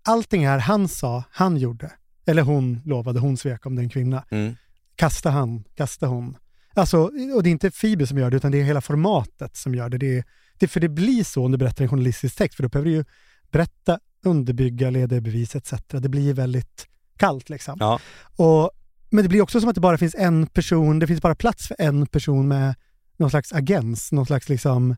allting 0.04 0.46
här 0.46 0.58
han 0.58 0.88
sa, 0.88 1.24
han 1.30 1.56
gjorde. 1.56 1.92
Eller 2.26 2.42
hon 2.42 2.80
lovade, 2.84 3.20
hon 3.20 3.36
svek 3.36 3.66
om 3.66 3.76
den 3.76 3.88
kvinna. 3.88 4.24
Mm. 4.30 4.56
Kasta 4.96 5.30
han, 5.30 5.64
kasta 5.74 6.06
hon. 6.06 6.36
Alltså, 6.74 6.98
och 7.34 7.42
det 7.42 7.48
är 7.48 7.50
inte 7.50 7.70
Phoebe 7.70 8.06
som 8.06 8.18
gör 8.18 8.30
det, 8.30 8.36
utan 8.36 8.52
det 8.52 8.60
är 8.60 8.64
hela 8.64 8.80
formatet 8.80 9.56
som 9.56 9.74
gör 9.74 9.88
det. 9.88 9.98
det, 9.98 10.18
är, 10.18 10.24
det 10.58 10.68
för 10.68 10.80
det 10.80 10.88
blir 10.88 11.24
så 11.24 11.44
om 11.44 11.52
du 11.52 11.58
berättar 11.58 11.84
en 11.84 11.90
journalistisk 11.90 12.36
text, 12.36 12.56
för 12.56 12.62
då 12.62 12.68
behöver 12.68 12.90
du 12.90 12.96
ju 12.96 13.04
berätta, 13.50 13.98
underbygga, 14.24 14.90
leda 14.90 15.20
bevis 15.20 15.56
etc. 15.56 15.72
Det 15.88 16.08
blir 16.08 16.34
väldigt 16.34 16.86
kallt 17.16 17.48
liksom. 17.48 17.76
Ja. 17.80 18.00
Och, 18.36 18.70
men 19.10 19.22
det 19.22 19.28
blir 19.28 19.42
också 19.42 19.60
som 19.60 19.68
att 19.68 19.74
det 19.74 19.80
bara 19.80 19.98
finns 19.98 20.14
en 20.14 20.46
person, 20.46 20.98
det 20.98 21.06
finns 21.06 21.22
bara 21.22 21.34
plats 21.34 21.68
för 21.68 21.76
en 21.78 22.06
person 22.06 22.48
med 22.48 22.74
någon 23.16 23.30
slags 23.30 23.52
agens, 23.52 24.12
någon 24.12 24.26
slags 24.26 24.48
liksom 24.48 24.96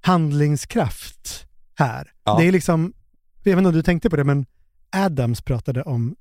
handlingskraft 0.00 1.46
här. 1.74 2.12
Ja. 2.24 2.38
Det 2.38 2.44
är 2.44 2.52
liksom, 2.52 2.92
jag 3.42 3.52
vet 3.52 3.58
inte 3.58 3.68
om 3.68 3.74
du 3.74 3.82
tänkte 3.82 4.10
på 4.10 4.16
det, 4.16 4.24
men 4.24 4.46
Adams 4.90 5.42
pratade 5.42 5.82
om 5.82 6.16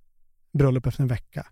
bröllop 0.54 0.86
efter 0.86 1.02
en 1.02 1.08
vecka. 1.08 1.48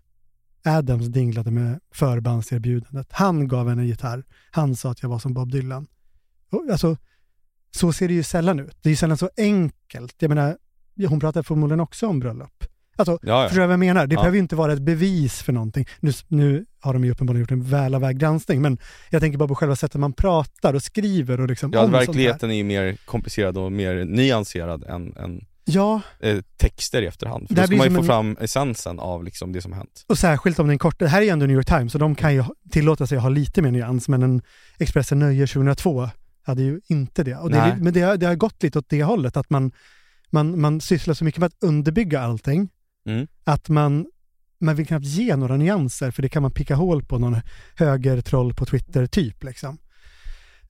Adams 0.64 1.06
dinglade 1.06 1.50
med 1.50 1.80
förbandserbjudandet. 1.94 3.06
Han 3.10 3.48
gav 3.48 3.68
henne 3.68 3.82
en 3.82 3.88
gitarr. 3.88 4.24
Han 4.50 4.76
sa 4.76 4.90
att 4.90 5.02
jag 5.02 5.08
var 5.10 5.18
som 5.18 5.34
Bob 5.34 5.50
Dylan. 5.52 5.86
Och, 6.50 6.64
alltså, 6.70 6.96
så 7.70 7.92
ser 7.92 8.08
det 8.08 8.14
ju 8.14 8.22
sällan 8.22 8.60
ut. 8.60 8.76
Det 8.82 8.88
är 8.88 8.90
ju 8.90 8.96
sällan 8.96 9.16
så 9.16 9.30
enkelt. 9.36 10.14
Jag 10.18 10.28
menar, 10.28 10.56
hon 11.08 11.20
pratar 11.20 11.42
förmodligen 11.42 11.80
också 11.80 12.06
om 12.06 12.20
bröllop. 12.20 12.64
Alltså, 12.96 13.18
Ja, 13.22 13.42
ja. 13.42 13.48
Förstår 13.48 13.60
du 13.60 13.66
vad 13.66 13.72
jag 13.72 13.80
menar? 13.80 14.06
Det 14.06 14.14
Ja. 14.14 14.20
behöver 14.20 14.36
ju 14.36 14.42
inte 14.42 14.56
vara 14.56 14.72
ett 14.72 14.82
bevis 14.82 15.42
för 15.42 15.52
någonting. 15.52 15.86
Nu, 16.00 16.12
nu 16.28 16.66
har 16.80 16.92
de 16.92 17.04
ju 17.04 17.10
uppenbarligen 17.10 17.40
gjort 17.42 17.50
en 17.50 17.62
välavvägd 17.62 18.18
granskning, 18.20 18.62
men 18.62 18.78
jag 19.10 19.20
tänker 19.22 19.38
bara 19.38 19.48
på 19.48 19.54
själva 19.54 19.76
sättet 19.76 20.00
man 20.00 20.12
pratar 20.12 20.74
och 20.74 20.82
skriver 20.82 21.40
och 21.40 21.48
liksom 21.48 21.70
Ja, 21.72 21.78
om 21.80 21.84
sånt 21.84 21.96
här. 21.96 22.06
verkligheten 22.06 22.50
är 22.50 22.54
ju 22.54 22.64
mer 22.64 22.96
komplicerad 23.04 23.58
och 23.58 23.72
mer 23.72 24.04
nyanserad 24.04 24.84
än, 24.84 25.16
än 25.16 25.44
Ja, 25.64 26.00
eh, 26.20 26.38
texter 26.56 27.02
i 27.02 27.06
efterhand. 27.06 27.48
För 27.48 27.54
Det 27.54 27.60
då 27.60 27.66
ska 27.66 27.76
man 27.76 27.86
ju 27.88 27.94
få 27.94 28.00
en- 28.00 28.06
fram 28.06 28.36
essensen 28.40 28.98
av 28.98 29.24
liksom 29.24 29.52
det 29.52 29.62
som 29.62 29.72
har 29.72 29.76
hänt. 29.78 30.04
och 30.06 30.18
särskilt 30.18 30.58
om 30.58 30.68
den 30.68 30.78
korta. 30.78 31.04
Det 31.04 31.08
här 31.10 31.18
är 31.20 31.22
ju 31.24 31.28
ändå 31.30 31.46
New 31.46 31.56
York 31.56 31.66
Times, 31.66 31.94
och 31.94 32.00
de 32.00 32.14
kan 32.14 32.34
ju 32.34 32.44
tillåta 32.70 33.06
sig 33.06 33.16
att 33.16 33.22
ha 33.22 33.28
lite 33.30 33.62
mer 33.62 33.70
nyans, 33.70 34.08
men 34.08 34.22
en 34.22 34.42
Expressen 34.78 35.18
Nöje 35.18 35.46
2002 35.46 36.08
hade 36.42 36.62
ju 36.62 36.80
inte 36.88 37.24
det. 37.24 37.36
Och 37.36 37.50
det 37.50 37.56
är, 37.58 37.76
men 37.76 37.92
det 37.92 38.00
har, 38.00 38.16
det 38.16 38.26
har 38.26 38.34
gått 38.34 38.62
lite 38.62 38.78
åt 38.78 38.88
det 38.88 39.02
hållet, 39.04 39.36
att 39.36 39.50
man, 39.50 39.72
man, 40.30 40.60
man 40.60 40.80
sysslar 40.80 41.14
så 41.14 41.24
mycket 41.24 41.40
med 41.40 41.46
att 41.46 41.62
underbygga 41.62 42.20
allting, 42.20 42.68
Mm. 43.06 43.26
att 43.44 43.68
man, 43.68 44.06
man 44.60 44.76
vill 44.76 44.86
knappt 44.86 45.06
ge 45.06 45.36
några 45.36 45.56
nyanser, 45.56 46.10
för 46.10 46.22
det 46.22 46.28
kan 46.28 46.42
man 46.42 46.50
picka 46.50 46.74
hål 46.74 47.04
på 47.04 47.18
någon 47.18 47.36
högertroll 47.76 48.54
på 48.54 48.66
Twitter 48.66 49.06
typ. 49.06 49.44
Liksom. 49.44 49.78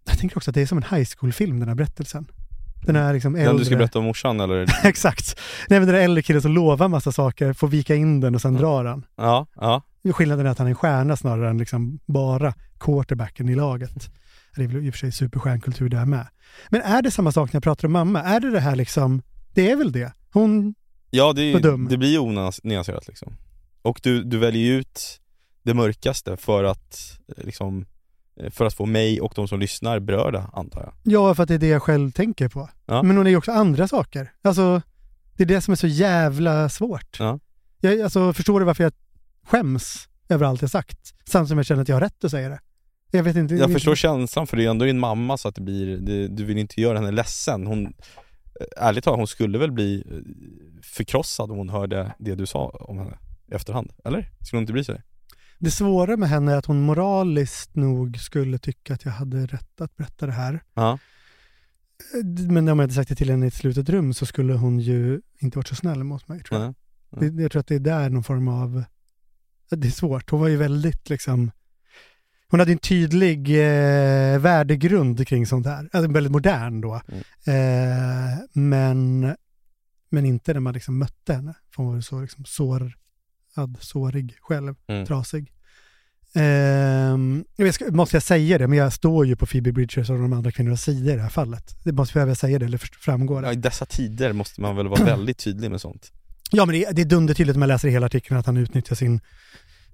Jag 0.05 0.19
tänker 0.19 0.37
också 0.37 0.51
att 0.51 0.55
det 0.55 0.63
är 0.63 0.67
som 0.67 0.79
en 0.79 0.97
high 0.97 1.09
school-film, 1.19 1.59
den 1.61 1.69
här 1.69 1.75
berättelsen. 1.75 2.27
Den 2.87 2.97
här 2.97 3.15
liksom 3.15 3.35
äldre... 3.35 3.49
Den 3.49 3.57
du 3.57 3.65
ska 3.65 3.77
berätta 3.77 3.99
om 3.99 4.05
morsan 4.05 4.41
eller? 4.41 4.67
Exakt. 4.87 5.41
Nej, 5.69 5.79
men 5.81 5.89
den 5.89 5.97
där 5.97 6.03
äldre 6.03 6.23
killen 6.23 6.43
som 6.43 6.53
lovar 6.53 6.89
massa 6.89 7.13
saker, 7.13 7.53
får 7.53 7.69
vika 7.69 7.95
in 7.95 8.21
den 8.21 8.35
och 8.35 8.41
sen 8.41 8.55
drar 8.55 8.85
han. 8.85 9.07
Ja, 9.17 9.47
ja. 9.55 9.83
Skillnaden 10.13 10.47
är 10.47 10.51
att 10.51 10.59
han 10.59 10.67
är 10.67 10.71
en 10.71 10.77
stjärna 10.77 11.17
snarare 11.17 11.51
än 11.51 11.59
liksom 11.59 11.99
bara 12.07 12.55
quarterbacken 12.81 13.49
i 13.49 13.55
laget. 13.55 14.11
Det 14.57 14.65
är 14.65 14.69
väl 14.69 14.87
i 14.87 14.91
och 14.91 14.95
för 14.95 14.99
sig 14.99 15.13
superstjärnkultur 15.13 15.89
där 15.89 16.05
med. 16.05 16.27
Men 16.69 16.83
är 16.83 17.03
det 17.03 17.11
samma 17.11 17.33
sak 17.33 17.53
när 17.53 17.57
jag 17.57 17.63
pratar 17.63 17.89
om 17.89 17.93
mamma? 17.93 18.23
Är 18.23 18.41
det 18.41 18.51
det 18.51 18.61
här 18.61 18.77
liksom, 18.77 19.23
det 19.55 19.71
är 19.71 19.77
väl 19.77 19.93
det. 19.93 20.13
Hon 20.33 20.75
Ja 21.11 21.33
det, 21.33 21.43
är 21.43 21.61
dum. 21.61 21.89
det 21.91 21.97
blir 21.97 22.09
ju 22.09 22.19
onyanserat 22.19 23.09
liksom. 23.09 23.37
Och 23.83 24.01
du, 24.03 24.25
du 24.25 24.39
väljer 24.39 24.73
ut 24.73 25.21
det 25.63 25.75
mörkaste 25.75 26.37
för 26.37 26.65
att 26.65 27.19
eh, 27.37 27.45
liksom 27.45 27.87
för 28.51 28.65
att 28.65 28.75
få 28.75 28.87
mig 28.87 29.21
och 29.21 29.33
de 29.37 29.49
som 29.49 29.61
lyssnar 29.61 29.99
berörda 29.99 30.51
antar 30.53 30.81
jag. 30.81 30.93
Ja, 31.03 31.35
för 31.35 31.43
att 31.43 31.49
det 31.49 31.55
är 31.55 31.59
det 31.59 31.67
jag 31.67 31.83
själv 31.83 32.11
tänker 32.11 32.49
på. 32.49 32.69
Ja. 32.87 33.03
Men 33.03 33.17
hon 33.17 33.27
är 33.27 33.31
ju 33.31 33.37
också 33.37 33.53
andra 33.53 33.89
saker. 33.89 34.33
Alltså, 34.43 34.83
det 35.37 35.43
är 35.43 35.47
det 35.47 35.61
som 35.61 35.73
är 35.73 35.77
så 35.77 35.87
jävla 35.87 36.69
svårt. 36.69 37.17
Ja. 37.19 37.39
Jag, 37.81 38.01
alltså, 38.01 38.33
förstår 38.33 38.61
du 38.61 38.67
varför 38.67 38.85
jag 38.85 38.93
skäms 39.47 40.09
över 40.29 40.47
allt 40.47 40.63
jag 40.63 40.71
sagt? 40.71 41.15
Samtidigt 41.25 41.49
som 41.49 41.59
jag 41.59 41.67
känner 41.67 41.83
att 41.83 41.89
jag 41.89 41.97
har 41.97 42.01
rätt 42.01 42.25
att 42.25 42.31
säga 42.31 42.49
det. 42.49 42.61
Jag 43.11 43.23
vet 43.23 43.37
inte. 43.37 43.55
Jag 43.55 43.73
förstår 43.73 43.95
känslan 43.95 44.47
för 44.47 44.57
det 44.57 44.65
är 44.65 44.71
ändå 44.71 44.85
din 44.85 44.99
mamma 44.99 45.39
så 45.39 45.49
att 45.49 45.55
det 45.55 45.61
blir, 45.61 45.97
det, 45.97 46.29
du 46.29 46.45
vill 46.45 46.59
inte 46.59 46.81
göra 46.81 46.99
henne 46.99 47.11
ledsen. 47.11 47.67
Hon, 47.67 47.87
eh, 47.87 48.87
ärligt 48.87 49.05
talat, 49.05 49.19
hon 49.19 49.27
skulle 49.27 49.59
väl 49.59 49.73
bli 49.73 50.05
eh, 50.11 50.17
förkrossad 50.83 51.51
om 51.51 51.59
hon 51.59 51.69
hörde 51.69 52.15
det 52.19 52.35
du 52.35 52.47
sa 52.47 52.69
om 52.69 52.99
henne 52.99 53.19
i 53.51 53.55
efterhand, 53.55 53.93
eller? 54.05 54.31
Skulle 54.41 54.57
hon 54.57 54.63
inte 54.63 54.73
bry 54.73 54.85
sig? 54.85 55.03
Det 55.65 55.71
svåra 55.71 56.17
med 56.17 56.29
henne 56.29 56.53
är 56.53 56.57
att 56.57 56.67
hon 56.67 56.81
moraliskt 56.83 57.75
nog 57.77 58.19
skulle 58.19 58.59
tycka 58.59 58.95
att 58.95 59.05
jag 59.05 59.13
hade 59.13 59.47
rätt 59.47 59.81
att 59.81 59.97
berätta 59.97 60.27
det 60.27 60.33
här. 60.33 60.61
Ja, 60.75 60.99
Men 62.51 62.69
om 62.69 62.79
jag 62.79 62.87
inte 62.87 62.95
sagt 62.95 63.09
det 63.09 63.15
till 63.15 63.31
henne 63.31 63.47
i 63.47 63.49
ett 63.49 63.55
slutet 63.55 63.89
rum 63.89 64.15
så 64.15 64.27
skulle 64.27 64.53
hon 64.55 64.81
ju 64.81 65.21
inte 65.39 65.59
varit 65.59 65.69
så 65.69 65.75
snäll 65.75 66.05
mot 66.05 66.29
mig 66.29 66.43
tror 66.43 66.61
jag. 66.61 66.75
nej. 67.11 67.31
Det, 67.31 67.43
jag 67.43 67.53
tror 67.53 67.61
att 67.61 67.67
det 67.67 67.75
är 67.75 67.79
där 67.81 68.11
någon 68.11 68.25
form 68.25 68.49
av... 68.49 68.85
Det 69.71 69.87
är 69.89 69.91
svårt. 69.91 70.31
Hon 70.31 70.41
var 70.41 70.49
ju 70.49 70.57
väldigt 70.57 71.11
liksom... 71.11 71.51
Hon 72.49 72.61
hade 72.61 72.73
en 72.73 72.79
tydlig 72.79 73.49
eh, 73.51 74.39
värdegrund 74.39 75.29
kring 75.29 75.47
sånt 75.47 75.67
här. 75.67 75.89
Alltså 75.93 76.11
väldigt 76.13 76.33
modern 76.33 76.81
då. 76.81 77.01
Mm. 77.09 77.23
Eh, 77.47 78.39
men, 78.53 79.35
men 80.11 80.27
inte 80.27 80.53
när 80.53 80.61
man 80.61 80.75
liksom 80.75 80.99
mötte 80.99 81.35
henne. 81.35 81.55
För 81.75 81.83
hon 81.83 81.95
var 81.95 82.01
så 82.01 82.21
liksom 82.21 82.45
sårad, 82.45 82.93
sårig 83.81 84.37
själv, 84.41 84.75
Mm. 84.87 85.07
trasig. 85.07 85.51
Ehm, 86.35 87.45
jag 87.57 87.75
ska, 87.75 87.85
måste 87.91 88.17
jag 88.17 88.23
säga 88.23 88.59
det, 88.59 88.67
men 88.69 88.79
jag 88.79 88.93
står 88.93 89.27
ju 89.27 89.37
på 89.37 89.47
Phoebe 89.47 89.73
Bridgers 89.73 90.11
och 90.11 90.19
de 90.19 90.33
andra 90.33 90.51
kvinnornas 90.53 90.83
sida 90.83 91.13
i 91.13 91.17
det 91.17 91.23
här 91.23 91.29
fallet. 91.29 91.77
Det 91.85 91.93
måste 91.93 92.19
jag 92.19 92.27
väl 92.27 92.37
säga 92.37 92.59
det, 92.59 92.65
eller 92.65 92.79
framgår 92.79 93.43
det? 93.43 93.49
Ja, 93.49 93.53
I 93.53 93.57
dessa 93.57 93.87
tider 93.87 94.33
måste 94.33 94.61
man 94.61 94.77
väl 94.77 94.89
vara 94.89 95.05
väldigt 95.05 95.39
tydlig 95.39 95.71
med 95.71 95.81
sånt. 95.81 96.13
Ja, 96.51 96.67
men 96.67 96.75
det, 96.75 96.91
det 96.93 97.03
är 97.03 97.07
dundertydligt 97.07 97.57
när 97.57 97.59
man 97.59 97.69
läser 97.69 97.89
hela 97.89 98.07
artikeln 98.07 98.39
att 98.41 98.47
han 98.47 98.57
utnyttjar 98.57 98.97
sin 98.97 99.21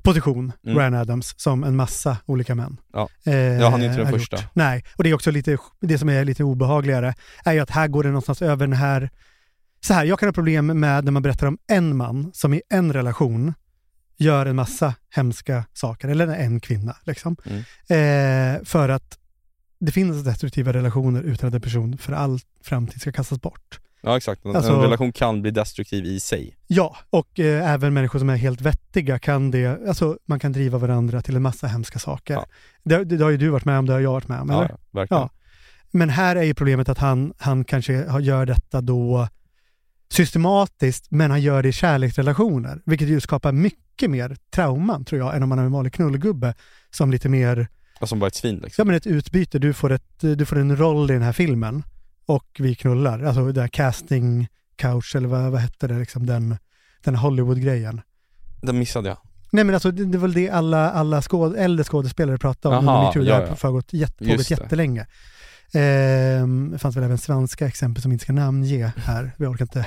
position, 0.03 0.53
Mm. 0.67 0.79
Ryan 0.79 0.95
Adams, 0.95 1.35
som 1.37 1.65
en 1.65 1.77
massa 1.77 2.17
olika 2.27 2.55
män. 2.55 2.77
Ja. 2.93 3.09
Eh, 3.25 3.35
Ja, 3.35 3.69
han 3.69 3.83
är 3.83 3.87
inte 3.87 3.99
den 3.99 4.13
första. 4.13 4.37
Gjort. 4.37 4.45
Nej, 4.53 4.85
och 4.97 5.05
det 5.05 5.11
är 5.11 5.15
också 5.15 5.31
lite, 5.31 5.59
det 5.81 5.99
som 5.99 6.09
är 6.09 6.25
lite 6.25 6.45
obehagligare 6.45 7.15
är 7.45 7.53
ju 7.53 7.61
att 7.61 7.71
här 7.71 7.89
går 7.89 8.03
det 8.03 8.09
någonstans 8.09 8.43
över 8.43 8.67
den 8.67 8.77
här, 8.77 9.11
så 9.87 9.95
här, 9.95 10.05
jag 10.05 10.19
kan 10.19 10.27
ha 10.29 10.33
problem 10.33 10.67
med 10.67 11.05
när 11.05 11.13
man 11.13 11.23
berättar 11.23 11.47
om 11.47 11.59
en 11.69 11.97
man 11.97 12.31
som 12.35 12.55
i 12.55 12.63
en 12.71 12.93
relation 12.93 13.55
gör 14.21 14.47
en 14.47 14.57
massa 14.57 14.95
hemska 15.15 15.65
saker, 15.73 16.09
eller 16.09 16.27
en 16.27 16.61
kvinna 16.61 16.97
liksom. 17.05 17.37
Mm. 17.45 18.57
Eh, 18.59 18.65
för 18.65 18.89
att 18.89 19.19
det 19.81 19.93
finns 19.93 20.25
destruktiva 20.25 20.73
relationer 20.73 21.23
utan 21.23 21.49
att 21.49 21.55
en 21.55 21.61
person 21.61 21.99
för 21.99 22.13
all 22.13 22.41
framtid 22.65 23.01
ska 23.01 23.13
kastas 23.13 23.41
bort. 23.41 23.81
Ja 24.03 24.17
exakt, 24.17 24.45
en, 24.45 24.57
Alltså- 24.57 24.73
en 24.73 24.81
relation 24.83 25.13
kan 25.13 25.43
bli 25.43 25.51
destruktiv 25.51 26.05
i 26.05 26.21
sig. 26.21 26.57
Ja, 26.67 26.97
och 27.11 27.41
eh, 27.41 27.71
även 27.73 27.95
människor 27.95 28.19
som 28.19 28.31
är 28.31 28.37
helt 28.37 28.61
vettiga 28.61 29.19
kan 29.19 29.51
det, 29.51 29.89
alltså 29.89 30.19
man 30.27 30.41
kan 30.41 30.53
driva 30.53 30.79
varandra 30.79 31.23
till 31.23 31.37
en 31.37 31.43
massa 31.43 31.67
hemska 31.67 31.99
saker. 31.99 32.35
Ja. 32.35 32.47
Det, 32.83 33.05
det, 33.05 33.17
det 33.17 33.25
har 33.25 33.31
ju 33.31 33.37
du 33.37 33.49
varit 33.49 33.65
med 33.65 33.79
om, 33.79 33.87
det 33.87 33.93
har 33.93 34.01
jag 34.01 34.13
varit 34.13 34.29
med 34.29 34.41
om, 34.41 34.51
eller? 34.51 34.69
Ja, 34.69 34.79
verkligen. 34.91 35.21
Ja. 35.23 35.31
Men 35.91 36.11
här 36.11 36.37
är 36.37 36.43
ju 36.43 36.55
problemet 36.55 36.89
att 36.89 36.99
han, 36.99 37.33
han 37.39 37.65
kanske 37.65 37.93
gör 38.21 38.47
detta 38.47 38.81
då 38.81 39.29
systematiskt, 40.13 41.07
men 41.11 41.31
han 41.31 41.41
gör 41.41 41.63
det 41.63 41.69
i 41.69 41.73
kärleksrelationer, 41.73 42.83
vilket 42.87 43.09
ju 43.09 43.21
skapar 43.21 43.53
mycket 43.53 44.11
mer 44.11 44.37
trauman 44.55 45.05
tror 45.05 45.19
jag, 45.21 45.37
än 45.37 45.43
om 45.43 45.49
man 45.49 45.59
har 45.59 45.65
en 45.67 45.73
vanlig 45.73 45.93
knullgubbe 45.93 46.55
som 46.91 47.11
lite 47.11 47.29
mer, 47.29 47.69
Ja, 48.01 48.07
Som 48.07 48.19
bara 48.19 48.27
ett 48.27 48.35
svin 48.35 48.55
ja 48.61 48.65
liksom. 48.65 48.87
men 48.87 48.97
ett 48.97 49.07
utbyte, 49.07 49.59
du 49.59 49.73
får, 49.73 49.93
ett, 49.93 50.21
du 50.21 50.47
får 50.47 50.59
en 50.59 50.77
roll 50.77 51.11
i 51.11 51.15
den 51.15 51.23
här 51.23 51.33
filmen 51.33 51.83
och 52.27 52.47
vi 52.59 52.75
knullar, 52.75 53.23
alltså 53.23 53.47
det 53.47 53.53
där 53.53 53.69
casting 53.69 54.49
couch 54.77 55.17
eller 55.17 55.29
vad, 55.29 55.53
vad 55.53 55.61
hette 55.61 55.87
det, 55.87 55.99
liksom 55.99 56.27
den, 56.27 56.57
den 57.05 57.15
Hollywood-grejen. 57.15 58.01
Den 58.63 58.79
missade 58.79 59.09
jag. 59.09 59.19
Nej 59.53 59.65
men 59.65 59.75
alltså 59.75 59.91
det, 59.91 60.05
det 60.05 60.17
är 60.17 60.21
väl 60.21 60.33
det 60.33 60.51
alla, 60.51 60.91
alla 60.91 61.23
skåd, 61.23 61.57
äldre 61.57 61.85
skådespelare 61.85 62.39
pratar 62.39 62.71
om 62.79 62.85
Jaha, 62.85 62.95
under 62.97 63.07
metoo. 63.09 63.23
Det 63.23 63.29
ja, 63.29 63.35
har 63.35 63.47
ja. 63.47 63.57
pågått, 63.57 63.93
jätt, 63.93 64.15
Just 64.19 64.31
pågått 64.31 64.49
det. 64.49 64.55
jättelänge. 64.55 65.07
Ehm, 65.73 66.71
det 66.71 66.79
fanns 66.79 66.97
väl 66.97 67.05
även 67.05 67.19
svenska 67.19 67.67
exempel 67.67 68.03
som 68.03 68.11
vi 68.11 68.13
inte 68.13 68.25
ska 68.25 68.33
namnge 68.33 68.93
här. 68.97 69.33
Vi 69.37 69.47
orkar 69.47 69.65
inte. 69.65 69.87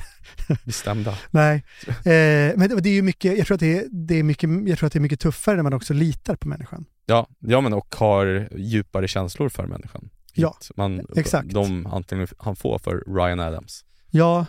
Bestämda. 0.63 1.17
Nej. 1.31 1.63
Eh, 1.87 2.51
men 2.55 2.81
det, 2.81 2.89
är 2.89 2.93
ju 2.93 3.01
mycket, 3.01 3.37
jag 3.37 3.47
tror, 3.47 3.55
att 3.55 3.59
det 3.59 3.77
är, 3.77 3.85
det 3.91 4.19
är 4.19 4.23
mycket, 4.23 4.49
jag 4.67 4.77
tror 4.77 4.87
att 4.87 4.93
det 4.93 4.99
är 4.99 5.01
mycket 5.01 5.19
tuffare 5.19 5.55
när 5.55 5.63
man 5.63 5.73
också 5.73 5.93
litar 5.93 6.35
på 6.35 6.47
människan. 6.47 6.85
Ja, 7.05 7.27
ja 7.39 7.61
men 7.61 7.73
och 7.73 7.95
har 7.95 8.49
djupare 8.55 9.07
känslor 9.07 9.49
för 9.49 9.67
människan. 9.67 10.09
Ja, 10.33 10.57
man, 10.75 11.05
exakt. 11.15 11.49
De 11.49 11.85
antingen 11.85 12.27
han 12.37 12.55
får 12.55 12.79
för 12.79 13.03
Ryan 13.15 13.39
Adams. 13.39 13.85
Ja, 14.11 14.45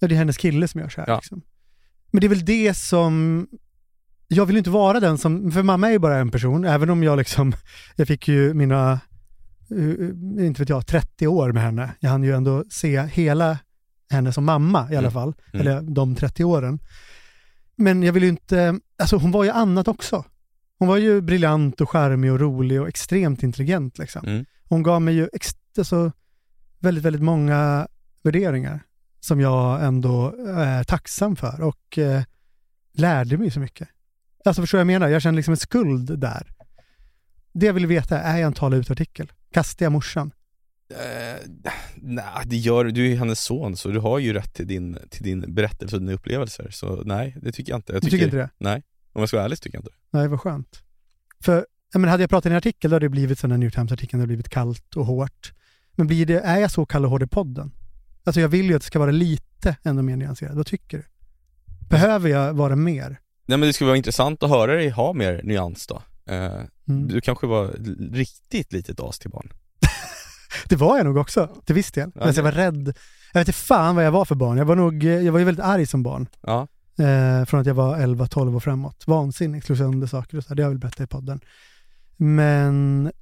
det 0.00 0.06
är 0.06 0.10
hennes 0.10 0.36
kille 0.36 0.68
som 0.68 0.80
gör 0.80 0.88
så 0.88 1.00
här. 1.00 1.08
Ja. 1.08 1.16
Liksom. 1.16 1.42
Men 2.10 2.20
det 2.20 2.26
är 2.26 2.28
väl 2.28 2.44
det 2.44 2.74
som 2.76 3.46
jag 4.28 4.46
vill 4.46 4.56
inte 4.56 4.70
vara 4.70 5.00
den 5.00 5.18
som, 5.18 5.52
för 5.52 5.62
mamma 5.62 5.88
är 5.88 5.92
ju 5.92 5.98
bara 5.98 6.16
en 6.16 6.30
person, 6.30 6.64
även 6.64 6.90
om 6.90 7.02
jag 7.02 7.18
liksom, 7.18 7.52
jag 7.96 8.08
fick 8.08 8.28
ju 8.28 8.54
mina, 8.54 9.00
inte 10.38 10.62
vet 10.62 10.68
jag, 10.68 10.86
30 10.86 11.26
år 11.26 11.52
med 11.52 11.62
henne. 11.62 11.94
Jag 12.00 12.10
hann 12.10 12.22
ju 12.22 12.34
ändå 12.36 12.64
se 12.70 13.02
hela 13.02 13.58
henne 14.10 14.32
som 14.32 14.44
mamma 14.44 14.80
i 14.92 14.96
alla 14.96 14.98
Mm. 15.08 15.12
fall, 15.12 15.34
Mm. 15.52 15.60
eller 15.66 15.82
de 15.82 16.14
30 16.14 16.44
åren. 16.44 16.78
Men 17.76 18.02
jag 18.02 18.12
vill 18.12 18.22
ju 18.22 18.28
inte, 18.28 18.80
alltså 18.98 19.16
hon 19.16 19.30
var 19.30 19.44
ju 19.44 19.50
annat 19.50 19.88
också. 19.88 20.24
Hon 20.78 20.88
var 20.88 20.96
ju 20.96 21.20
briljant 21.20 21.80
och 21.80 21.90
charmig 21.90 22.32
och 22.32 22.40
rolig 22.40 22.80
och 22.80 22.88
extremt 22.88 23.42
intelligent 23.42 23.98
liksom. 23.98 24.26
Mm. 24.26 24.44
Hon 24.68 24.82
gav 24.82 25.02
mig 25.02 25.14
ju 25.14 25.28
ex, 25.32 25.52
alltså, 25.78 26.12
väldigt, 26.78 27.04
väldigt 27.04 27.22
många 27.22 27.88
värderingar 28.22 28.80
som 29.20 29.40
jag 29.40 29.84
ändå 29.84 30.34
är 30.56 30.84
tacksam 30.84 31.36
för 31.36 31.60
och 31.60 31.98
eh, 31.98 32.22
lärde 32.92 33.38
mig 33.38 33.50
så 33.50 33.60
mycket. 33.60 33.88
Alltså 34.44 34.62
förstår 34.62 34.80
jag 34.80 34.86
menar? 34.86 35.08
Jag 35.08 35.22
känner 35.22 35.36
liksom 35.36 35.52
en 35.52 35.56
skuld 35.56 36.18
där. 36.18 36.52
Det 37.52 37.66
jag 37.66 37.72
vill 37.74 37.86
veta 37.86 38.20
är, 38.20 38.34
är 38.34 38.38
jag 38.38 38.46
en 38.46 38.52
tala 38.52 38.76
ut-artikel? 38.76 39.32
Kastar 39.50 39.86
jag 39.86 39.92
morsan? 39.92 40.32
Eh, 40.90 41.48
nej, 41.96 42.24
det 42.46 42.56
gör 42.56 42.84
du. 42.84 43.04
är 43.04 43.08
ju 43.08 43.16
hennes 43.16 43.40
son 43.40 43.76
så 43.76 43.88
du 43.88 43.98
har 43.98 44.18
ju 44.18 44.32
rätt 44.32 44.54
till 44.54 44.66
din, 44.66 44.98
till 45.10 45.22
din 45.22 45.54
berättelse 45.54 45.96
och 45.96 46.02
dina 46.02 46.12
upplevelser. 46.12 46.70
Så 46.70 47.02
nej, 47.04 47.36
det 47.42 47.52
tycker 47.52 47.72
jag 47.72 47.78
inte. 47.78 47.92
Jag 47.92 48.02
Du 48.02 48.10
tycker 48.10 48.24
inte 48.24 48.36
det? 48.36 48.50
Nej, 48.58 48.82
om 49.12 49.22
jag 49.22 49.28
ska 49.28 49.36
vara 49.36 49.44
ärlig 49.44 49.58
så 49.58 49.62
tycker 49.62 49.76
jag 49.76 49.80
inte 49.80 49.90
det. 49.90 50.18
Nej, 50.18 50.28
vad 50.28 50.40
skönt. 50.40 50.82
För 51.40 51.66
ja, 51.92 51.98
men 51.98 52.10
hade 52.10 52.22
jag 52.22 52.30
pratat 52.30 52.46
i 52.46 52.52
en 52.52 52.56
artikel 52.56 52.90
då 52.90 52.94
hade 52.94 53.06
det 53.06 53.10
blivit 53.10 53.38
sån 53.38 53.50
här 53.50 53.58
New 53.58 53.70
Times-artikeln, 53.70 54.18
det 54.18 54.22
hade 54.22 54.26
blivit 54.26 54.48
kallt 54.48 54.96
och 54.96 55.06
hårt. 55.06 55.52
Men 55.92 56.06
blir 56.06 56.26
det, 56.26 56.40
är 56.40 56.58
jag 56.58 56.70
så 56.70 56.86
kall 56.86 57.04
och 57.04 57.10
hård 57.10 57.22
i 57.22 57.26
podden? 57.26 57.72
Alltså 58.24 58.40
jag 58.40 58.48
vill 58.48 58.66
ju 58.66 58.74
att 58.74 58.82
det 58.82 58.86
ska 58.86 58.98
vara 58.98 59.10
lite 59.10 59.76
ändå 59.82 60.02
mer 60.02 60.16
nyanserat. 60.16 60.54
Vad 60.54 60.66
tycker 60.66 60.98
du? 60.98 61.04
Behöver 61.88 62.28
jag 62.28 62.54
vara 62.54 62.76
mer? 62.76 63.08
Nej 63.46 63.58
men 63.58 63.60
det 63.60 63.72
skulle 63.72 63.88
vara 63.88 63.96
intressant 63.96 64.42
att 64.42 64.50
höra 64.50 64.74
dig 64.74 64.88
ha 64.88 65.12
mer 65.12 65.40
nyans 65.44 65.86
då. 65.86 66.02
Eh, 66.32 66.60
Mm. 66.88 67.08
Du 67.08 67.20
kanske 67.20 67.46
var 67.46 67.66
riktigt 68.12 68.72
litet 68.72 69.00
as 69.00 69.18
till 69.18 69.30
barn. 69.30 69.52
Det 70.68 70.76
var 70.76 70.96
jag 70.96 71.06
nog 71.06 71.16
också, 71.16 71.48
till 71.64 71.74
viss 71.74 71.92
del. 71.92 72.10
Ja, 72.14 72.20
alltså 72.20 72.38
jag 72.38 72.44
var 72.44 72.52
rädd. 72.52 72.96
Jag 73.32 73.40
vet 73.40 73.48
inte 73.48 73.58
fan 73.58 73.96
vad 73.96 74.04
jag 74.06 74.10
var 74.10 74.24
för 74.24 74.34
barn. 74.34 74.58
Jag 74.58 74.64
var 74.64 74.76
nog, 74.76 75.04
jag 75.04 75.32
var 75.32 75.38
ju 75.38 75.44
väldigt 75.44 75.64
arg 75.64 75.86
som 75.86 76.02
barn. 76.02 76.26
Ja, 76.40 76.66
Eh, 76.98 77.44
från 77.44 77.60
att 77.60 77.66
jag 77.66 77.74
var 77.74 77.96
11-12 77.96 78.56
och 78.56 78.62
framåt. 78.62 79.04
Vansinnig, 79.06 79.64
slog 79.64 79.78
sönder 79.78 80.06
saker 80.06 80.36
och 80.36 80.44
så. 80.44 80.48
här. 80.48 80.56
Det 80.56 80.62
har 80.62 80.64
jag 80.64 80.70
väl 80.70 80.78
berättat 80.78 81.00
i 81.00 81.06
podden. 81.06 81.40
Men 82.16 83.12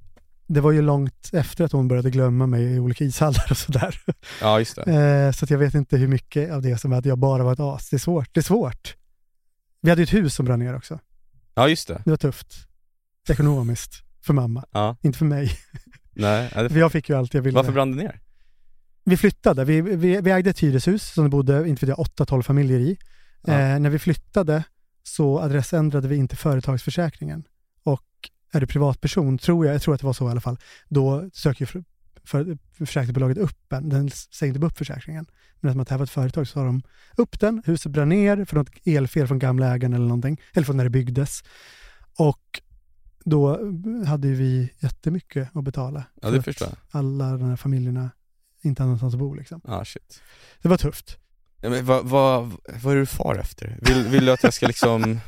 det 0.47 0.61
var 0.61 0.71
ju 0.71 0.81
långt 0.81 1.29
efter 1.33 1.63
att 1.65 1.71
hon 1.71 1.87
började 1.87 2.09
glömma 2.09 2.47
mig 2.47 2.63
i 2.75 2.79
olika 2.79 3.03
ishallar 3.03 3.47
och 3.49 3.57
sådär. 3.57 4.01
ja 4.41 4.59
just 4.59 4.75
det. 4.75 4.93
Eh, 4.93 5.31
så 5.31 5.45
jag 5.49 5.57
vet 5.57 5.73
inte 5.73 5.97
hur 5.97 6.07
mycket 6.07 6.51
av 6.51 6.61
det 6.61 6.77
som 6.77 6.93
är 6.93 6.97
att 6.97 7.05
jag 7.05 7.17
bara 7.17 7.43
var 7.43 7.53
ett 7.53 7.59
as. 7.59 7.89
Det 7.89 7.95
är 7.95 7.99
svårt. 7.99 8.29
Det 8.33 8.39
är 8.39 8.43
svårt. 8.43 8.95
Vi 9.81 9.89
hade 9.89 10.01
ju 10.01 10.03
ett 10.03 10.13
hus 10.13 10.33
som 10.35 10.45
brann 10.45 10.59
ner 10.59 10.75
också. 10.75 10.99
Ja 11.55 11.67
just 11.69 11.87
det. 11.87 12.01
Det 12.05 12.09
var 12.09 12.17
tufft. 12.17 12.66
Ekonomiskt. 13.29 14.03
För 14.21 14.33
mamma. 14.33 14.65
Ja, 14.71 14.97
Inte 15.01 15.17
för 15.17 15.25
mig. 15.25 15.51
nej. 16.13 16.43
ja, 16.43 16.61
För 16.61 16.69
det... 16.69 16.79
jag 16.79 16.91
fick 16.91 17.09
ju 17.09 17.17
allt 17.17 17.33
jag 17.33 17.41
ville. 17.41 17.55
Varför 17.55 17.71
brann 17.71 17.91
det 17.91 18.03
ner? 18.03 18.19
Vi 19.03 19.17
flyttade. 19.17 19.65
Vi, 19.65 19.81
vi, 19.81 20.21
vi 20.21 20.31
ägde 20.31 20.49
ett 20.49 20.59
hyreshus 20.59 21.13
som 21.13 21.23
det 21.23 21.29
bodde, 21.29 21.69
inte 21.69 21.85
vet 21.85 21.97
jag, 21.97 22.27
8-12 22.27 22.41
familjer 22.41 22.79
i. 22.79 22.97
Ja. 23.45 23.53
Eh, 23.53 23.79
när 23.79 23.89
vi 23.89 23.99
flyttade 23.99 24.63
så 25.03 25.39
adressändrade 25.39 26.07
vi 26.07 26.15
inte 26.15 26.35
företagsförsäkringen. 26.35 27.43
Och 27.83 28.03
är 28.53 28.59
du 28.59 28.67
privatperson, 28.67 29.37
tror 29.37 29.65
jag, 29.65 29.75
jag 29.75 29.81
tror 29.81 29.93
att 29.93 29.99
det 30.01 30.05
var 30.05 30.13
så 30.13 30.27
i 30.27 30.31
alla 30.31 30.41
fall, 30.41 30.57
då 30.89 31.29
söker 31.33 31.61
ju 31.61 31.65
för, 31.65 31.83
för, 32.23 32.57
försäkringsbolaget 32.73 33.37
upp 33.37 33.73
en. 33.73 33.89
Den 33.89 34.09
säger 34.09 34.53
inte 34.53 34.65
upp 34.65 34.77
försäkringen. 34.77 35.25
Men 35.59 35.69
eftersom 35.69 35.81
att 35.81 35.87
det 35.87 35.93
här 35.93 35.97
var 35.97 36.03
ett 36.03 36.09
företag 36.09 36.47
så 36.47 36.51
sa 36.51 36.63
de 36.63 36.81
upp 37.17 37.39
den, 37.39 37.61
huset 37.65 37.91
brann 37.91 38.09
ner 38.09 38.45
för 38.45 38.55
något 38.55 38.69
elfel 38.85 39.27
från 39.27 39.39
gamla 39.39 39.75
ägaren 39.75 39.93
eller 39.93 40.05
någonting, 40.05 40.41
eller 40.53 40.65
från 40.65 40.77
när 40.77 40.83
det 40.83 40.89
byggdes. 40.89 41.43
Och 42.17 42.61
då 43.29 43.59
hade 44.05 44.27
vi 44.27 44.73
jättemycket 44.79 45.55
att 45.55 45.63
betala. 45.63 46.03
Ja 46.21 46.29
det 46.29 46.41
förstår 46.41 46.67
jag. 46.67 46.77
Alla 46.99 47.31
de 47.31 47.49
här 47.49 47.55
familjerna 47.55 48.11
inte 48.61 48.81
hade 48.81 48.87
någonstans 48.87 49.13
att 49.13 49.19
bo 49.19 49.33
liksom. 49.33 49.61
Ja 49.63 49.85
shit. 49.85 50.21
Det 50.61 50.69
var 50.69 50.77
tufft. 50.77 51.17
Ja, 51.61 51.69
men 51.69 51.85
vad, 51.85 52.05
vad, 52.05 52.51
vad 52.83 52.93
är 52.93 52.97
du 52.97 53.05
far 53.05 53.35
efter? 53.35 53.79
Vill, 53.81 54.03
vill 54.03 54.25
du 54.25 54.31
att 54.31 54.43
jag 54.43 54.53
ska 54.53 54.67
liksom, 54.67 55.01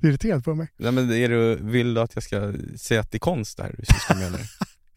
Du 0.00 0.08
är 0.08 0.10
irriterad 0.10 0.44
på 0.44 0.54
mig. 0.54 0.68
nej 0.76 0.92
men 0.92 1.12
är 1.12 1.28
du, 1.28 1.56
vill 1.56 1.94
du 1.94 2.00
att 2.00 2.14
jag 2.14 2.24
ska 2.24 2.52
säga 2.76 3.00
att 3.00 3.10
det 3.10 3.16
är 3.16 3.20
konst 3.20 3.56
det 3.56 3.62
här 3.62 3.74
du 3.78 3.84
sysslar 3.84 4.16
med 4.16 4.26
eller? 4.34 4.40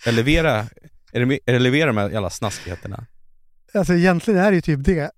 Är 0.05 0.11
levera, 0.11 0.67
är 1.11 1.25
det, 1.25 1.39
är 1.45 1.53
det 1.53 1.59
levera 1.59 1.87
de 1.87 1.97
här 1.97 2.09
jävla 2.09 2.29
snaskigheterna? 2.29 3.05
Alltså 3.73 3.93
egentligen 3.93 4.39
är 4.39 4.51
det 4.51 4.55
ju 4.55 4.61
typ 4.61 4.83
det. 4.83 5.11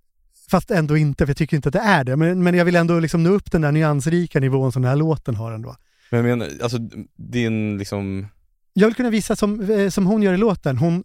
Fast 0.50 0.72
ändå 0.72 0.98
inte, 0.98 1.26
för 1.26 1.30
jag 1.30 1.38
tycker 1.38 1.56
inte 1.56 1.70
att 1.70 1.74
det 1.74 1.80
är 1.80 2.04
det. 2.04 2.16
Men, 2.16 2.44
men 2.44 2.56
jag 2.56 2.66
vill 2.66 2.76
ändå 2.76 3.00
liksom 3.00 3.24
nå 3.24 3.30
upp 3.30 3.52
den 3.52 3.62
där 3.62 3.72
nyansrika 3.72 4.40
nivån 4.40 4.72
som 4.72 4.82
den 4.82 4.90
här 4.90 4.96
låten 4.96 5.36
har 5.36 5.52
ändå. 5.52 5.76
Men 6.14 6.26
jag 6.26 6.38
menar, 6.38 6.64
alltså 6.64 6.78
din 7.16 7.78
liksom, 7.78 8.28
Jag 8.74 8.88
vill 8.88 8.96
kunna 8.96 9.10
visa 9.10 9.36
som, 9.36 9.72
eh, 9.72 9.90
som 9.90 10.06
hon 10.06 10.24
gör 10.24 10.34
i 10.34 10.38
låten. 10.38 10.78
Hon, 10.78 11.04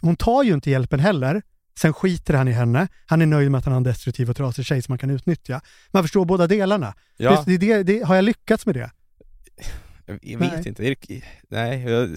hon 0.00 0.16
tar 0.16 0.42
ju 0.42 0.54
inte 0.54 0.70
hjälpen 0.70 1.00
heller. 1.00 1.42
Sen 1.78 1.92
skiter 1.92 2.34
han 2.34 2.48
i 2.48 2.52
henne. 2.52 2.88
Han 3.06 3.22
är 3.22 3.26
nöjd 3.26 3.50
med 3.50 3.58
att 3.58 3.64
han 3.64 3.72
har 3.72 3.76
en 3.76 3.82
destruktiv 3.84 4.30
och 4.30 4.36
trasig 4.36 4.64
tjej 4.64 4.82
som 4.82 4.92
man 4.92 4.98
kan 4.98 5.10
utnyttja. 5.10 5.60
Man 5.90 6.04
förstår 6.04 6.24
båda 6.24 6.46
delarna. 6.46 6.94
ja, 7.16 7.44
Det, 7.46 7.56
det, 7.56 7.82
det, 7.82 8.02
har 8.06 8.14
jag 8.14 8.24
lyckats 8.24 8.66
med 8.66 8.74
det? 8.74 8.90
jag, 10.22 10.38
vet 10.38 10.52
Nej. 10.52 10.68
inte, 10.68 10.96
nej, 11.48 11.82
jag, 11.82 12.08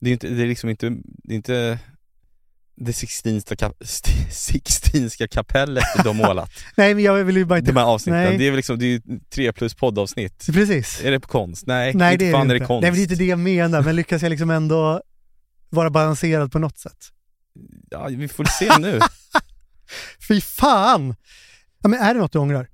det 0.00 0.10
är 0.10 0.12
inte, 0.12 0.28
det 0.28 0.42
är 0.42 0.46
liksom 0.46 0.70
inte, 0.70 0.88
det 1.04 1.32
är 1.32 1.36
inte 1.36 1.78
det 2.76 2.92
Sixtinska, 2.92 3.56
kap, 3.56 3.72
Sixtinska 4.30 5.28
kapellet 5.28 5.84
de 6.04 6.16
målat, 6.16 6.50
Nej, 6.76 6.94
men 6.94 7.04
jag 7.04 7.24
vill 7.24 7.36
ju 7.36 7.44
bara 7.44 7.58
inte... 7.58 7.72
de 7.72 7.78
här 7.78 7.86
avsnitten. 7.86 8.22
Nej. 8.22 8.38
Det 8.38 8.46
är 8.46 8.50
väl 8.50 8.56
liksom, 8.56 8.78
det 8.78 8.84
är 8.84 8.88
ju 8.88 9.00
tre 9.30 9.52
plus 9.52 9.74
poddavsnitt. 9.74 10.46
Precis. 10.52 11.00
Är 11.04 11.10
det 11.10 11.20
på 11.20 11.28
konst? 11.28 11.66
Nej, 11.66 11.94
Nej, 11.94 12.12
inte 12.12 12.24
det 12.24 12.28
är 12.28 12.32
fan 12.32 12.48
det 12.48 12.54
är 12.54 12.60
det 12.60 12.66
konst. 12.66 12.82
Nej, 12.82 12.90
men 12.90 12.96
det 12.96 13.00
är 13.00 13.02
inte 13.02 13.14
det 13.14 13.24
jag 13.24 13.38
menar. 13.38 13.82
Men 13.82 13.96
lyckas 13.96 14.22
jag 14.22 14.30
liksom 14.30 14.50
ändå 14.50 15.02
vara 15.70 15.90
balanserad 15.90 16.52
på 16.52 16.58
något 16.58 16.78
sätt? 16.78 16.98
Ja, 17.90 18.06
vi 18.10 18.28
får 18.28 18.44
se 18.44 18.78
nu. 18.78 19.00
Fy 20.28 20.40
fan! 20.40 21.14
Ja, 21.82 21.88
men 21.88 22.00
är 22.00 22.14
det 22.14 22.20
något 22.20 22.32
du 22.32 22.38
ångrar? 22.38 22.68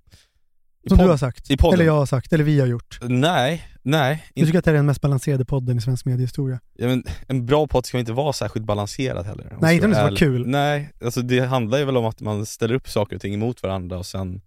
Som 0.89 0.99
du 0.99 1.05
har 1.05 1.17
sagt? 1.17 1.51
i 1.51 1.57
podden? 1.57 1.75
Eller 1.75 1.85
jag 1.85 1.93
har 1.93 2.07
sagt? 2.07 2.33
Eller 2.33 2.45
vi 2.45 2.61
har 2.61 2.67
gjort? 2.67 2.99
Nej, 3.03 3.67
nej. 3.83 4.25
Du 4.35 4.47
tycker 4.47 4.59
att 4.59 4.65
det 4.65 4.71
är 4.71 4.75
den 4.75 4.87
mest 4.87 5.01
balanserade 5.01 5.45
podden 5.45 5.79
i 5.79 5.81
svensk 5.81 6.05
mediehistoria? 6.05 6.61
ja, 6.77 6.87
men 6.87 7.05
en 7.29 7.47
bra 7.47 7.67
podd 7.67 7.87
ska 7.87 7.99
inte 7.99 8.13
vara 8.13 8.33
särskilt 8.33 8.67
balanserad 8.67 9.27
heller. 9.27 9.57
Nej, 9.61 9.75
inte 9.75 9.87
om 9.87 9.91
det 9.91 9.97
ska 9.97 10.05
vara 10.05 10.17
kul. 10.17 10.47
Nej, 10.47 10.93
alltså 11.05 11.23
det 11.23 11.41
handlar 11.41 11.79
ju 11.79 11.85
väl 11.85 11.97
om 11.97 12.05
att 12.05 12.21
man 12.21 12.47
ställer 12.47 12.75
upp 12.75 12.89
saker 12.89 13.17
och 13.17 13.23
ting 13.23 13.35
emot 13.35 13.63
varandra 13.63 13.99
och 13.99 14.07
sen 14.07 14.41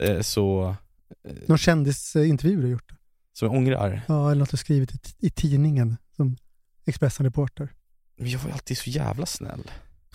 eh, 0.00 0.20
så, 0.20 0.74
Någon 1.46 1.58
kändisintervju 1.58 2.56
du 2.56 2.62
har 2.62 2.70
gjort? 2.70 2.92
så 3.32 3.44
jag 3.44 3.52
ångrar. 3.52 4.02
Ja, 4.08 4.30
eller 4.30 4.38
något 4.38 4.50
du 4.50 4.56
skrivit 4.56 4.94
i, 4.94 5.26
i 5.26 5.30
tidningen 5.30 5.96
som 6.16 6.36
Expressen-reporter. 6.86 7.68
Men 8.18 8.30
jag 8.30 8.38
var 8.38 8.46
ju 8.46 8.52
alltid 8.52 8.78
så 8.78 8.90
jävla 8.90 9.26
snäll. 9.26 9.70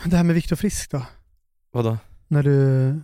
Det 0.06 0.18
här 0.18 0.24
med 0.24 0.36
Viktor 0.36 0.56
Frisk 0.56 0.92
då? 0.92 1.06
Vadå? 1.72 1.98
När 2.28 2.44
du 2.44 3.00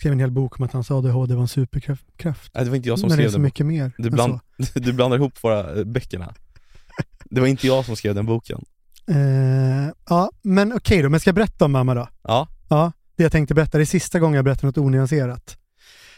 skrev 0.00 0.12
en 0.12 0.18
hel 0.20 0.30
bok 0.30 0.58
om 0.60 0.64
att 0.66 0.72
hans 0.72 0.90
ADHD 0.90 1.34
var 1.34 1.42
en 1.42 1.48
superkraft. 1.48 2.50
Nej, 2.54 2.64
det 2.64 2.70
var 2.70 2.76
inte 2.76 2.88
jag 2.88 2.98
som 2.98 3.08
Men 3.08 3.16
det 3.18 3.22
är 3.22 3.24
skrev 3.24 3.30
så 3.30 3.36
den. 3.36 3.42
mycket 3.42 3.66
mer 3.66 3.92
Du, 3.98 4.10
bland, 4.10 4.40
du 4.74 4.92
blandar 4.92 5.16
ihop 5.18 5.44
våra 5.44 5.78
eh, 5.78 5.84
böckerna. 5.84 6.34
Det 7.24 7.40
var 7.40 7.48
inte 7.48 7.66
jag 7.66 7.84
som 7.84 7.96
skrev 7.96 8.14
den 8.14 8.26
boken. 8.26 8.64
Eh, 9.06 9.16
ja, 10.08 10.30
men 10.42 10.72
okej 10.72 11.02
då. 11.02 11.08
Men 11.08 11.20
ska 11.20 11.28
jag 11.28 11.34
berätta 11.34 11.64
om 11.64 11.72
mamma 11.72 11.94
då? 11.94 12.08
Ja, 12.22 12.48
Ja, 12.68 12.92
det 13.16 13.22
jag 13.22 13.32
tänkte 13.32 13.54
berätta. 13.54 13.78
Det 13.78 13.84
är 13.84 13.86
sista 13.86 14.18
gången 14.18 14.36
jag 14.36 14.44
berättar 14.44 14.66
något 14.66 14.78
onyanserat. 14.78 15.56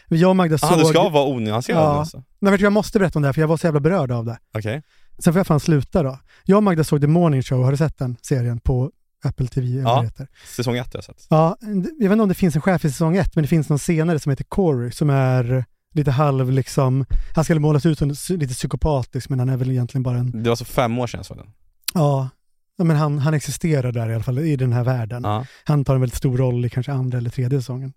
Jag 0.07 0.29
och 0.29 0.35
Magda 0.35 0.55
ah, 0.55 0.57
såg... 0.57 0.79
du 0.79 0.85
ska 0.85 1.09
vara 1.09 1.27
onyanserad 1.27 1.79
Ja. 1.79 1.99
alltså? 1.99 2.23
Nej, 2.39 2.51
vet 2.51 2.59
du, 2.59 2.65
jag 2.65 2.73
måste 2.73 2.99
berätta 2.99 3.19
om 3.19 3.23
det 3.23 3.27
här 3.27 3.33
för 3.33 3.41
jag 3.41 3.47
var 3.47 3.57
så 3.57 3.67
jävla 3.67 3.79
berörd 3.79 4.11
av 4.11 4.25
det. 4.25 4.37
Okej. 4.57 4.81
Sen 5.19 5.33
får 5.33 5.39
jag 5.39 5.47
fan 5.47 5.59
sluta 5.59 6.03
då. 6.03 6.19
Jag 6.43 6.57
och 6.57 6.63
Magda 6.63 6.83
såg 6.83 7.01
The 7.01 7.07
Morning 7.07 7.41
Show, 7.43 7.63
har 7.63 7.71
du 7.71 7.77
sett 7.77 7.97
den 7.97 8.17
serien 8.21 8.59
på 8.59 8.91
Apple 9.25 9.47
TV? 9.47 9.67
eller 9.67 9.81
Ja. 9.81 10.01
heter? 10.01 10.27
Säsong 10.55 10.77
ett 10.77 10.93
har 10.93 10.97
jag 10.97 11.03
sett. 11.03 11.27
Ja, 11.29 11.57
jag 11.61 12.09
vet 12.09 12.11
inte 12.11 12.21
om 12.23 12.29
det 12.29 12.35
finns 12.35 12.55
en 12.55 12.61
chef 12.61 12.85
i 12.85 12.89
säsong 12.89 13.17
ett, 13.17 13.35
men 13.35 13.41
det 13.41 13.47
finns 13.47 13.69
någon 13.69 13.79
senare 13.79 14.19
som 14.19 14.29
heter 14.29 14.43
Corey 14.43 14.91
som 14.91 15.09
är 15.09 15.65
lite 15.95 16.11
halv 16.11 16.51
liksom, 16.51 17.05
han 17.35 17.43
ska 17.43 17.59
målas 17.59 17.85
ut 17.85 17.97
som 17.99 18.09
lite 18.29 18.53
psykopatisk 18.53 19.29
men 19.29 19.39
han 19.39 19.49
är 19.49 19.57
väl 19.57 19.71
egentligen 19.71 20.03
bara 20.03 20.17
en, 20.17 20.31
Det 20.31 20.43
var 20.43 20.49
alltså 20.49 20.65
fem 20.65 20.99
år 20.99 21.07
sedan 21.07 21.17
jag 21.17 21.25
såg 21.25 21.37
den. 21.37 21.47
ja, 21.93 22.29
men 22.77 22.95
han, 22.97 23.17
han 23.19 23.33
existerar 23.33 23.91
där 23.91 24.09
i 24.09 24.13
alla 24.15 24.23
fall 24.23 24.39
i 24.39 24.55
den 24.55 24.73
här 24.73 24.83
världen. 24.83 25.23
Ja. 25.23 25.45
Han 25.63 25.85
tar 25.85 25.95
en 25.95 26.01
väldigt 26.01 26.17
stor 26.17 26.37
roll 26.37 26.65
i 26.65 26.69
kanske 26.69 26.91
andra 26.93 27.17
eller 27.17 27.29
tredje 27.29 27.59
säsongen. 27.59 27.93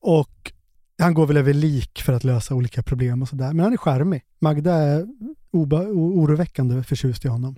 Och 0.00 0.52
han 0.98 1.14
går 1.14 1.26
väl 1.26 1.36
över 1.36 1.52
lik 1.54 2.02
för 2.02 2.12
att 2.12 2.24
lösa 2.24 2.54
olika 2.54 2.82
problem 2.82 3.22
och 3.22 3.28
sådär. 3.28 3.52
Men 3.52 3.60
han 3.64 3.72
är 3.72 3.76
charmig. 3.76 4.22
Magda 4.40 4.74
är 4.74 5.06
oba, 5.52 5.80
oroväckande 5.82 6.82
förtjust 6.82 7.24
i 7.24 7.28
honom. 7.28 7.56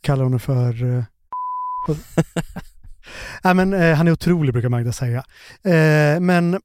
Kallar 0.00 0.24
honom 0.24 0.40
för... 0.40 1.04
Nej, 3.44 3.54
men, 3.54 3.74
eh, 3.74 3.94
han 3.94 4.08
är 4.08 4.12
otrolig 4.12 4.52
brukar 4.52 4.68
Magda 4.68 4.92
säga. 4.92 5.24
Eh, 5.64 6.20
men 6.20 6.60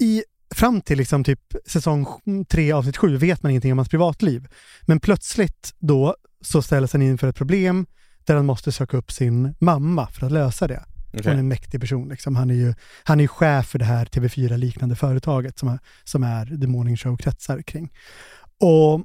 i, 0.00 0.24
fram 0.54 0.80
till 0.80 0.98
liksom 0.98 1.24
typ 1.24 1.40
säsong 1.66 2.06
3 2.48 2.72
avsnitt 2.72 2.96
7 2.96 3.16
vet 3.16 3.42
man 3.42 3.50
ingenting 3.50 3.72
om 3.72 3.78
hans 3.78 3.88
privatliv. 3.88 4.48
Men 4.82 5.00
plötsligt 5.00 5.74
då 5.78 6.16
så 6.40 6.62
ställs 6.62 6.92
han 6.92 7.02
inför 7.02 7.28
ett 7.28 7.36
problem 7.36 7.86
där 8.24 8.36
han 8.36 8.46
måste 8.46 8.72
söka 8.72 8.96
upp 8.96 9.12
sin 9.12 9.54
mamma 9.58 10.06
för 10.06 10.26
att 10.26 10.32
lösa 10.32 10.68
det. 10.68 10.84
Okej. 11.12 11.22
Hon 11.24 11.34
är 11.34 11.38
en 11.38 11.48
mäktig 11.48 11.80
person. 11.80 12.08
Liksom. 12.08 12.36
Han 12.36 12.50
är 12.50 12.54
ju 12.54 12.74
han 13.04 13.20
är 13.20 13.24
ju 13.24 13.28
chef 13.28 13.66
för 13.66 13.78
det 13.78 13.84
här 13.84 14.06
TV4-liknande 14.06 14.96
företaget 14.96 15.58
som 15.58 15.68
är, 15.68 15.78
som 16.04 16.22
är 16.22 16.46
The 16.60 16.66
Morning 16.66 16.96
Show 16.96 17.16
kretsar 17.16 17.62
kring. 17.62 17.90
Och 18.60 19.04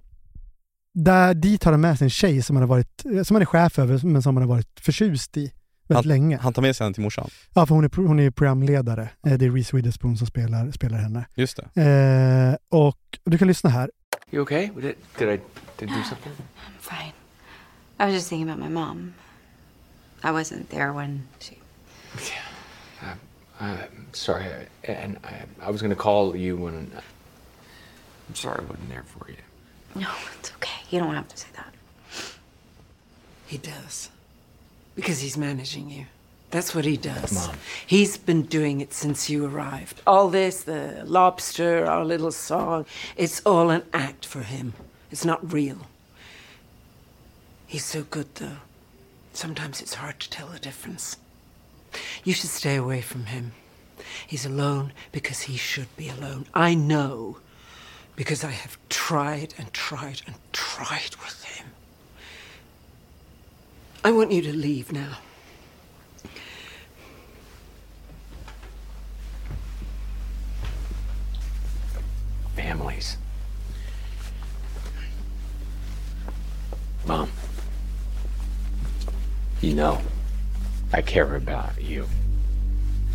där, 0.96 1.34
dit 1.34 1.64
har 1.64 1.72
han 1.72 1.82
med 1.82 1.98
sig 1.98 2.06
en 2.06 2.10
tjej 2.10 2.42
som 2.42 2.56
han, 2.56 2.64
har 2.64 2.68
varit, 2.68 3.02
som 3.28 3.36
han 3.36 3.42
är 3.42 3.46
chef 3.46 3.80
över 3.80 4.06
men 4.06 4.22
som 4.22 4.36
han 4.38 4.44
har 4.50 4.56
varit 4.56 4.80
förtjust 4.80 5.38
i 5.38 5.52
väldigt 5.88 6.06
länge. 6.06 6.38
Han 6.38 6.54
tar 6.54 6.62
med 6.62 6.76
sig 6.76 6.86
henne 6.86 6.94
till 6.94 7.04
morsan. 7.04 7.30
Ja, 7.54 7.66
för 7.66 7.76
hon 7.76 7.84
är, 7.84 8.08
hon 8.08 8.20
är 8.20 8.32
programledare. 8.32 9.10
Eh, 9.28 9.34
Det 9.38 9.46
är 9.46 9.52
Reese 9.52 9.74
Witherspoon 9.74 10.18
som 10.18 10.28
spelar, 10.28 10.72
spelar 10.72 10.98
henne. 10.98 11.26
Just 11.36 11.60
det. 11.74 11.82
Eh, 11.82 12.80
och 12.80 13.00
du 13.24 13.38
kan 13.38 13.48
lyssna 13.48 13.70
här. 13.70 13.90
You 14.32 14.42
okay? 14.44 14.70
Did, 14.76 14.96
did 15.20 15.30
I 15.30 15.40
did 15.80 15.90
I 15.90 15.94
do 15.94 16.04
something? 16.04 16.32
I'm 16.34 16.80
fine. 16.80 17.14
I 18.00 18.06
was 18.06 18.14
just 18.14 18.30
thinking 18.30 18.50
about 18.50 18.70
my 18.70 18.74
mom. 18.74 19.14
I 20.24 20.28
wasn't 20.32 20.70
there 20.70 20.92
when 20.94 21.22
she. 21.40 21.56
I'm 23.60 23.78
sorry, 24.12 24.44
I, 24.44 24.92
and 24.92 25.18
I, 25.24 25.68
I 25.70 25.72
was 25.72 25.82
gonna 25.82 25.96
call 25.96 26.36
you 26.36 26.58
when. 26.58 26.92
I'm 28.28 28.36
sorry 28.36 28.60
I 28.60 28.66
wasn't 28.72 28.90
there 28.90 29.04
for 29.08 29.30
you. 29.30 29.38
No, 29.96 30.10
it's 30.38 30.52
okay. 30.56 30.82
You 30.90 31.00
don't 31.00 31.16
have 31.16 31.28
to 31.30 31.38
say 31.38 31.48
that. 31.56 31.74
He 33.48 33.58
does. 33.58 34.10
Because 34.96 35.22
he's 35.22 35.38
managing 35.38 35.90
you. 35.90 36.06
That's 36.52 36.76
what 36.76 36.86
he 36.86 36.98
does. 36.98 37.34
Mom. 37.34 37.58
He's 37.86 38.18
been 38.18 38.44
doing 38.44 38.82
it 38.82 38.94
since 38.94 39.30
you 39.30 39.46
arrived. 39.46 40.02
All 40.06 40.30
this, 40.30 40.64
the 40.64 41.04
lobster, 41.06 41.86
our 41.86 42.06
little 42.06 42.32
song, 42.32 42.86
it's 43.18 43.42
all 43.46 43.70
an 43.70 43.84
act 43.94 44.26
for 44.26 44.42
him. 44.42 44.74
It's 45.12 45.26
not 45.26 45.52
real. 45.52 45.78
He's 47.68 47.86
so 47.86 48.04
good, 48.04 48.34
though. 48.36 48.58
Sometimes 49.34 49.82
it's 49.82 49.96
hard 49.96 50.20
to 50.22 50.30
tell 50.30 50.48
the 50.48 50.60
difference. 50.60 51.18
You 52.24 52.34
should 52.34 52.50
stay 52.50 52.76
away 52.76 53.02
from 53.02 53.26
him. 53.26 53.54
He's 54.28 54.46
alone 54.46 54.94
because 55.12 55.42
he 55.42 55.58
should 55.58 55.94
be 55.98 56.10
alone. 56.10 56.46
I 56.54 56.74
know 56.74 57.40
because 58.16 58.44
I 58.44 58.52
have 58.52 58.78
tried 58.90 59.54
and 59.58 59.72
tried 59.74 60.22
and 60.26 60.36
tried 60.54 61.16
with 61.22 61.44
him. 61.44 61.68
I 64.04 64.12
want 64.12 64.32
you 64.32 64.42
to 64.44 64.54
leave 64.54 64.92
now. 64.92 65.18
Families. 72.56 73.18
Mom. 77.06 77.30
You 79.62 79.74
know, 79.74 80.02
I 80.94 81.02
care 81.02 81.36
about 81.36 81.82
you. 81.82 82.08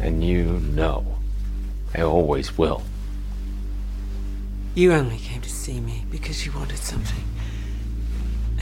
And 0.01 0.25
you 0.25 0.45
know, 0.45 1.19
I 1.95 2.03
always 2.03 2.57
will. 2.59 2.83
You 4.75 4.93
only 4.93 5.19
came 5.19 5.41
to 5.41 5.51
see 5.51 5.81
me 5.81 6.05
because 6.11 6.47
you 6.47 6.53
wanted 6.53 6.79
something. 6.79 7.25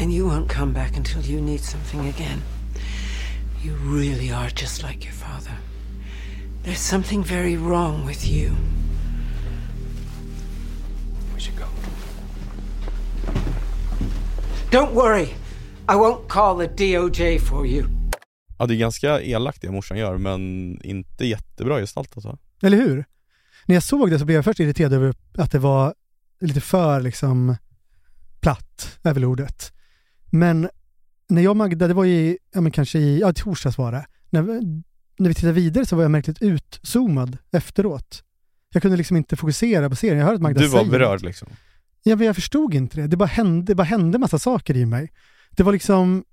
And 0.01 0.13
you 0.13 0.27
won't 0.27 0.49
come 0.49 0.73
back 0.73 0.97
until 0.97 1.23
you 1.23 1.41
need 1.41 1.61
something 1.61 2.09
again. 2.09 2.43
You 3.63 3.75
really 3.75 4.33
are 4.33 4.49
just 4.49 4.83
like 4.83 5.05
your 5.05 5.13
father. 5.13 5.57
There's 6.63 6.81
something 6.81 7.23
very 7.25 7.57
wrong 7.57 8.07
with 8.07 8.27
you. 8.27 8.57
We 11.35 11.41
should 11.41 11.57
go. 11.57 11.67
Don't 14.71 14.95
worry. 14.95 15.35
I 15.89 15.97
won't 15.97 16.29
call 16.29 16.57
the 16.57 16.69
DOJ 16.69 17.41
for 17.41 17.67
you. 17.67 17.89
Ja, 18.59 18.67
det 18.67 18.75
är 18.75 18.79
ganska 18.79 19.21
elakt 19.21 19.63
det 19.63 19.71
morsan 19.71 19.99
gör, 19.99 20.19
men 20.19 20.41
inte 20.85 21.25
jättebra 21.25 21.81
gestaltat 21.81 22.25
va? 22.25 22.39
Eller 22.63 22.77
hur? 22.77 23.05
När 23.69 23.77
jag 23.77 23.83
såg 23.83 24.11
det 24.11 24.19
så 24.19 24.25
blev 24.25 24.35
jag 24.37 24.45
först 24.45 24.61
irriterad 24.61 24.93
över 24.93 25.15
att 25.39 25.53
det 25.53 25.59
var 25.59 25.95
lite 26.41 26.61
för 26.61 27.01
liksom 27.01 27.57
platt, 28.41 28.99
är 29.03 29.15
väl 29.15 29.25
ordet. 29.25 29.73
Men 30.31 30.69
när 31.29 31.43
jag 31.43 31.51
och 31.51 31.57
Magda, 31.57 31.89
det 31.89 31.95
var 31.95 32.05
i, 32.05 32.39
ja 32.55 32.61
men 32.61 32.73
kanske 32.73 32.99
i, 32.99 33.21
ja 33.21 33.33
torsdags 33.33 33.79
var 33.79 33.93
det, 33.93 34.07
när, 34.31 34.43
när 35.19 35.29
vi 35.29 35.35
tittade 35.35 35.53
vidare 35.53 35.87
så 35.87 35.97
var 35.97 36.03
jag 36.03 36.11
märkligt 36.11 36.43
utzoomad 36.43 37.39
efteråt. 37.53 38.23
Jag 38.73 38.83
kunde 38.83 38.97
liksom 38.97 39.17
inte 39.17 39.37
fokusera 39.37 39.91
på 39.91 39.97
serien. 39.97 40.19
Jag 40.19 40.25
hörde 40.25 40.37
att 40.37 40.43
Magda 40.43 40.61
Du 40.61 40.69
var 40.69 40.79
säger 40.79 40.91
berörd 40.91 41.23
liksom. 41.23 41.49
Ja, 42.03 42.17
men 42.17 42.27
jag 42.27 42.35
förstod 42.35 42.75
inte 42.75 43.01
det. 43.01 43.07
Det 43.07 43.17
bara 43.17 43.27
hände, 43.27 43.67
det 43.67 43.75
bara 43.75 43.85
hände 43.85 44.19
massa 44.19 44.39
saker 44.39 44.77
i 44.77 44.87
mig. 44.87 45.13
Det 45.51 45.63
var 45.63 45.73
liksom, 45.73 46.25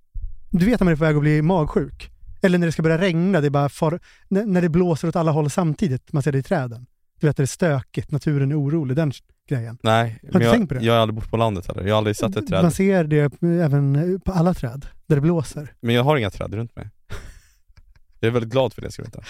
du 0.51 0.65
vet 0.65 0.79
när 0.79 0.85
man 0.85 0.91
är 0.91 0.97
på 0.97 1.03
väg 1.03 1.15
att 1.15 1.21
bli 1.21 1.41
magsjuk. 1.41 2.11
Eller 2.41 2.57
när 2.57 2.65
det 2.65 2.71
ska 2.71 2.83
börja 2.83 2.97
regna, 2.97 3.41
det 3.41 3.49
bara 3.49 3.69
far, 3.69 3.99
när, 4.27 4.45
när 4.45 4.61
det 4.61 4.69
blåser 4.69 5.07
åt 5.07 5.15
alla 5.15 5.31
håll 5.31 5.49
samtidigt, 5.49 6.13
man 6.13 6.23
ser 6.23 6.31
det 6.31 6.37
i 6.37 6.43
träden. 6.43 6.85
Du 7.25 7.29
vet, 7.29 7.37
det 7.37 7.43
är 7.43 7.47
stökigt, 7.47 8.11
naturen 8.11 8.51
är 8.51 8.59
orolig, 8.59 8.97
den 8.97 9.11
grejen. 9.49 9.77
Nej, 9.81 10.19
du 10.21 10.29
men 10.31 10.41
jag, 10.41 10.53
tänkt 10.53 10.69
på 10.69 10.73
det? 10.73 10.85
jag 10.85 10.93
har 10.93 10.99
aldrig 10.99 11.15
bott 11.15 11.31
på 11.31 11.37
landet 11.37 11.67
heller. 11.67 11.83
Jag 11.83 11.93
har 11.93 11.97
aldrig 11.97 12.15
sett 12.15 12.35
ett 12.35 12.47
träd. 12.47 12.61
Man 12.61 12.71
ser 12.71 13.03
det 13.03 13.31
även 13.41 14.19
på 14.25 14.31
alla 14.31 14.53
träd, 14.53 14.85
där 15.07 15.15
det 15.15 15.21
blåser. 15.21 15.73
Men 15.79 15.95
jag 15.95 16.03
har 16.03 16.17
inga 16.17 16.29
träd 16.29 16.53
runt 16.53 16.75
mig. 16.75 16.89
Jag 18.19 18.27
är 18.27 18.31
väldigt 18.31 18.51
glad 18.51 18.73
för 18.73 18.81
det, 18.81 18.91
ska 18.91 19.03
du 19.03 19.07
veta. 19.07 19.23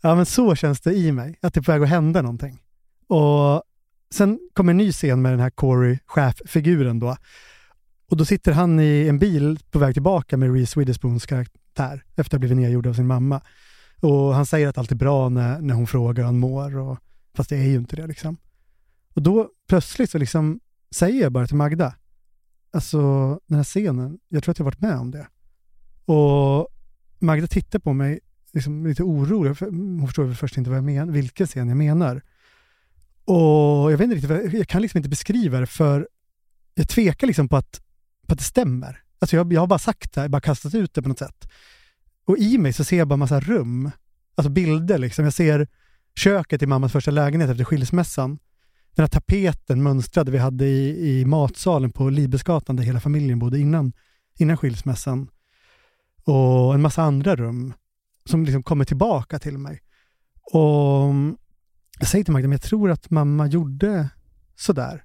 Ja, 0.00 0.14
men 0.14 0.26
så 0.26 0.54
känns 0.54 0.80
det 0.80 0.92
i 0.94 1.12
mig, 1.12 1.38
att 1.42 1.54
det 1.54 1.60
är 1.60 1.62
på 1.62 1.72
väg 1.72 1.82
att 1.82 1.88
hända 1.88 2.22
någonting. 2.22 2.58
Och 3.08 3.62
sen 4.14 4.38
kommer 4.52 4.70
en 4.70 4.76
ny 4.76 4.92
scen 4.92 5.22
med 5.22 5.32
den 5.32 5.40
här 5.40 5.50
Corey, 5.50 5.98
cheffiguren 6.06 6.98
då. 6.98 7.16
Och 8.10 8.16
då 8.16 8.24
sitter 8.24 8.52
han 8.52 8.80
i 8.80 9.06
en 9.08 9.18
bil 9.18 9.58
på 9.70 9.78
väg 9.78 9.94
tillbaka 9.94 10.36
med 10.36 10.54
Reese 10.54 10.76
Witherspoons 10.76 11.26
karaktär, 11.26 12.04
efter 12.10 12.22
att 12.22 12.32
ha 12.32 12.38
blivit 12.38 12.56
nedgjord 12.56 12.86
av 12.86 12.94
sin 12.94 13.06
mamma. 13.06 13.40
Och 14.00 14.34
han 14.34 14.46
säger 14.46 14.68
att 14.68 14.78
allt 14.78 14.90
är 14.90 14.96
bra 14.96 15.28
när, 15.28 15.60
när 15.60 15.74
hon 15.74 15.86
frågar 15.86 16.22
hur 16.22 16.24
han 16.24 16.38
mår, 16.38 16.76
och, 16.76 16.98
fast 17.34 17.50
det 17.50 17.56
är 17.56 17.68
ju 17.68 17.74
inte 17.74 17.96
det 17.96 18.06
liksom. 18.06 18.36
Och 19.14 19.22
då 19.22 19.50
plötsligt 19.68 20.10
så 20.10 20.18
liksom 20.18 20.60
säger 20.90 21.22
jag 21.22 21.32
bara 21.32 21.46
till 21.46 21.56
Magda, 21.56 21.94
alltså 22.72 23.00
den 23.46 23.56
här 23.56 23.64
scenen, 23.64 24.18
jag 24.28 24.42
tror 24.42 24.52
att 24.52 24.58
jag 24.58 24.64
varit 24.64 24.80
med 24.80 24.96
om 24.96 25.10
det. 25.10 25.26
Och 26.04 26.68
Magda 27.18 27.46
tittar 27.46 27.78
på 27.78 27.92
mig 27.92 28.20
liksom 28.52 28.86
lite 28.86 29.02
orolig, 29.02 29.58
för 29.58 29.66
hon 29.66 30.06
förstår 30.06 30.24
väl 30.24 30.36
först 30.36 30.56
inte 30.56 30.70
vad 30.70 30.76
jag 30.76 30.84
menar, 30.84 31.12
vilken 31.12 31.46
scen 31.46 31.68
jag 31.68 31.76
menar. 31.76 32.22
Och 33.24 33.92
jag 33.92 33.98
vet 33.98 34.00
inte 34.00 34.16
riktigt, 34.16 34.58
jag 34.58 34.68
kan 34.68 34.82
liksom 34.82 34.98
inte 34.98 35.08
beskriva 35.08 35.60
det 35.60 35.66
för 35.66 36.08
jag 36.74 36.88
tvekar 36.88 37.26
liksom 37.26 37.48
på 37.48 37.56
att, 37.56 37.80
på 38.26 38.32
att 38.32 38.38
det 38.38 38.44
stämmer. 38.44 39.02
Alltså 39.18 39.36
jag, 39.36 39.52
jag 39.52 39.60
har 39.60 39.66
bara 39.66 39.78
sagt 39.78 40.14
det, 40.14 40.20
här, 40.20 40.28
bara 40.28 40.40
kastat 40.40 40.74
ut 40.74 40.94
det 40.94 41.02
på 41.02 41.08
något 41.08 41.18
sätt. 41.18 41.48
Och 42.24 42.38
i 42.38 42.58
mig 42.58 42.72
så 42.72 42.84
ser 42.84 42.98
jag 42.98 43.08
bara 43.08 43.16
massa 43.16 43.40
rum, 43.40 43.90
alltså 44.34 44.50
bilder 44.50 44.98
liksom. 44.98 45.24
Jag 45.24 45.34
ser 45.34 45.68
köket 46.16 46.62
i 46.62 46.66
mammas 46.66 46.92
första 46.92 47.10
lägenhet 47.10 47.50
efter 47.50 47.64
skilsmässan. 47.64 48.38
Den 48.94 49.02
här 49.02 49.08
tapeten 49.08 49.82
mönstrade 49.82 50.30
vi 50.30 50.38
hade 50.38 50.64
i, 50.66 51.20
i 51.20 51.24
matsalen 51.24 51.90
på 51.90 52.10
Libesgatan 52.10 52.76
där 52.76 52.84
hela 52.84 53.00
familjen 53.00 53.38
bodde 53.38 53.58
innan, 53.58 53.92
innan 54.38 54.56
skilsmässan. 54.56 55.28
Och 56.24 56.74
en 56.74 56.82
massa 56.82 57.02
andra 57.02 57.36
rum 57.36 57.74
som 58.24 58.44
liksom 58.44 58.62
kommer 58.62 58.84
tillbaka 58.84 59.38
till 59.38 59.58
mig. 59.58 59.80
Och 60.52 61.04
mm, 61.04 61.36
jag 61.98 62.08
säger 62.08 62.24
till 62.24 62.32
Magda, 62.32 62.48
men 62.48 62.52
jag 62.52 62.62
tror 62.62 62.90
att 62.90 63.10
mamma 63.10 63.46
gjorde 63.46 64.08
sådär. 64.56 65.04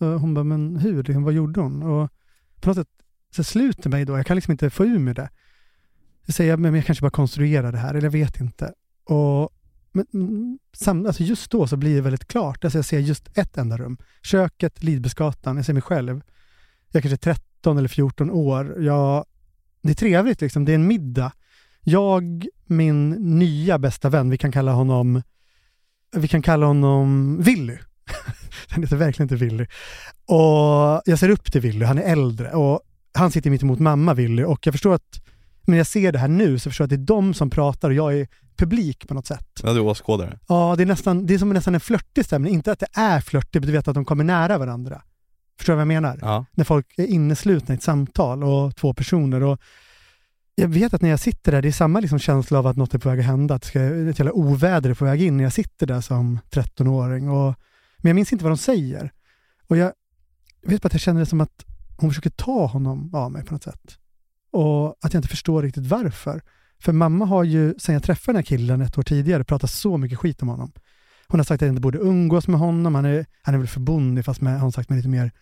Och 0.00 0.06
hon 0.06 0.34
bara, 0.34 0.44
men 0.44 0.76
hur? 0.76 1.02
Liksom, 1.02 1.22
vad 1.22 1.34
gjorde 1.34 1.60
hon? 1.60 1.82
Och 1.82 2.10
på 2.60 2.70
något 2.70 2.76
sätt 2.76 2.88
så 3.36 3.44
sluter 3.44 3.90
mig 3.90 4.04
då, 4.04 4.16
jag 4.16 4.26
kan 4.26 4.34
liksom 4.36 4.52
inte 4.52 4.70
få 4.70 4.84
ur 4.84 4.98
mig 4.98 5.14
det. 5.14 5.30
Jag 6.26 6.34
säger, 6.34 6.56
men 6.56 6.74
jag 6.74 6.86
kanske 6.86 7.02
bara 7.02 7.10
konstruerar 7.10 7.72
det 7.72 7.78
här, 7.78 7.94
eller 7.94 8.06
jag 8.06 8.10
vet 8.10 8.40
inte. 8.40 8.72
Och, 9.04 9.50
men, 10.12 10.58
sam, 10.72 11.06
alltså 11.06 11.22
just 11.22 11.50
då 11.50 11.66
så 11.66 11.76
blir 11.76 11.94
det 11.94 12.00
väldigt 12.00 12.28
klart. 12.28 12.64
Alltså 12.64 12.78
jag 12.78 12.84
ser 12.84 12.98
just 12.98 13.38
ett 13.38 13.58
enda 13.58 13.76
rum. 13.76 13.98
Köket, 14.22 14.82
Lidbesgatan, 14.82 15.56
jag 15.56 15.66
ser 15.66 15.72
mig 15.72 15.82
själv. 15.82 16.20
Jag 16.90 16.98
är 16.98 17.08
kanske 17.08 17.34
13 17.34 17.78
eller 17.78 17.88
14 17.88 18.30
år. 18.30 18.82
Jag, 18.82 19.24
det 19.82 19.90
är 19.90 19.94
trevligt 19.94 20.40
liksom, 20.40 20.64
det 20.64 20.72
är 20.72 20.74
en 20.74 20.86
middag. 20.86 21.32
Jag, 21.80 22.46
min 22.66 23.10
nya 23.38 23.78
bästa 23.78 24.08
vän, 24.08 24.30
vi 24.30 24.38
kan 24.38 24.52
kalla 24.52 24.72
honom 24.72 25.22
vi 26.16 26.28
kan 26.28 26.42
kalla 26.42 26.66
honom 26.66 27.38
Willy. 27.42 27.76
han 28.68 28.82
heter 28.82 28.96
verkligen 28.96 29.24
inte 29.24 29.44
Willy. 29.44 29.66
Och 30.26 31.02
jag 31.04 31.18
ser 31.18 31.30
upp 31.30 31.52
till 31.52 31.60
Willy, 31.60 31.84
han 31.84 31.98
är 31.98 32.02
äldre 32.02 32.50
och 32.50 32.80
han 33.12 33.30
sitter 33.30 33.50
mitt 33.50 33.62
emot 33.62 33.78
mamma 33.78 34.14
Willy 34.14 34.44
och 34.44 34.66
jag 34.66 34.74
förstår 34.74 34.94
att 34.94 35.22
när 35.68 35.78
jag 35.78 35.86
ser 35.86 36.12
det 36.12 36.18
här 36.18 36.28
nu 36.28 36.58
så 36.58 36.70
förstår 36.70 36.84
jag 36.84 36.86
att 36.86 36.90
det 36.90 37.12
är 37.12 37.16
de 37.16 37.34
som 37.34 37.50
pratar 37.50 37.88
och 37.88 37.94
jag 37.94 38.18
är 38.18 38.28
publik 38.56 39.08
på 39.08 39.14
något 39.14 39.26
sätt. 39.26 39.60
Ja, 39.62 39.72
du 39.72 39.78
är 39.78 39.84
åskådare. 39.84 40.38
Ja, 40.48 40.74
det 40.76 40.82
är, 40.82 40.86
nästan, 40.86 41.26
det 41.26 41.34
är 41.34 41.38
som 41.38 41.48
nästan 41.48 41.74
en 41.74 41.80
flörtig 41.80 42.24
stämning. 42.24 42.54
Inte 42.54 42.72
att 42.72 42.78
det 42.78 42.88
är 42.92 43.20
flörtigt, 43.20 43.54
men 43.54 43.66
du 43.66 43.72
vet 43.72 43.88
att 43.88 43.94
de 43.94 44.04
kommer 44.04 44.24
nära 44.24 44.58
varandra. 44.58 45.02
Förstår 45.58 45.72
du 45.72 45.76
vad 45.76 45.80
jag 45.80 45.88
menar? 45.88 46.18
Ja. 46.20 46.44
När 46.52 46.64
folk 46.64 46.86
är 46.96 47.06
inneslutna 47.06 47.74
i 47.74 47.76
ett 47.76 47.82
samtal 47.82 48.44
och 48.44 48.76
två 48.76 48.94
personer. 48.94 49.42
Och 49.42 49.60
jag 50.54 50.68
vet 50.68 50.94
att 50.94 51.02
när 51.02 51.08
jag 51.08 51.20
sitter 51.20 51.52
där, 51.52 51.62
det 51.62 51.68
är 51.68 51.72
samma 51.72 52.00
liksom 52.00 52.18
känsla 52.18 52.58
av 52.58 52.66
att 52.66 52.76
något 52.76 52.94
är 52.94 52.98
på 52.98 53.08
väg 53.08 53.18
att 53.18 53.26
hända. 53.26 53.54
Att 53.54 53.64
ska, 53.64 53.80
ett 53.80 54.18
jävla 54.18 54.32
oväder 54.32 54.90
är 54.90 54.94
på 54.94 55.04
väg 55.04 55.22
in 55.22 55.36
när 55.36 55.44
jag 55.44 55.52
sitter 55.52 55.86
där 55.86 56.00
som 56.00 56.40
13-åring. 56.50 57.30
Och, 57.30 57.54
men 57.98 58.10
jag 58.10 58.14
minns 58.14 58.32
inte 58.32 58.44
vad 58.44 58.52
de 58.52 58.58
säger. 58.58 59.12
Och 59.66 59.76
jag, 59.76 59.92
jag 60.62 60.70
vet 60.70 60.82
bara 60.82 60.86
att 60.86 60.92
jag 60.92 61.00
känner 61.00 61.20
det 61.20 61.26
som 61.26 61.40
att 61.40 61.64
hon 61.96 62.10
försöker 62.10 62.30
ta 62.30 62.66
honom 62.66 63.14
av 63.14 63.32
mig 63.32 63.44
på 63.44 63.54
något 63.54 63.64
sätt. 63.64 63.98
Och 64.50 64.96
att 65.00 65.14
jag 65.14 65.18
inte 65.18 65.28
förstår 65.28 65.62
riktigt 65.62 65.86
varför. 65.86 66.42
För 66.80 66.92
mamma 66.92 67.24
har 67.24 67.44
ju, 67.44 67.74
sen 67.78 67.92
jag 67.92 68.02
träffade 68.02 68.32
den 68.32 68.36
här 68.36 68.46
killen 68.46 68.80
ett 68.80 68.98
år 68.98 69.02
tidigare, 69.02 69.44
pratat 69.44 69.70
så 69.70 69.96
mycket 69.96 70.18
skit 70.18 70.42
om 70.42 70.48
honom. 70.48 70.72
Hon 71.28 71.40
har 71.40 71.44
sagt 71.44 71.62
att 71.62 71.66
jag 71.66 71.72
inte 71.72 71.80
borde 71.80 71.98
umgås 71.98 72.48
med 72.48 72.60
honom, 72.60 72.94
han 72.94 73.04
är, 73.04 73.26
han 73.42 73.54
är 73.54 73.58
väl 73.58 73.68
förbundig 73.68 74.24
fast 74.24 74.40
med, 74.40 74.52
har 74.52 74.60
hon 74.60 74.72
sagt 74.72 74.90
med 74.90 74.96
lite 74.96 75.08
mer 75.08 75.32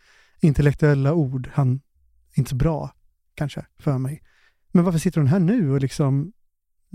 intellektuella 0.40 1.14
ord. 1.14 1.50
Han 1.54 1.74
är 1.74 2.38
inte 2.38 2.50
så 2.50 2.56
bra, 2.56 2.90
kanske, 3.34 3.66
för 3.78 3.98
mig. 3.98 4.22
Men 4.72 4.84
varför 4.84 4.98
sitter 4.98 5.20
hon 5.20 5.28
här 5.28 5.40
nu 5.40 5.70
och 5.70 5.80
liksom 5.80 6.32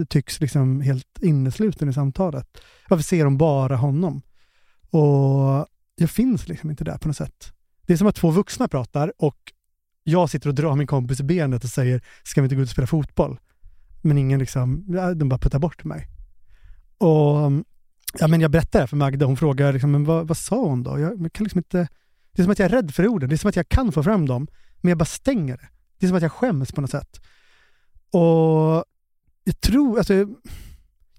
tycks 0.09 0.41
liksom 0.41 0.81
helt 0.81 1.19
innesluten 1.21 1.89
i 1.89 1.93
samtalet? 1.93 2.47
Varför 2.89 3.03
ser 3.03 3.25
hon 3.25 3.37
bara 3.37 3.75
honom? 3.75 4.21
Och 4.89 5.67
jag 5.95 6.09
finns 6.09 6.47
liksom 6.47 6.69
inte 6.69 6.83
där 6.83 6.97
på 6.97 7.07
något 7.07 7.17
sätt. 7.17 7.53
Det 7.85 7.93
är 7.93 7.97
som 7.97 8.07
att 8.07 8.15
två 8.15 8.31
vuxna 8.31 8.67
pratar 8.67 9.13
och 9.17 9.37
jag 10.03 10.29
sitter 10.29 10.49
och 10.49 10.55
drar 10.55 10.75
min 10.75 10.87
kompis 10.87 11.19
i 11.19 11.23
benet 11.23 11.63
och 11.63 11.69
säger 11.69 12.01
ska 12.23 12.41
vi 12.41 12.45
inte 12.45 12.55
gå 12.55 12.61
ut 12.61 12.67
och 12.67 12.71
spela 12.71 12.87
fotboll? 12.87 13.39
Men 14.01 14.17
ingen 14.17 14.39
liksom, 14.39 14.85
de 15.15 15.29
bara 15.29 15.39
puttar 15.39 15.59
bort 15.59 15.83
mig. 15.83 16.07
Och 16.97 17.51
ja, 18.19 18.27
men 18.27 18.41
jag 18.41 18.51
berättar 18.51 18.79
det 18.79 18.83
här 18.83 18.87
för 18.87 18.97
Magda, 18.97 19.25
hon 19.25 19.37
frågar 19.37 19.73
liksom, 19.73 19.91
men 19.91 20.03
vad, 20.03 20.27
vad 20.27 20.37
sa 20.37 20.65
hon 20.65 20.83
då? 20.83 20.99
Jag, 20.99 21.21
jag 21.21 21.33
kan 21.33 21.43
liksom 21.43 21.59
inte, 21.59 21.87
det 22.31 22.41
är 22.41 22.43
som 22.43 22.51
att 22.51 22.59
jag 22.59 22.65
är 22.65 22.69
rädd 22.69 22.93
för 22.93 23.07
orden, 23.07 23.29
det 23.29 23.35
är 23.35 23.37
som 23.37 23.49
att 23.49 23.55
jag 23.55 23.69
kan 23.69 23.91
få 23.91 24.03
fram 24.03 24.27
dem, 24.27 24.47
men 24.81 24.89
jag 24.89 24.97
bara 24.97 25.05
stänger 25.05 25.57
det. 25.57 25.67
Det 25.97 26.05
är 26.05 26.07
som 26.07 26.17
att 26.17 26.23
jag 26.23 26.31
skäms 26.31 26.71
på 26.71 26.81
något 26.81 26.91
sätt. 26.91 27.21
Och 28.11 28.85
jag 29.43 29.61
tror, 29.61 29.97
alltså, 29.97 30.13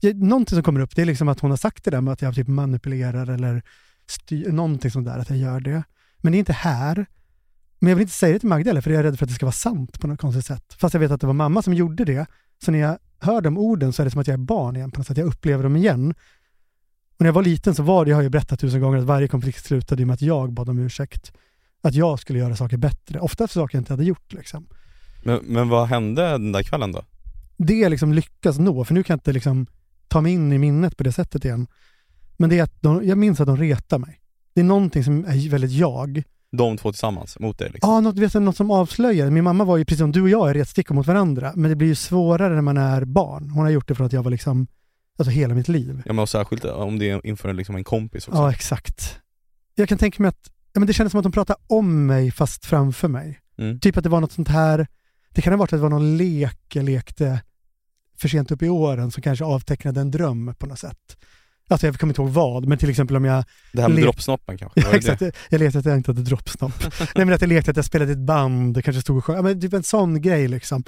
jag, 0.01 0.23
någonting 0.23 0.57
som 0.57 0.63
kommer 0.63 0.81
upp, 0.81 0.97
det 0.97 1.03
är 1.03 1.07
liksom 1.07 1.29
att 1.29 1.41
hon 1.41 1.51
har 1.51 1.57
sagt 1.57 1.85
det 1.85 1.91
där 1.91 2.01
med 2.01 2.13
att 2.13 2.23
jag 2.23 2.35
typ 2.35 2.49
manipulerar 2.49 3.31
eller 3.31 3.63
styr, 4.07 4.53
någonting 4.53 4.91
sånt 4.91 5.07
där, 5.07 5.19
att 5.19 5.31
jag 5.31 5.39
gör 5.39 5.61
det. 5.61 5.83
Men 6.17 6.33
det 6.33 6.37
är 6.37 6.39
inte 6.39 6.53
här. 6.53 7.07
Men 7.83 7.89
jag 7.89 7.97
vill 7.97 8.03
inte 8.03 8.15
säga 8.15 8.33
det 8.33 8.39
till 8.39 8.49
Magda 8.49 8.71
heller, 8.71 8.81
för 8.81 8.91
jag 8.91 8.99
är 8.99 9.03
rädd 9.03 9.19
för 9.19 9.25
att 9.25 9.31
det 9.31 9.35
ska 9.35 9.47
vara 9.47 9.53
sant 9.53 10.01
på 10.01 10.07
något 10.07 10.21
konstigt 10.21 10.47
sätt. 10.47 10.77
Fast 10.79 10.95
jag 10.95 11.01
vet 11.01 11.11
att 11.11 11.21
det 11.21 11.27
var 11.27 11.35
mamma 11.35 11.63
som 11.63 11.75
gjorde 11.75 12.05
det. 12.05 12.27
Så 12.65 12.71
när 12.71 12.79
jag 12.79 12.99
hör 13.19 13.41
de 13.41 13.59
orden 13.59 13.93
så 13.93 14.03
är 14.03 14.05
det 14.05 14.11
som 14.11 14.21
att 14.21 14.27
jag 14.27 14.35
är 14.35 14.39
barn 14.39 14.77
igen 14.77 14.91
på 14.91 15.01
något 15.01 15.07
sätt. 15.07 15.17
Jag 15.17 15.27
upplever 15.27 15.63
dem 15.63 15.77
igen. 15.77 16.15
Och 17.15 17.21
när 17.21 17.27
jag 17.27 17.33
var 17.33 17.43
liten 17.43 17.75
så 17.75 17.83
var 17.83 18.05
det, 18.05 18.11
jag 18.11 18.17
har 18.17 18.23
ju 18.23 18.29
berättat 18.29 18.61
tusen 18.61 18.81
gånger, 18.81 18.99
att 18.99 19.05
varje 19.05 19.29
konflikt 19.29 19.65
slutade 19.65 20.07
med 20.07 20.15
att 20.15 20.23
jag 20.23 20.53
bad 20.53 20.69
om 20.69 20.79
ursäkt. 20.79 21.33
Att 21.83 21.95
jag 21.95 22.19
skulle 22.19 22.39
göra 22.39 22.57
saker 22.57 22.77
bättre. 22.77 23.21
Ofta 23.21 23.49
för 23.49 23.55
saker 23.55 23.79
jag 23.79 23.81
inte 23.81 23.93
hade 23.93 24.05
gjort 24.05 24.33
liksom. 24.33 24.67
Men, 25.25 25.41
men 25.45 25.69
vad 25.69 25.89
hände 25.89 26.23
den 26.23 26.53
där 26.53 26.63
kvällen 26.63 26.93
då? 26.93 27.03
det 27.67 27.89
liksom 27.89 28.13
lyckas 28.13 28.59
nå, 28.59 28.85
för 28.85 28.95
nu 28.95 29.03
kan 29.03 29.15
jag 29.15 29.17
inte 29.17 29.33
liksom 29.33 29.67
ta 30.09 30.21
mig 30.21 30.33
in 30.33 30.53
i 30.53 30.59
minnet 30.59 30.97
på 30.97 31.05
det 31.05 31.13
sättet 31.13 31.45
igen. 31.45 31.67
Men 32.37 32.51
det 32.51 32.59
är 32.59 32.63
att 32.63 32.83
de, 32.83 33.07
jag 33.07 33.19
minns 33.19 33.41
att 33.41 33.47
de 33.47 33.57
retar 33.57 33.99
mig. 33.99 34.21
Det 34.55 34.61
är 34.61 34.65
någonting 34.65 35.05
som 35.05 35.25
är 35.25 35.51
väldigt 35.51 35.73
jag. 35.73 36.23
De 36.53 36.77
två 36.77 36.93
tillsammans 36.93 37.39
mot 37.39 37.59
dig 37.59 37.71
liksom? 37.71 37.91
Ja, 37.91 38.01
något, 38.01 38.19
vet 38.19 38.33
du, 38.33 38.41
något 38.41 38.57
som 38.57 38.71
avslöjar. 38.71 39.31
Min 39.31 39.45
mamma 39.45 39.65
var 39.65 39.77
ju 39.77 39.85
precis 39.85 39.99
som 39.99 40.13
du 40.13 40.23
och 40.23 40.29
jag 40.29 40.51
är 40.51 40.55
retstickor 40.55 40.95
mot 40.95 41.07
varandra, 41.07 41.53
men 41.57 41.71
det 41.71 41.77
blir 41.77 41.89
ju 41.89 41.95
svårare 41.95 42.55
när 42.55 42.63
man 42.63 42.77
är 42.77 43.05
barn. 43.05 43.51
Hon 43.51 43.65
har 43.65 43.71
gjort 43.71 43.89
det 43.89 43.95
för 43.95 44.05
att 44.05 44.13
jag 44.13 44.23
var 44.23 44.31
liksom, 44.31 44.67
alltså 45.19 45.31
hela 45.31 45.55
mitt 45.55 45.69
liv. 45.69 46.03
Ja 46.07 46.13
men 46.13 46.23
och 46.23 46.29
särskilt 46.29 46.65
om 46.65 46.99
det 46.99 47.11
är 47.11 47.27
inför 47.27 47.53
liksom 47.53 47.77
en 47.77 47.85
kompis 47.85 48.29
också. 48.29 48.41
Ja, 48.41 48.53
exakt. 48.53 49.19
Jag 49.75 49.89
kan 49.89 49.99
tänka 49.99 50.23
mig 50.23 50.29
att, 50.29 50.51
ja, 50.73 50.81
men 50.81 50.87
det 50.87 50.93
kändes 50.93 51.11
som 51.11 51.19
att 51.19 51.25
de 51.25 51.33
pratade 51.33 51.59
om 51.67 52.07
mig 52.07 52.31
fast 52.31 52.67
framför 52.67 53.09
mig. 53.09 53.41
Mm. 53.59 53.81
Typ 53.81 53.97
att 53.97 54.05
det 54.05 54.11
var 54.11 54.21
något 54.21 54.33
sånt 54.33 54.49
här, 54.49 54.87
det 55.31 55.43
kan 55.43 55.53
ha 55.53 55.59
varit 55.59 55.73
att 55.73 55.79
det 55.79 55.83
var 55.83 55.91
någon 55.91 56.17
lek 56.17 56.61
jag 56.75 56.85
lekte 56.85 57.43
för 58.19 58.29
sent 58.29 58.51
upp 58.51 58.63
i 58.63 58.69
åren 58.69 59.11
som 59.11 59.23
kanske 59.23 59.45
avtecknade 59.45 60.01
en 60.01 60.11
dröm 60.11 60.55
på 60.59 60.67
något 60.67 60.79
sätt. 60.79 61.17
Alltså 61.69 61.87
jag 61.87 61.99
kommer 61.99 62.11
inte 62.13 62.23
ihåg 62.23 62.31
vad, 62.31 62.67
men 62.67 62.79
till 62.79 62.91
exempel 62.91 63.17
om 63.17 63.25
jag... 63.25 63.45
Det 63.73 63.83
här 63.83 63.89
med 63.89 63.97
le- 63.97 64.03
droppsnoppen 64.03 64.59
kanske? 64.59 64.81
Ja, 64.85 64.89
exakt. 64.97 65.19
det? 65.21 65.33
Jag 65.51 65.59
lekte 65.59 65.79
att 65.79 65.85
jag 65.85 65.97
inte 65.97 66.11
hade 66.11 66.23
droppsnopp. 66.23 66.73
Nej 66.99 67.25
men 67.25 67.33
att 67.33 67.41
jag 67.41 67.49
lekte 67.49 67.71
att 67.71 67.77
jag 67.77 67.85
spelade 67.87 68.13
ett 68.13 68.19
band, 68.19 68.85
kanske 68.85 69.03
stod 69.03 69.17
och 69.19 69.25
sjöng. 69.25 69.37
Ja, 69.37 69.43
men 69.43 69.61
typ 69.61 69.73
en 69.73 69.83
sån 69.83 70.21
grej 70.23 70.49
liksom. 70.49 70.85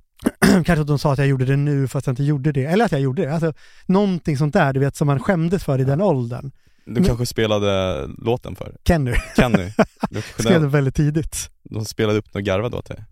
kanske 0.40 0.80
att 0.80 0.86
de 0.86 0.98
sa 0.98 1.12
att 1.12 1.18
jag 1.18 1.26
gjorde 1.26 1.44
det 1.44 1.56
nu 1.56 1.88
fast 1.88 2.06
jag 2.06 2.12
inte 2.12 2.22
gjorde 2.24 2.52
det. 2.52 2.64
Eller 2.64 2.84
att 2.84 2.92
jag 2.92 3.00
gjorde 3.00 3.22
det. 3.22 3.32
Alltså, 3.34 3.52
någonting 3.86 4.36
sånt 4.38 4.54
där, 4.54 4.72
du 4.72 4.80
vet, 4.80 4.96
som 4.96 5.06
man 5.06 5.20
skämdes 5.20 5.64
för 5.64 5.80
i 5.80 5.84
den 5.84 6.00
åldern. 6.00 6.50
Du 6.84 7.04
kanske 7.04 7.26
spelade 7.26 8.06
låten 8.18 8.56
för? 8.56 8.76
Kenny. 8.84 9.14
Kenny? 9.36 9.72
Du 10.10 10.22
Skrev 10.22 10.60
den- 10.60 10.70
väldigt 10.70 10.94
tidigt. 10.94 11.50
De 11.62 11.84
spelade 11.84 12.18
upp 12.18 12.34
och 12.34 12.42
garvade 12.42 12.76
åt 12.76 12.86
dig? 12.88 13.04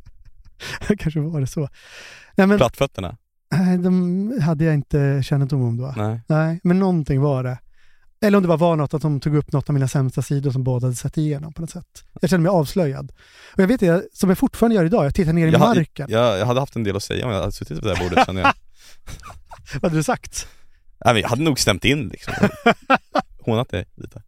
kanske 0.99 1.21
var 1.21 1.41
det 1.41 1.47
så. 1.47 1.69
Nej, 2.37 2.47
men, 2.47 2.59
Plattfötterna? 2.59 3.17
Nej, 3.51 3.79
de 3.79 4.41
hade 4.43 4.65
jag 4.65 4.75
inte 4.75 5.23
kännedom 5.25 5.63
om 5.63 5.77
då. 5.77 5.95
Nej. 5.97 6.21
Nej, 6.27 6.61
men 6.63 6.79
någonting 6.79 7.21
var 7.21 7.45
det. 7.45 7.59
Eller 8.21 8.37
om 8.39 8.43
det 8.43 8.49
bara 8.49 8.57
var 8.59 8.77
något 8.77 8.95
att 8.95 9.03
de 9.03 9.21
tog 9.21 9.37
upp 9.37 9.53
något 9.53 9.69
av 9.69 9.75
mina 9.75 9.89
sämsta 9.89 10.23
sidor 10.23 10.51
som 10.51 10.65
båda 10.65 10.87
hade 10.87 10.97
sett 10.97 11.17
igenom 11.19 11.53
på 11.53 11.61
något 11.61 11.71
sätt. 11.71 12.05
Jag 12.21 12.31
kände 12.31 12.43
mig 12.43 12.51
avslöjad. 12.51 13.13
Och 13.55 13.63
jag 13.63 13.69
vet 13.69 13.81
det, 13.81 14.09
som 14.13 14.29
jag 14.29 14.39
fortfarande 14.39 14.77
gör 14.77 14.85
idag, 14.85 15.05
jag 15.05 15.15
tittar 15.15 15.33
ner 15.33 15.47
i 15.47 15.51
Jag, 15.51 15.61
marken. 15.61 16.07
jag, 16.11 16.39
jag 16.39 16.47
hade 16.47 16.61
haft 16.61 16.77
en 16.77 16.85
del 16.85 16.97
att 16.97 17.03
säga 17.03 17.27
om 17.27 17.33
jag 17.33 17.41
hade 17.41 17.53
suttit 17.53 17.81
på 17.81 17.87
det 17.89 17.95
här 17.97 18.09
bordet 18.09 18.27
känner 18.27 18.41
jag. 18.43 18.53
Vad 19.81 19.83
hade 19.91 19.99
du 19.99 20.03
sagt? 20.03 20.49
Nej, 21.05 21.15
men 21.15 21.23
jag 21.23 21.29
hade 21.29 21.43
nog 21.43 21.59
stämt 21.59 21.85
in 21.85 22.09
liksom. 22.09 22.35
Hånat 23.41 23.69
dig 23.69 23.85
lite. 23.95 24.23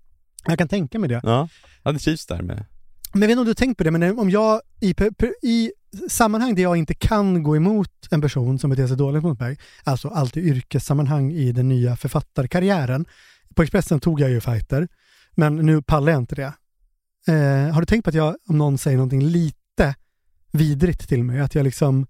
Jag 0.46 0.58
kan 0.58 0.68
tänka 0.68 0.98
mig 0.98 1.08
det. 1.08 1.20
Ja, 1.22 1.48
jag 1.82 1.88
hade 1.88 1.98
trivts 1.98 2.26
där 2.26 2.42
med. 2.42 2.64
Men 3.12 3.22
jag 3.22 3.28
vet 3.28 3.30
inte 3.30 3.40
om 3.40 3.44
du 3.44 3.50
har 3.50 3.54
tänkt 3.54 3.78
på 3.78 3.84
det, 3.84 3.90
men 3.90 4.18
om 4.18 4.30
jag 4.30 4.60
i, 4.80 4.94
i 5.42 5.72
sammanhang 6.08 6.54
där 6.54 6.62
jag 6.62 6.76
inte 6.76 6.94
kan 6.94 7.42
gå 7.42 7.56
emot 7.56 7.90
en 8.10 8.20
person 8.20 8.58
som 8.58 8.70
beter 8.70 8.86
sig 8.86 8.96
dåligt 8.96 9.22
mot 9.22 9.40
mig, 9.40 9.58
alltså 9.84 10.08
alltid 10.08 10.46
yrkessammanhang 10.46 11.32
i 11.32 11.52
den 11.52 11.68
nya 11.68 11.96
författarkarriären. 11.96 13.06
På 13.54 13.62
Expressen 13.62 14.00
tog 14.00 14.20
jag 14.20 14.30
ju 14.30 14.40
fighter, 14.40 14.88
men 15.34 15.56
nu 15.56 15.82
pallar 15.82 16.12
jag 16.12 16.20
inte 16.20 16.34
det. 16.34 16.52
Eh, 17.32 17.74
har 17.74 17.80
du 17.80 17.86
tänkt 17.86 18.04
på 18.04 18.10
att 18.10 18.14
jag, 18.14 18.36
om 18.48 18.58
någon 18.58 18.78
säger 18.78 18.96
någonting 18.96 19.22
lite 19.22 19.94
vidrigt 20.52 21.08
till 21.08 21.24
mig, 21.24 21.40
att 21.40 21.54
jag 21.54 21.64
liksom 21.64 22.06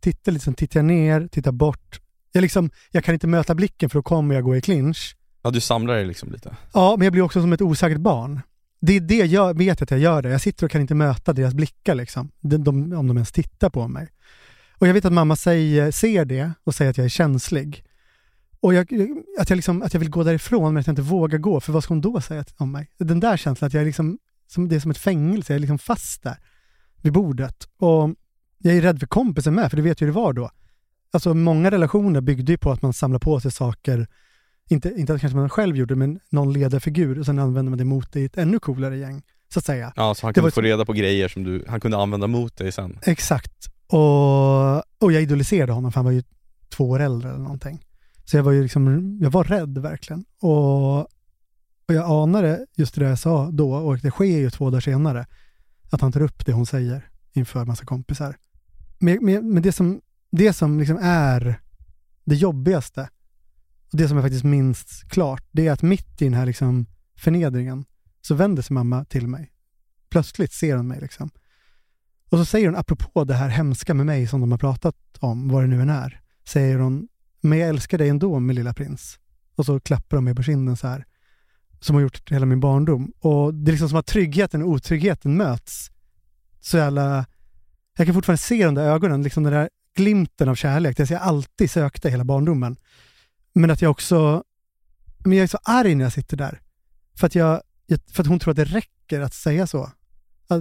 tittar, 0.00 0.32
liksom, 0.32 0.54
tittar 0.54 0.82
ner, 0.82 1.28
tittar 1.28 1.52
bort. 1.52 2.00
Jag, 2.32 2.42
liksom, 2.42 2.70
jag 2.90 3.04
kan 3.04 3.14
inte 3.14 3.26
möta 3.26 3.54
blicken 3.54 3.90
för 3.90 3.98
då 3.98 4.02
kommer 4.02 4.34
jag 4.34 4.44
gå 4.44 4.56
i 4.56 4.60
clinch. 4.60 5.16
Ja, 5.42 5.50
du 5.50 5.60
samlar 5.60 5.94
dig 5.94 6.06
liksom 6.06 6.32
lite. 6.32 6.56
Ja, 6.74 6.94
men 6.96 7.04
jag 7.04 7.12
blir 7.12 7.22
också 7.22 7.40
som 7.40 7.52
ett 7.52 7.62
osäkert 7.62 7.98
barn. 7.98 8.40
Det 8.80 8.96
är 8.96 9.00
det 9.00 9.26
jag 9.26 9.58
vet 9.58 9.82
att 9.82 9.90
jag 9.90 10.00
gör 10.00 10.22
det. 10.22 10.28
Jag 10.28 10.40
sitter 10.40 10.66
och 10.66 10.70
kan 10.70 10.80
inte 10.80 10.94
möta 10.94 11.32
deras 11.32 11.54
blickar 11.54 11.94
liksom. 11.94 12.30
De, 12.40 12.64
de, 12.64 12.92
om 12.92 13.06
de 13.06 13.16
ens 13.16 13.32
tittar 13.32 13.70
på 13.70 13.88
mig. 13.88 14.08
Och 14.78 14.88
jag 14.88 14.94
vet 14.94 15.04
att 15.04 15.12
mamma 15.12 15.36
säger, 15.36 15.90
ser 15.90 16.24
det 16.24 16.52
och 16.64 16.74
säger 16.74 16.90
att 16.90 16.98
jag 16.98 17.04
är 17.04 17.08
känslig. 17.08 17.84
Och 18.60 18.74
jag, 18.74 18.82
att, 19.38 19.50
jag 19.50 19.56
liksom, 19.56 19.82
att 19.82 19.94
jag 19.94 20.00
vill 20.00 20.10
gå 20.10 20.24
därifrån 20.24 20.74
men 20.74 20.80
att 20.80 20.86
jag 20.86 20.92
inte 20.92 21.02
vågar 21.02 21.38
gå, 21.38 21.60
för 21.60 21.72
vad 21.72 21.84
ska 21.84 21.94
hon 21.94 22.00
då 22.00 22.20
säga 22.20 22.44
om 22.56 22.72
mig? 22.72 22.90
Den 22.98 23.20
där 23.20 23.36
känslan 23.36 23.66
att 23.66 23.74
jag 23.74 23.80
är 23.80 23.86
liksom, 23.86 24.18
som, 24.46 24.68
det 24.68 24.76
är 24.76 24.80
som 24.80 24.90
ett 24.90 24.98
fängelse, 24.98 25.52
jag 25.52 25.56
är 25.56 25.60
liksom 25.60 25.78
fast 25.78 26.22
där 26.22 26.36
vid 27.02 27.12
bordet. 27.12 27.68
Och 27.78 28.14
jag 28.58 28.76
är 28.76 28.82
rädd 28.82 29.00
för 29.00 29.06
kompisen 29.06 29.54
med, 29.54 29.70
för 29.70 29.76
du 29.76 29.82
vet 29.82 30.02
ju 30.02 30.06
hur 30.06 30.12
det 30.12 30.20
var 30.20 30.32
då. 30.32 30.50
Alltså 31.10 31.34
många 31.34 31.70
relationer 31.70 32.20
byggde 32.20 32.52
ju 32.52 32.58
på 32.58 32.72
att 32.72 32.82
man 32.82 32.92
samlar 32.92 33.18
på 33.18 33.40
sig 33.40 33.52
saker 33.52 34.06
inte, 34.68 34.92
inte 34.96 35.14
att 35.14 35.20
kanske 35.20 35.36
man 35.36 35.48
själv 35.48 35.76
gjorde, 35.76 35.94
men 35.94 36.20
någon 36.30 36.52
ledarfigur 36.52 37.18
och 37.18 37.26
sen 37.26 37.38
använder 37.38 37.70
man 37.70 37.78
det 37.78 37.84
mot 37.84 38.12
det 38.12 38.20
i 38.20 38.24
ett 38.24 38.38
ännu 38.38 38.58
coolare 38.58 38.96
gäng, 38.96 39.22
så 39.52 39.58
att 39.58 39.64
säga. 39.64 39.92
Ja, 39.96 40.14
så 40.14 40.26
han 40.26 40.34
kunde 40.34 40.50
få 40.50 40.60
reda 40.60 40.84
på 40.84 40.92
grejer 40.92 41.28
som 41.28 41.44
du, 41.44 41.64
han 41.68 41.80
kunde 41.80 41.96
använda 41.96 42.26
mot 42.26 42.56
dig 42.56 42.72
sen. 42.72 42.98
Exakt. 43.02 43.66
Och, 43.86 44.76
och 44.76 45.12
jag 45.12 45.22
idoliserade 45.22 45.72
honom, 45.72 45.92
för 45.92 45.98
han 45.98 46.04
var 46.04 46.12
ju 46.12 46.22
två 46.68 46.90
år 46.90 47.00
äldre 47.00 47.28
eller 47.28 47.38
någonting. 47.38 47.84
Så 48.24 48.36
jag 48.36 48.42
var 48.42 48.52
ju 48.52 48.62
liksom, 48.62 49.18
jag 49.20 49.30
var 49.30 49.44
rädd 49.44 49.78
verkligen. 49.78 50.24
Och, 50.40 51.00
och 51.00 51.94
jag 51.94 52.10
anade 52.10 52.66
just 52.76 52.94
det 52.94 53.04
jag 53.04 53.18
sa 53.18 53.50
då, 53.50 53.74
och 53.74 53.98
det 53.98 54.10
sker 54.10 54.24
ju 54.38 54.50
två 54.50 54.70
dagar 54.70 54.80
senare, 54.80 55.26
att 55.90 56.00
han 56.00 56.12
tar 56.12 56.22
upp 56.22 56.46
det 56.46 56.52
hon 56.52 56.66
säger 56.66 57.08
inför 57.32 57.64
massa 57.64 57.84
kompisar. 57.84 58.36
Men, 58.98 59.18
men, 59.24 59.52
men 59.52 59.62
det 59.62 59.72
som, 59.72 60.00
det 60.30 60.52
som 60.52 60.78
liksom 60.78 60.98
är 61.02 61.60
det 62.24 62.34
jobbigaste, 62.34 63.08
det 63.90 64.08
som 64.08 64.16
jag 64.16 64.24
faktiskt 64.24 64.44
minns 64.44 65.02
klart, 65.08 65.44
det 65.50 65.66
är 65.66 65.72
att 65.72 65.82
mitt 65.82 66.22
i 66.22 66.24
den 66.24 66.34
här 66.34 66.46
liksom 66.46 66.86
förnedringen 67.16 67.84
så 68.20 68.34
vänder 68.34 68.62
sig 68.62 68.74
mamma 68.74 69.04
till 69.04 69.26
mig. 69.26 69.52
Plötsligt 70.10 70.52
ser 70.52 70.76
hon 70.76 70.88
mig 70.88 71.00
liksom. 71.00 71.30
Och 72.30 72.38
så 72.38 72.44
säger 72.44 72.66
hon, 72.66 72.76
apropå 72.76 73.24
det 73.24 73.34
här 73.34 73.48
hemska 73.48 73.94
med 73.94 74.06
mig 74.06 74.26
som 74.26 74.40
de 74.40 74.50
har 74.50 74.58
pratat 74.58 74.96
om, 75.18 75.48
vad 75.48 75.62
det 75.62 75.66
nu 75.66 75.82
än 75.82 75.90
är, 75.90 76.20
säger 76.48 76.78
hon, 76.78 77.08
men 77.40 77.58
jag 77.58 77.68
älskar 77.68 77.98
dig 77.98 78.08
ändå 78.08 78.38
min 78.38 78.56
lilla 78.56 78.74
prins. 78.74 79.18
Och 79.54 79.66
så 79.66 79.80
klappar 79.80 80.16
hon 80.16 80.24
mig 80.24 80.34
på 80.34 80.42
kinden 80.42 80.76
så 80.76 80.86
här, 80.86 81.04
som 81.80 81.94
har 81.94 82.02
gjort 82.02 82.30
hela 82.30 82.46
min 82.46 82.60
barndom. 82.60 83.12
Och 83.18 83.54
det 83.54 83.70
är 83.70 83.72
liksom 83.72 83.88
som 83.88 83.98
att 83.98 84.06
tryggheten 84.06 84.62
och 84.62 84.68
otryggheten 84.68 85.36
möts. 85.36 85.90
Så 86.60 86.76
jävla, 86.76 87.26
jag 87.96 88.06
kan 88.06 88.14
fortfarande 88.14 88.42
se 88.42 88.64
de 88.64 88.74
där 88.74 88.84
ögonen, 88.84 89.22
liksom 89.22 89.42
den 89.42 89.52
där 89.52 89.68
glimten 89.96 90.48
av 90.48 90.54
kärlek, 90.54 90.96
det 90.96 91.10
jag 91.10 91.22
alltid 91.22 91.70
sökte 91.70 92.10
hela 92.10 92.24
barndomen. 92.24 92.76
Men 93.58 93.70
att 93.70 93.82
jag 93.82 93.90
också, 93.90 94.44
men 95.18 95.32
jag 95.32 95.42
är 95.42 95.46
så 95.46 95.58
arg 95.62 95.94
när 95.94 96.04
jag 96.04 96.12
sitter 96.12 96.36
där. 96.36 96.60
För 97.14 97.26
att, 97.26 97.34
jag, 97.34 97.62
för 98.12 98.22
att 98.22 98.26
hon 98.26 98.38
tror 98.38 98.50
att 98.50 98.56
det 98.56 98.64
räcker 98.64 99.20
att 99.20 99.34
säga 99.34 99.66
så. 99.66 99.90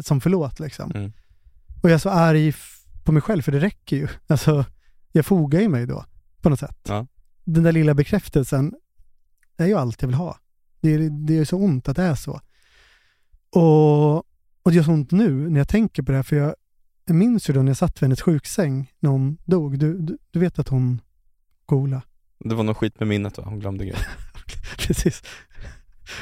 Som 0.04 0.22
förlåt 0.22 0.60
liksom. 0.60 0.91
Mm. 0.91 1.12
Och 1.84 1.89
jag 1.89 1.95
är 1.95 1.98
så 1.98 2.10
arg 2.10 2.54
på 3.04 3.12
mig 3.12 3.22
själv, 3.22 3.41
för 3.41 3.52
det 3.52 3.60
räcker 3.60 3.98
ju. 3.98 4.08
Alltså, 4.28 4.66
jag 5.12 5.26
fogar 5.26 5.60
ju 5.60 5.70
mig 5.70 5.86
då, 5.86 6.06
på 6.41 6.50
något 6.50 6.60
sätt. 6.60 6.80
Ja. 6.88 7.08
Den 7.43 7.64
där 7.64 7.72
lilla 7.72 7.93
bekräftelsen 7.93 8.74
är 9.58 9.66
ju 9.66 9.74
allt 9.74 10.02
jag 10.02 10.08
vill 10.08 10.18
ha. 10.18 10.39
Det 10.82 10.93
är, 10.93 11.10
det 11.28 11.38
är 11.38 11.45
så 11.45 11.58
ont 11.58 11.89
att 11.89 11.95
det 11.95 12.04
är 12.04 12.16
så. 12.16 12.41
Och, 13.50 14.16
och 14.64 14.72
det 14.72 14.74
gör 14.74 14.84
så 14.84 14.91
ont 14.91 15.12
nu 15.12 15.50
när 15.50 15.60
jag 15.60 15.68
tänker 15.68 16.04
på 16.04 16.12
det 16.12 16.18
här, 16.18 16.24
för 16.24 16.36
jag, 16.36 16.56
jag 17.06 17.16
minns 17.16 17.50
ju 17.50 17.54
då 17.54 17.62
när 17.62 17.70
jag 17.70 17.78
satt 17.78 17.98
vid 17.98 18.08
hennes 18.08 18.22
sjuksäng 18.22 18.91
när 19.00 19.10
hon 19.10 19.38
dog. 19.45 19.80
Du, 19.80 19.98
du, 19.98 20.18
du 20.32 20.39
vet 20.39 20.60
att 20.60 20.68
hon 20.68 21.02
Gola. 21.66 22.02
Det 22.39 22.55
var 22.55 22.63
något 22.63 22.77
skit 22.77 22.99
med 22.99 23.07
minnet 23.07 23.38
va? 23.38 23.43
Hon 23.47 23.59
glömde 23.59 23.85
grejer. 23.85 24.07
Precis. 24.77 25.23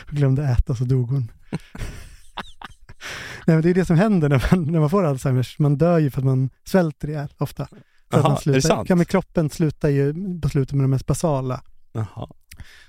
Hon 0.07 0.16
glömde 0.16 0.43
äta 0.43 0.76
så 0.76 0.84
dog 0.84 1.09
hon. 1.09 1.32
Nej, 3.47 3.55
men 3.55 3.61
det 3.61 3.70
är 3.70 3.74
det 3.74 3.86
som 3.86 3.97
händer 3.97 4.30
när 4.30 4.47
man, 4.51 4.63
när 4.63 4.80
man 4.80 4.89
får 4.89 5.03
Alzheimers. 5.03 5.59
Man 5.59 5.78
dör 5.78 5.99
ju 5.99 6.11
för 6.11 6.22
att 6.22 6.26
man 6.26 6.49
svälter 6.63 7.09
ihjäl 7.09 7.30
ofta. 7.38 7.63
Att 7.63 7.70
Jaha, 8.09 8.22
man 8.22 8.32
är 8.32 8.36
det 8.36 8.41
slutar, 8.41 8.59
sant? 8.59 8.89
Ja, 8.89 8.95
men 8.95 9.05
kroppen 9.05 9.49
slutar 9.49 9.89
ju 9.89 10.13
på 10.41 10.49
slutet 10.49 10.76
med 10.76 10.84
de 10.84 10.89
mest 10.89 11.05
basala 11.05 11.61
Jaha. 11.91 12.30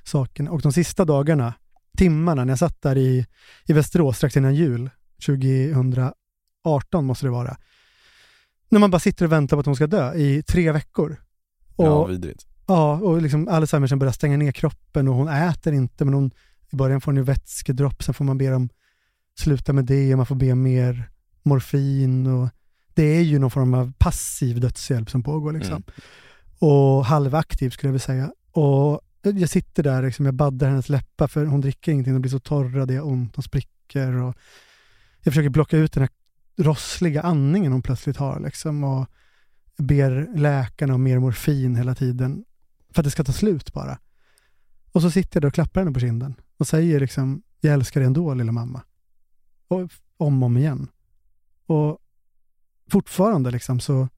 sakerna. 0.04 0.50
Och 0.50 0.60
de 0.60 0.72
sista 0.72 1.04
dagarna, 1.04 1.54
timmarna, 1.98 2.44
när 2.44 2.52
jag 2.52 2.58
satt 2.58 2.82
där 2.82 2.96
i, 2.96 3.26
i 3.66 3.72
Västerås 3.72 4.16
strax 4.16 4.36
innan 4.36 4.54
jul, 4.54 4.90
2018 5.26 7.04
måste 7.04 7.26
det 7.26 7.30
vara. 7.30 7.56
När 8.68 8.78
man 8.80 8.90
bara 8.90 8.98
sitter 8.98 9.24
och 9.24 9.32
väntar 9.32 9.56
på 9.56 9.60
att 9.60 9.66
hon 9.66 9.76
ska 9.76 9.86
dö 9.86 10.14
i 10.14 10.42
tre 10.42 10.72
veckor. 10.72 11.16
Och, 11.76 11.86
Ja, 11.86 12.04
vidrigt. 12.04 12.46
Ja, 12.66 12.96
och 12.96 13.22
liksom 13.22 13.48
Alzheimersen 13.48 13.98
börjar 13.98 14.12
stänga 14.12 14.36
ner 14.36 14.52
kroppen 14.52 15.08
och 15.08 15.14
hon 15.14 15.28
äter 15.28 15.74
inte, 15.74 16.04
men 16.04 16.14
hon, 16.14 16.30
i 16.70 16.76
början 16.76 17.00
får 17.00 17.12
hon 17.12 17.16
ju 17.16 17.22
vätskedropp, 17.22 18.02
sen 18.02 18.14
får 18.14 18.24
man 18.24 18.38
be 18.38 18.50
dem 18.50 18.68
sluta 19.38 19.72
med 19.72 19.84
det 19.84 20.12
och 20.12 20.16
man 20.16 20.26
får 20.26 20.34
be 20.34 20.52
om 20.52 20.62
mer 20.62 21.10
morfin 21.42 22.26
och 22.26 22.48
det 22.94 23.02
är 23.02 23.22
ju 23.22 23.38
någon 23.38 23.50
form 23.50 23.74
av 23.74 23.92
passiv 23.98 24.60
dödshjälp 24.60 25.10
som 25.10 25.22
pågår 25.22 25.52
liksom. 25.52 25.72
Mm. 25.72 25.84
Och 26.58 27.04
halvaktiv 27.04 27.70
skulle 27.70 27.88
jag 27.88 27.92
vilja 27.92 28.06
säga. 28.06 28.32
Och 28.52 29.00
jag 29.22 29.48
sitter 29.48 29.82
där, 29.82 30.02
liksom, 30.02 30.26
jag 30.26 30.34
baddar 30.34 30.68
hennes 30.68 30.88
läppar 30.88 31.28
för 31.28 31.46
hon 31.46 31.60
dricker 31.60 31.92
ingenting, 31.92 32.14
de 32.14 32.20
blir 32.20 32.30
så 32.30 32.38
torra, 32.38 32.86
det 32.86 32.94
gör 32.94 33.06
ont, 33.06 33.34
de 33.34 33.42
spricker 33.42 34.12
och 34.12 34.34
jag 35.22 35.34
försöker 35.34 35.50
plocka 35.50 35.76
ut 35.76 35.92
den 35.92 36.02
här 36.02 36.10
rossliga 36.64 37.22
andningen 37.22 37.72
hon 37.72 37.82
plötsligt 37.82 38.16
har 38.16 38.40
liksom 38.40 38.84
och 38.84 39.06
ber 39.76 40.28
läkarna 40.36 40.94
om 40.94 41.02
mer 41.02 41.18
morfin 41.18 41.76
hela 41.76 41.94
tiden 41.94 42.44
för 42.96 43.00
att 43.00 43.04
det 43.04 43.10
ska 43.10 43.24
ta 43.24 43.32
slut 43.32 43.72
bara. 43.72 43.98
Och 44.92 45.02
så 45.02 45.10
sitter 45.10 45.36
jag 45.36 45.42
där 45.42 45.48
och 45.48 45.54
klappar 45.54 45.80
henne 45.80 45.92
på 45.92 46.00
kinden 46.00 46.34
och 46.56 46.66
säger 46.66 47.00
liksom, 47.00 47.42
jag 47.60 47.74
älskar 47.74 48.00
dig 48.00 48.06
ändå 48.06 48.34
lilla 48.34 48.52
mamma. 48.52 48.82
Och 49.68 49.80
om 50.16 50.42
och 50.42 50.46
om 50.46 50.56
igen. 50.56 50.88
Och 51.66 51.98
fortfarande 52.90 53.50
liksom 53.50 53.80
så, 53.80 54.08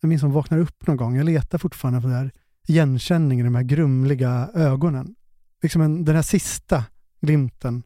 jag 0.00 0.08
minns 0.08 0.22
hon 0.22 0.32
vaknar 0.32 0.58
upp 0.58 0.86
någon 0.86 0.96
gång, 0.96 1.16
jag 1.16 1.24
letar 1.24 1.58
fortfarande 1.58 2.00
på 2.00 2.06
den 2.06 2.16
här 2.16 2.30
igenkänningen, 2.66 3.44
de 3.44 3.54
här 3.54 3.62
grumliga 3.62 4.50
ögonen. 4.54 5.14
Liksom 5.62 5.82
en, 5.82 6.04
den 6.04 6.14
här 6.14 6.22
sista 6.22 6.84
glimten 7.20 7.82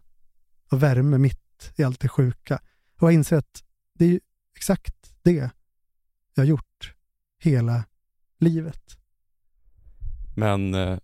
av 0.68 0.80
värme 0.80 1.18
mitt 1.18 1.72
i 1.76 1.82
allt 1.82 2.00
det 2.00 2.08
sjuka. 2.08 2.60
Och 3.00 3.08
jag 3.08 3.12
inser 3.12 3.36
att 3.36 3.64
det 3.94 4.04
är 4.04 4.08
ju 4.08 4.20
exakt 4.56 5.14
det 5.22 5.50
jag 6.34 6.42
har 6.42 6.44
gjort 6.44 6.94
hela 7.38 7.84
livet. 8.38 9.03
Men 10.34 10.74
eh, 10.74 10.98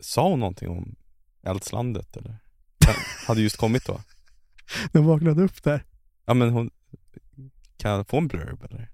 sa 0.00 0.28
hon 0.30 0.40
någonting 0.40 0.68
om 0.68 0.94
eldslandet 1.46 2.16
eller? 2.16 2.36
Den 2.78 2.94
hade 3.26 3.40
just 3.40 3.56
kommit 3.56 3.86
då? 3.86 4.00
Den 4.92 5.04
vaknade 5.04 5.42
upp 5.42 5.62
där. 5.62 5.84
Ja 6.26 6.34
men 6.34 6.50
hon, 6.50 6.70
kan 7.76 7.90
jag 7.90 8.08
få 8.08 8.16
en 8.16 8.28
blurb 8.28 8.64
eller? 8.64 8.90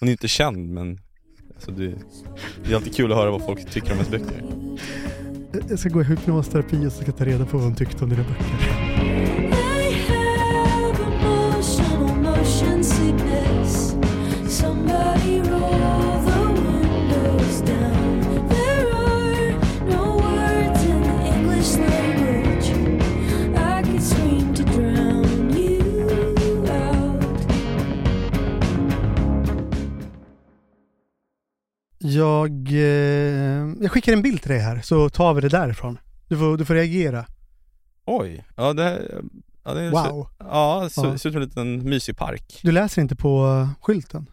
Hon 0.00 0.08
är 0.08 0.12
inte 0.12 0.28
känd 0.28 0.70
men 0.70 1.00
alltså, 1.54 1.70
det, 1.70 1.94
det 2.64 2.72
är 2.72 2.76
alltid 2.76 2.96
kul 2.96 3.12
att 3.12 3.18
höra 3.18 3.30
vad 3.30 3.44
folk 3.44 3.70
tycker 3.70 3.92
om 3.92 3.98
ens 3.98 4.10
böcker. 4.10 4.42
Jag 5.68 5.78
ska 5.78 5.88
gå 5.88 6.00
i 6.00 6.04
hypnosterapi 6.04 6.86
och 6.86 6.92
så 6.92 7.02
ska 7.02 7.12
ta 7.12 7.24
reda 7.24 7.46
på 7.46 7.56
vad 7.56 7.66
hon 7.66 7.74
tyckte 7.74 8.04
om 8.04 8.10
dina 8.10 8.22
böcker. 8.22 8.87
Out. 32.40 32.70
Jag 33.82 33.92
skickar 33.92 34.12
en 34.12 34.22
bild 34.22 34.42
till 34.42 34.50
dig 34.50 34.60
här 34.60 34.80
så 34.80 35.08
tar 35.08 35.34
vi 35.34 35.40
det 35.40 35.48
därifrån. 35.48 35.98
Du 36.28 36.36
får, 36.38 36.56
du 36.56 36.64
får 36.64 36.74
reagera. 36.74 37.26
Oj, 38.06 38.44
ja 38.56 38.72
det, 38.72 39.02
ja, 39.64 39.74
det 39.74 39.80
är 39.82 39.90
Wow. 39.90 40.28
Ja, 40.38 40.80
det 40.84 40.90
ser 40.90 41.02
Ja. 41.04 41.18
ser 41.18 41.28
ut 41.28 41.32
som 41.34 41.42
en 41.42 41.48
liten 41.48 41.88
mysig 41.90 42.16
park. 42.16 42.60
Du 42.62 42.72
läser 42.72 43.02
inte 43.02 43.16
på 43.16 43.68
skylten. 43.82 44.26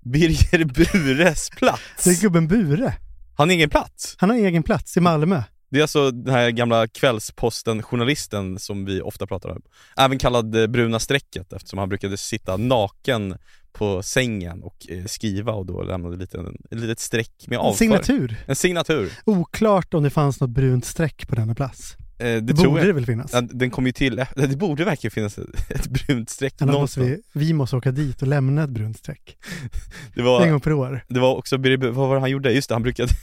Birger 0.00 0.64
Bures 0.64 1.50
plats. 1.50 2.04
Det 2.04 2.10
är 2.10 2.20
gubben 2.20 2.48
Bure. 2.48 2.94
Han 3.36 3.48
har 3.48 3.56
egen 3.56 3.70
plats. 3.70 4.14
Han 4.18 4.30
har 4.30 4.36
egen 4.36 4.62
plats 4.62 4.96
i 4.96 5.00
Malmö. 5.00 5.42
Det 5.70 5.78
är 5.78 5.82
alltså 5.82 6.10
den 6.10 6.34
här 6.34 6.50
gamla 6.50 6.86
Kvällsposten-journalisten 6.86 8.58
som 8.58 8.84
vi 8.84 9.00
ofta 9.00 9.26
pratar 9.26 9.48
om. 9.48 9.62
Även 9.96 10.18
kallad 10.18 10.56
eh, 10.56 10.66
Bruna 10.66 10.98
strecket 10.98 11.52
eftersom 11.52 11.78
han 11.78 11.88
brukade 11.88 12.16
sitta 12.16 12.56
naken 12.56 13.38
på 13.72 14.02
sängen 14.02 14.62
och 14.62 14.76
eh, 14.88 15.04
skriva 15.04 15.52
och 15.52 15.66
då 15.66 15.82
lämnade 15.82 16.16
lite, 16.16 16.38
en, 16.38 16.56
ett 16.70 16.78
litet 16.80 17.00
streck 17.00 17.32
med 17.46 17.56
En 17.56 17.60
avföring. 17.60 17.76
signatur. 17.90 18.36
En 18.46 18.56
signatur. 18.56 19.12
Oklart 19.24 19.94
om 19.94 20.02
det 20.02 20.10
fanns 20.10 20.40
något 20.40 20.50
brunt 20.50 20.84
streck 20.84 21.28
på 21.28 21.34
denna 21.34 21.54
plats. 21.54 21.96
Eh, 22.18 22.24
det 22.24 22.40
Det 22.40 22.54
borde 22.54 22.78
jag. 22.78 22.86
det 22.88 22.92
väl 22.92 23.06
finnas? 23.06 23.32
Ja, 23.32 23.40
Den 23.40 23.70
kom 23.70 23.86
ju 23.86 23.92
till, 23.92 24.16
det 24.36 24.56
borde 24.58 24.84
verkligen 24.84 25.10
finnas 25.10 25.38
ett, 25.38 25.70
ett 25.70 25.86
brunt 25.86 26.30
streck 26.30 26.60
någonstans. 26.60 26.96
måste 26.96 27.00
vi, 27.32 27.44
vi 27.46 27.52
måste 27.52 27.76
åka 27.76 27.90
dit 27.92 28.22
och 28.22 28.28
lämna 28.28 28.64
ett 28.64 28.70
brunt 28.70 28.98
streck. 28.98 29.36
Det 30.14 30.22
var, 30.22 30.42
En 30.42 30.50
gång 30.50 30.60
per 30.60 30.72
år. 30.72 31.04
Det 31.08 31.20
var 31.20 31.36
också, 31.36 31.56
vad 31.56 31.94
var 31.94 32.14
det 32.14 32.20
han 32.20 32.30
gjorde? 32.30 32.52
Just 32.52 32.68
det, 32.68 32.74
han 32.74 32.82
brukade 32.82 33.12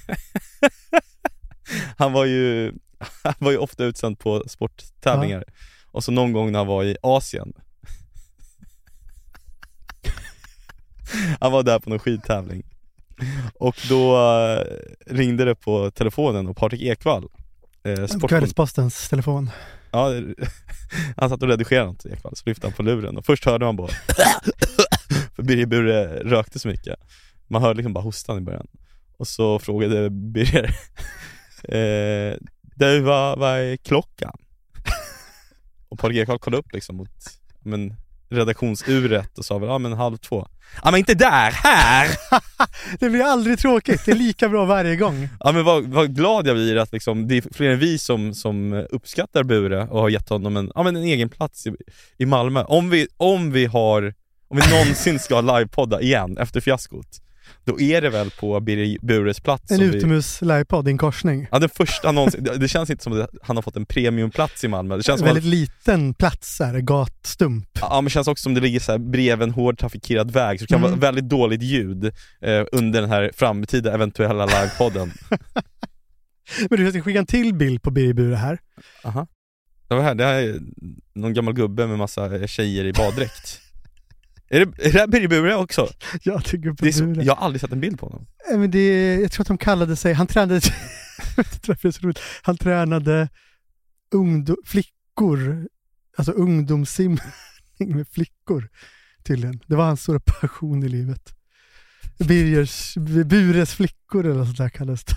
Han 1.97 2.13
var 2.13 2.25
ju, 2.25 2.73
han 3.23 3.33
var 3.39 3.51
ju 3.51 3.57
ofta 3.57 3.85
utsänd 3.85 4.19
på 4.19 4.43
sporttävlingar 4.47 5.43
Och 5.91 6.03
så 6.03 6.11
någon 6.11 6.33
gång 6.33 6.51
när 6.51 6.59
han 6.59 6.67
var 6.67 6.83
i 6.83 6.97
Asien 7.03 7.53
Han 11.39 11.51
var 11.51 11.63
där 11.63 11.79
på 11.79 11.89
någon 11.89 11.99
skidtävling 11.99 12.63
Och 13.53 13.75
då 13.89 14.17
eh, 14.17 14.63
ringde 15.05 15.45
det 15.45 15.55
på 15.55 15.91
telefonen 15.91 16.47
och 16.47 16.57
Patrik 16.57 16.81
Ekwall 16.81 17.27
eh, 17.83 18.27
Kvällspostens 18.27 19.09
telefon. 19.09 19.49
Ja, 19.91 20.11
han 21.17 21.29
satt 21.29 21.43
och 21.43 21.49
redigerade 21.49 21.87
något 21.87 22.05
Ekwall, 22.05 22.35
så 22.35 22.43
lyfte 22.45 22.67
han 22.67 22.73
på 22.73 22.83
luren 22.83 23.17
och 23.17 23.25
först 23.25 23.45
hörde 23.45 23.65
man 23.65 23.75
bara 23.75 23.87
För 25.35 25.43
Birger 25.43 25.65
Bure 25.65 26.05
rökte 26.23 26.59
så 26.59 26.67
mycket 26.67 26.95
Man 27.47 27.61
hörde 27.61 27.77
liksom 27.77 27.93
bara 27.93 28.03
hostan 28.03 28.37
i 28.37 28.41
början 28.41 28.67
Och 29.17 29.27
så 29.27 29.59
frågade 29.59 30.09
Birger 30.09 30.75
eh, 31.63 32.37
Du, 32.75 32.99
vad, 32.99 33.39
vad 33.39 33.59
är 33.59 33.77
klockan? 33.77 34.37
Och 35.89 35.99
Patrik 35.99 36.17
Ekwall 36.17 36.39
kollade 36.39 36.59
upp 36.59 36.73
liksom 36.73 36.95
mot 36.95 37.39
men, 37.59 37.95
redaktionsuret 38.29 39.37
och 39.37 39.45
sa 39.45 39.57
väl 39.57 39.69
ja 39.69 39.77
men 39.77 39.93
halv 39.93 40.17
två 40.17 40.47
Ja 40.83 40.91
men 40.91 40.99
inte 40.99 41.13
där, 41.13 41.51
här! 41.51 42.07
Det 42.99 43.09
blir 43.09 43.23
aldrig 43.23 43.59
tråkigt. 43.59 44.05
Det 44.05 44.11
är 44.11 44.15
lika 44.15 44.49
bra 44.49 44.65
varje 44.65 44.95
gång. 44.95 45.29
Ja 45.39 45.51
men 45.51 45.63
vad, 45.63 45.83
vad 45.83 46.15
glad 46.15 46.47
jag 46.47 46.55
blir 46.55 46.77
att 46.77 46.91
liksom, 46.91 47.27
det 47.27 47.37
är 47.37 47.53
fler 47.53 47.69
än 47.69 47.79
vi 47.79 47.97
som, 47.97 48.33
som 48.33 48.85
uppskattar 48.89 49.43
Bure 49.43 49.83
och 49.83 49.99
har 49.99 50.09
gett 50.09 50.29
honom 50.29 50.57
en, 50.57 50.71
ja, 50.75 50.83
men 50.83 50.95
en 50.95 51.03
egen 51.03 51.29
plats 51.29 51.67
i, 51.67 51.75
i 52.17 52.25
Malmö. 52.25 52.63
Om 52.63 52.89
vi, 52.89 53.07
om 53.17 53.51
vi 53.51 53.65
har, 53.65 54.13
om 54.47 54.57
vi 54.57 54.71
någonsin 54.71 55.19
ska 55.19 55.41
livepodda 55.41 56.01
igen 56.01 56.37
efter 56.37 56.61
fiaskot, 56.61 57.21
då 57.67 57.79
är 57.79 58.01
det 58.01 58.09
väl 58.09 58.31
på 58.31 58.59
Birger 58.59 58.97
Bures 59.01 59.39
plats 59.39 59.71
En 59.71 59.77
som 59.77 59.89
vi, 59.89 59.97
utomhus 59.97 60.41
livepodd 60.41 60.87
i 60.87 60.91
en 60.91 60.97
korsning. 60.97 61.47
Ja 61.51 61.59
den 61.59 61.69
första 61.69 62.11
någonsin, 62.11 62.47
det, 62.59 62.67
känns 62.67 62.89
inte 62.89 63.03
som 63.03 63.21
att 63.21 63.29
han 63.41 63.55
har 63.57 63.61
fått 63.63 63.75
en 63.75 63.85
premiumplats 63.85 64.63
i 64.63 64.67
Malmö. 64.67 64.97
Det 64.97 65.03
känns 65.03 65.21
En 65.21 65.27
som 65.27 65.27
att, 65.27 65.35
väldigt 65.43 65.59
liten 65.59 66.13
plats 66.13 66.59
här, 66.59 66.79
gatstump. 66.79 67.69
ja 67.81 67.89
men 67.95 68.03
det 68.03 68.09
känns 68.09 68.27
också 68.27 68.43
som 68.43 68.53
det 68.53 68.61
ligger 68.61 68.79
så 68.79 68.91
här 68.91 68.99
bredvid 68.99 69.47
en 69.47 69.53
hårt 69.53 69.79
trafikerad 69.79 70.31
väg, 70.31 70.59
så 70.59 70.65
det 70.65 70.67
kan 70.69 70.79
Mm. 70.79 70.91
vara 70.91 70.99
väldigt 71.01 71.29
dåligt 71.29 71.61
ljud 71.61 72.05
eh, 72.41 72.65
under 72.71 73.01
den 73.01 73.09
här 73.09 73.31
framtida 73.35 73.93
eventuella 73.93 74.45
livepodden. 74.45 75.11
Men 76.69 76.77
du, 76.79 76.83
jag 76.83 76.93
ska 76.93 77.01
skicka 77.01 77.19
en 77.19 77.25
till 77.25 77.53
bild 77.53 77.81
på 77.81 77.91
Birger 77.91 78.13
Bure 78.13 78.35
här. 78.35 78.59
Aha. 79.03 79.27
Det 79.87 79.95
var 79.95 80.01
här, 80.03 80.15
det 80.15 80.23
här 80.25 80.33
är 80.33 80.59
någon 81.15 81.33
gammal 81.33 81.53
gubbe 81.53 81.87
med 81.87 81.97
massa 81.97 82.47
tjejer 82.47 82.85
i 82.85 82.93
baddräkt. 82.93 83.61
Är, 84.49 84.65
det, 84.65 84.85
är 84.87 84.91
det 84.93 84.99
här 84.99 85.07
Birger 85.07 85.27
Bure 85.27 85.55
också? 85.55 85.89
Jag 86.23 86.45
tycker 86.45 86.69
på 86.69 86.75
Det 86.85 86.87
är 86.87 86.91
så, 86.91 87.03
Bure. 87.05 87.23
jag 87.23 87.35
har 87.35 87.45
aldrig 87.45 87.61
sett 87.61 87.71
en 87.71 87.79
bild 87.79 87.99
på 87.99 88.05
honom. 88.05 88.25
Eh, 88.51 88.57
Men 88.59 88.71
det, 88.71 89.15
jag 89.15 89.31
tror 89.31 89.41
att 89.43 89.47
de 89.47 89.57
kallade 89.57 89.95
sig, 89.95 90.13
han 90.13 90.27
tränade, 90.27 90.53
jag 91.35 91.43
vet 91.43 91.53
inte 91.53 91.67
varför 91.71 91.81
det 91.81 91.89
är 91.89 91.91
så 91.91 92.05
roligt, 92.05 92.19
han 92.41 92.57
tränade 92.57 93.29
ungdo, 94.11 94.55
flickor, 94.65 95.67
alltså 96.17 96.31
ungdomssimning 96.31 97.19
med 97.79 98.07
flickor 98.07 98.69
tydligen. 99.23 99.59
Det 99.67 99.75
var 99.75 99.85
hans 99.85 100.01
stora 100.01 100.19
passion 100.19 100.83
i 100.83 100.89
livet. 100.89 101.33
Birgers, 102.19 102.95
Bures 103.25 103.73
flickor 103.73 104.25
eller 104.25 104.35
något 104.35 104.47
sånt 104.47 104.57
där 104.57 104.69
kallades 104.69 105.03
de. 105.03 105.13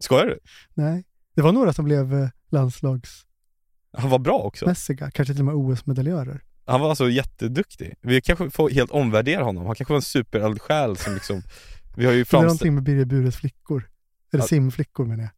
Skojar 0.00 0.26
du? 0.26 0.38
Nej, 0.74 1.04
det 1.34 1.42
var 1.42 1.52
några 1.52 1.72
som 1.72 1.84
blev 1.84 2.14
eh, 2.14 2.28
landslagsmässiga, 2.50 3.26
Han 3.98 4.10
var 4.10 4.18
bra 4.18 4.38
också. 4.38 4.64
kanske 4.96 5.24
till 5.24 5.38
och 5.38 5.44
med 5.44 5.54
OS-medaljörer. 5.54 6.42
Han 6.66 6.80
var 6.80 6.88
alltså 6.88 7.10
jätteduktig. 7.10 7.94
Vi 8.00 8.20
kanske 8.20 8.50
får 8.50 8.70
helt 8.70 8.90
omvärdera 8.90 9.44
honom. 9.44 9.66
Han 9.66 9.74
kanske 9.74 9.92
var 9.92 9.96
en 9.98 10.02
supereldsjäl 10.02 10.96
som 10.96 11.14
liksom 11.14 11.42
Vi 11.96 12.04
har 12.04 12.12
ju 12.12 12.18
Det 12.18 12.22
är 12.22 12.24
framställt... 12.24 12.46
någonting 12.48 12.74
med 12.74 12.82
Birger 12.82 13.04
Bures 13.04 13.36
flickor. 13.36 13.88
Eller 14.32 14.42
Ja. 14.42 14.48
simflickor 14.48 15.04
menar 15.06 15.22
jag. 15.22 15.30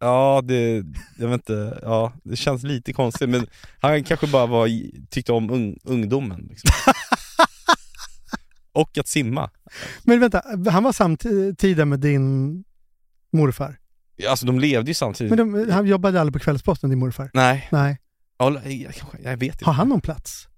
Ja, 0.00 0.42
det, 0.44 0.84
jag 1.18 1.28
vet 1.28 1.34
inte, 1.34 1.78
ja, 1.82 2.12
det 2.24 2.36
känns 2.36 2.62
lite 2.62 2.92
konstigt 2.92 3.28
men 3.28 3.46
han 3.80 4.04
kanske 4.04 4.26
bara 4.26 4.46
var, 4.46 4.68
tyckte 5.10 5.32
om 5.32 5.50
ung, 5.50 5.78
ungdomen 5.84 6.46
liksom. 6.50 6.70
Och 8.72 8.98
att 8.98 9.08
simma. 9.08 9.50
Men 10.02 10.20
vänta, 10.20 10.42
han 10.70 10.82
var 10.84 10.92
samtida 10.92 11.84
med 11.84 12.00
din 12.00 12.64
morfar? 13.32 13.78
Alltså 14.28 14.46
de 14.46 14.58
levde 14.60 14.90
ju 14.90 14.94
samtidigt. 14.94 15.38
Men 15.38 15.52
de, 15.66 15.70
han 15.72 15.86
jobbade 15.86 16.20
aldrig 16.20 16.32
på 16.32 16.38
Kvällsposten, 16.38 16.90
din 16.90 16.98
morfar? 16.98 17.30
Nej. 17.34 17.68
Nej. 17.72 17.98
Ja, 18.38 18.50
jag, 18.64 18.94
kanske- 18.94 19.18
jag 19.22 19.36
vet 19.36 19.42
inte. 19.54 19.64
Har 19.64 19.72
han 19.72 19.88
någon 19.88 20.00
plats? 20.00 20.48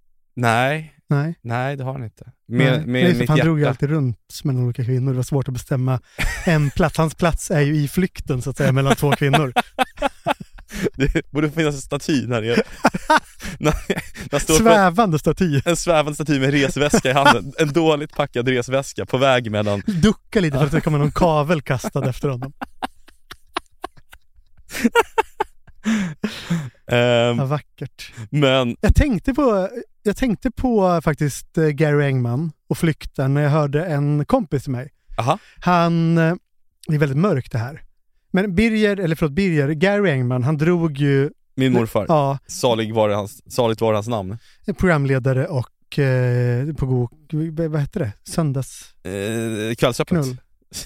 Nej. 0.41 0.95
Nej. 1.11 1.35
Nej, 1.43 1.77
det 1.77 1.85
har 1.85 1.93
han 1.93 2.05
inte. 2.05 2.25
Nej. 2.49 2.67
Med, 2.71 2.81
Men 2.81 2.93
med 2.93 3.11
att 3.11 3.17
mitt 3.17 3.29
han 3.29 3.37
hjärta. 3.37 3.45
drog 3.47 3.59
ju 3.59 3.67
alltid 3.67 3.91
runt 3.91 4.41
mellan 4.45 4.65
olika 4.65 4.85
kvinnor. 4.85 5.11
Det 5.13 5.17
var 5.17 5.23
svårt 5.23 5.49
att 5.49 5.55
bestämma 5.55 6.01
en 6.47 6.71
plats. 6.71 6.97
Hans 6.99 7.15
plats 7.15 7.51
är 7.51 7.61
ju 7.61 7.77
i 7.77 7.89
flykten 7.89 8.43
så 8.43 8.51
att 8.51 8.57
säga 8.57 8.73
mellan 8.73 8.97
två 8.97 9.13
kvinnor. 9.13 9.53
Det 10.95 11.31
borde 11.31 11.51
finnas 11.51 11.75
en 11.75 11.81
staty 11.81 12.27
när 12.27 12.43
det 12.43 12.63
på- 14.31 14.39
Svävande 14.39 15.19
staty. 15.19 15.61
En 15.65 15.77
svävande 15.77 16.15
staty 16.15 16.41
med 16.41 16.51
resväska 16.51 17.11
i 17.11 17.13
handen. 17.13 17.53
En 17.59 17.73
dåligt 17.73 18.13
packad 18.17 18.49
resväska 18.49 19.07
på 19.07 19.19
väg 19.19 19.51
mellan 19.51 19.83
Ducka 19.87 20.41
lite 20.41 20.59
för 20.59 20.65
att 20.67 20.73
det 20.73 20.81
kommer 20.85 20.99
någon 20.99 21.13
kavel 21.13 21.63
kastad 21.63 22.09
efter 22.09 22.29
honom. 22.29 22.53
Ehm, 26.89 27.39
Ja, 27.39 27.45
vackert. 27.45 28.13
Men 28.31 28.77
Jag 28.81 28.95
tänkte 28.95 29.35
på, 29.35 29.69
jag 30.03 30.17
tänkte 30.17 30.51
på 30.51 31.01
faktiskt 31.05 31.59
eh, 31.59 31.67
Gary 31.69 32.05
Engman 32.05 32.53
och 32.69 32.79
flykten 32.79 33.35
när 33.35 33.43
jag 33.43 33.51
hörde 33.51 33.85
en 33.87 34.25
kompis 34.25 34.63
till 34.63 34.73
mig. 34.73 34.91
Aha. 35.19 35.39
Han, 35.61 36.19
eh, 36.19 36.35
det 36.89 36.95
är 36.95 36.99
väldigt 36.99 37.19
mörkt 37.19 37.53
det 37.53 37.59
här. 37.59 37.83
Men 38.31 38.55
Birger, 38.55 38.97
eller 39.01 39.17
förlåt 39.17 39.33
Birger, 39.33 39.69
Gary 39.69 40.11
Engman, 40.11 40.43
han 40.43 40.57
drog 40.59 40.97
ju 40.99 41.31
min 41.55 41.73
morfar, 41.73 42.05
Ja. 42.09 42.39
salig 42.47 42.95
var 42.95 43.09
hans, 43.09 43.53
saligt 43.55 43.81
var 43.81 43.95
hans 43.95 44.09
namn. 44.09 44.39
programledare 44.79 45.47
och 45.47 45.99
eh, 45.99 46.75
på 46.75 46.87
god, 46.87 47.11
vad 47.61 47.81
heter 47.81 48.01
det? 48.01 48.13
Söndags... 48.25 48.95
Eh, 49.05 49.75
kvällsöppet. 49.75 50.27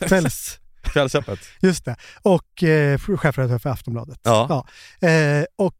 Kvälls... 0.01 0.59
Kvällsöppet. 0.83 1.39
Just 1.61 1.85
det. 1.85 1.97
Och 2.23 2.63
eh, 2.63 2.99
chefredaktör 2.99 3.59
för 3.59 3.71
Aftonbladet. 3.71 4.21
Ja. 4.23 4.65
Ja. 5.01 5.09
Eh, 5.09 5.45
och 5.57 5.75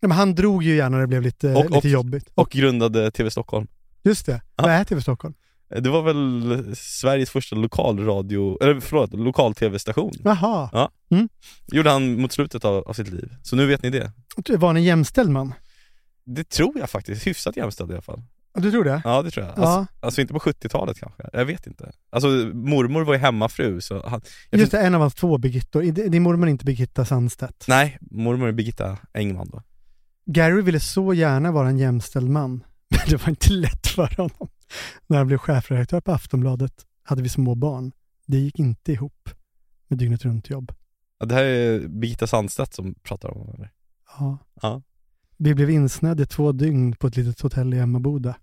men 0.00 0.10
han 0.10 0.34
drog 0.34 0.62
ju 0.62 0.76
gärna 0.76 0.88
när 0.96 1.00
det 1.00 1.06
blev 1.06 1.22
lite, 1.22 1.54
Och- 1.54 1.64
lite 1.64 1.76
och- 1.76 1.84
jobbigt. 1.84 2.28
Och 2.34 2.50
grundade 2.50 3.10
TV 3.10 3.30
Stockholm. 3.30 3.66
Just 4.02 4.26
det. 4.26 4.42
Vad 4.56 4.70
är 4.70 4.84
TV 4.84 5.02
Stockholm? 5.02 5.34
Eh, 5.74 5.82
Det 5.82 5.90
var 5.90 6.02
väl 6.02 6.76
Sveriges 6.76 7.30
första 7.30 7.56
lokalradio, 7.56 8.58
eller 8.62 8.80
förlåt, 8.80 9.12
lokal-tv-station. 9.14 10.12
Jaha. 10.24 10.68
Ja. 10.72 10.90
Mm. 11.10 11.28
Gjorde 11.72 11.90
han 11.90 12.20
mot 12.20 12.32
slutet 12.32 12.64
av, 12.64 12.88
av 12.88 12.92
sitt 12.92 13.08
liv. 13.08 13.32
Så 13.42 13.56
nu 13.56 13.66
vet 13.66 13.82
ni 13.82 13.90
det. 13.90 14.12
Var 14.58 14.66
han 14.68 14.76
en 14.76 14.84
jämställd 14.84 15.30
man? 15.30 15.54
Det 16.24 16.48
tror 16.48 16.78
jag 16.78 16.90
faktiskt, 16.90 17.26
hyfsat 17.26 17.56
jämställd 17.56 17.90
i 17.90 17.92
alla 17.94 18.02
fall. 18.02 18.22
Du 18.54 18.70
tror 18.70 18.84
det? 18.84 19.02
Ja 19.04 19.22
det 19.22 19.30
tror 19.30 19.46
jag. 19.46 19.58
Ja. 19.58 19.62
Alltså, 19.62 19.94
alltså 20.00 20.20
inte 20.20 20.32
på 20.32 20.40
70-talet 20.40 20.98
kanske, 21.00 21.22
jag 21.32 21.44
vet 21.44 21.66
inte. 21.66 21.92
Alltså 22.10 22.28
mormor 22.54 23.02
var 23.04 23.14
ju 23.14 23.20
hemmafru 23.20 23.80
så 23.80 24.08
han, 24.08 24.20
Just 24.50 24.72
det, 24.72 24.80
en 24.80 24.94
av 24.94 25.00
hans 25.00 25.14
två 25.14 25.38
Birgittor. 25.38 25.82
Din 26.08 26.22
mormor 26.22 26.46
är 26.46 26.50
inte 26.50 26.64
Birgitta 26.64 27.04
Sandstedt. 27.04 27.64
Nej, 27.68 27.98
mormor 28.00 28.48
är 28.48 28.52
Birgitta 28.52 28.98
Engman 29.14 29.50
då. 29.52 29.62
Gary 30.30 30.62
ville 30.62 30.80
så 30.80 31.14
gärna 31.14 31.52
vara 31.52 31.68
en 31.68 31.78
jämställd 31.78 32.30
man. 32.30 32.64
Men 32.88 33.00
det 33.08 33.16
var 33.16 33.28
inte 33.28 33.52
lätt 33.52 33.86
för 33.86 34.16
honom. 34.16 34.48
När 35.06 35.18
han 35.18 35.26
blev 35.26 35.38
chefredaktör 35.38 36.00
på 36.00 36.12
Aftonbladet 36.12 36.86
hade 37.02 37.22
vi 37.22 37.28
små 37.28 37.54
barn. 37.54 37.92
Det 38.26 38.38
gick 38.38 38.58
inte 38.58 38.92
ihop 38.92 39.30
med 39.88 39.98
dygnet 39.98 40.24
runt 40.24 40.50
jobb. 40.50 40.72
Ja, 41.18 41.26
det 41.26 41.34
här 41.34 41.44
är 41.44 41.88
Birgitta 41.88 42.26
Sandstedt 42.26 42.74
som 42.74 42.94
pratar 42.94 43.28
om 43.28 43.54
det. 43.58 43.70
Ja. 44.18 44.38
Ja. 44.62 44.82
Vi 45.36 45.54
blev 45.54 45.70
insnöade 45.70 46.26
två 46.26 46.52
dygn 46.52 46.96
på 46.96 47.06
ett 47.06 47.16
litet 47.16 47.40
hotell 47.40 47.74
i 47.74 47.78
Emmaboda. 47.78 48.34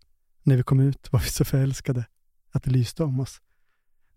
När 0.43 0.55
vi 0.55 0.63
kom 0.63 0.79
ut 0.79 1.11
var 1.11 1.19
vi 1.19 1.29
så 1.29 1.45
förälskade 1.45 2.05
att 2.51 2.63
det 2.63 2.71
lyste 2.71 3.03
om 3.03 3.19
oss. 3.19 3.41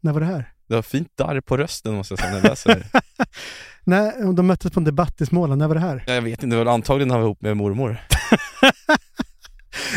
När 0.01 0.12
var 0.12 0.21
det 0.21 0.27
här? 0.27 0.53
Du 0.66 0.75
har 0.75 0.83
fint 0.83 1.16
darr 1.16 1.41
på 1.41 1.57
rösten 1.57 1.95
måste 1.95 2.12
jag 2.12 2.19
säga 2.19 2.31
när 2.31 2.39
jag 2.39 2.51
läser 2.51 2.75
det. 2.75 3.01
Nej, 3.89 4.12
de 4.34 4.47
möttes 4.47 4.72
på 4.72 4.80
en 4.80 4.84
debatt 4.84 5.20
i 5.20 5.26
Småland, 5.26 5.59
när 5.59 5.68
var 5.68 5.74
det 5.74 5.80
här? 5.80 6.05
Jag 6.07 6.22
vet 6.22 6.43
inte, 6.43 6.57
det 6.57 6.64
var 6.64 6.72
antagligen 6.72 7.09
när 7.09 7.14
han 7.14 7.22
var 7.22 7.28
ihop 7.28 7.43
med 7.43 7.57
mormor. 7.57 8.01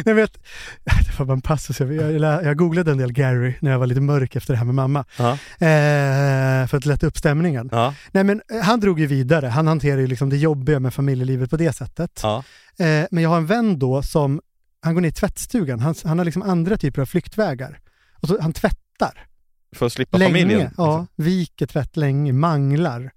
Jag 0.05 0.15
vet, 0.15 0.33
det 0.83 1.19
var 1.19 1.25
bara 1.25 1.33
en 1.33 1.41
passus, 1.41 1.79
jag, 1.79 1.93
jag, 1.93 2.43
jag 2.43 2.57
googlade 2.57 2.91
en 2.91 2.97
del 2.97 3.13
Gary 3.13 3.53
när 3.59 3.71
jag 3.71 3.79
var 3.79 3.87
lite 3.87 4.01
mörk 4.01 4.35
efter 4.35 4.53
det 4.53 4.57
här 4.57 4.65
med 4.65 4.75
mamma. 4.75 5.05
Ja. 5.17 5.31
Eh, 5.31 6.67
för 6.67 6.77
att 6.77 6.85
lätta 6.85 7.07
upp 7.07 7.17
stämningen. 7.17 7.69
Ja. 7.71 7.93
Nej 8.11 8.23
men 8.23 8.41
eh, 8.51 8.61
han 8.61 8.79
drog 8.79 8.99
ju 8.99 9.07
vidare, 9.07 9.47
han 9.47 9.67
hanterar 9.67 9.97
ju 9.97 10.07
liksom 10.07 10.29
det 10.29 10.37
jobbiga 10.37 10.79
med 10.79 10.93
familjelivet 10.93 11.49
på 11.49 11.57
det 11.57 11.73
sättet. 11.73 12.19
Ja. 12.23 12.43
Eh, 12.79 13.05
men 13.11 13.23
jag 13.23 13.29
har 13.29 13.37
en 13.37 13.45
vän 13.45 13.79
då 13.79 14.01
som, 14.03 14.41
han 14.81 14.93
går 14.93 15.01
ner 15.01 15.09
i 15.09 15.11
tvättstugan, 15.11 15.79
han, 15.79 15.95
han 16.03 16.17
har 16.17 16.25
liksom 16.25 16.41
andra 16.41 16.77
typer 16.77 17.01
av 17.01 17.05
flyktvägar. 17.05 17.79
Och 18.21 18.27
så, 18.27 18.41
han 18.41 18.53
tvättar. 18.53 19.27
För 19.75 19.85
att 19.85 19.93
slippa 19.93 20.17
länge, 20.17 20.31
familjen. 20.31 20.71
ja, 20.77 21.05
viker 21.15 21.67
tvätt 21.67 21.97
länge, 21.97 22.33
manglar. 22.33 23.11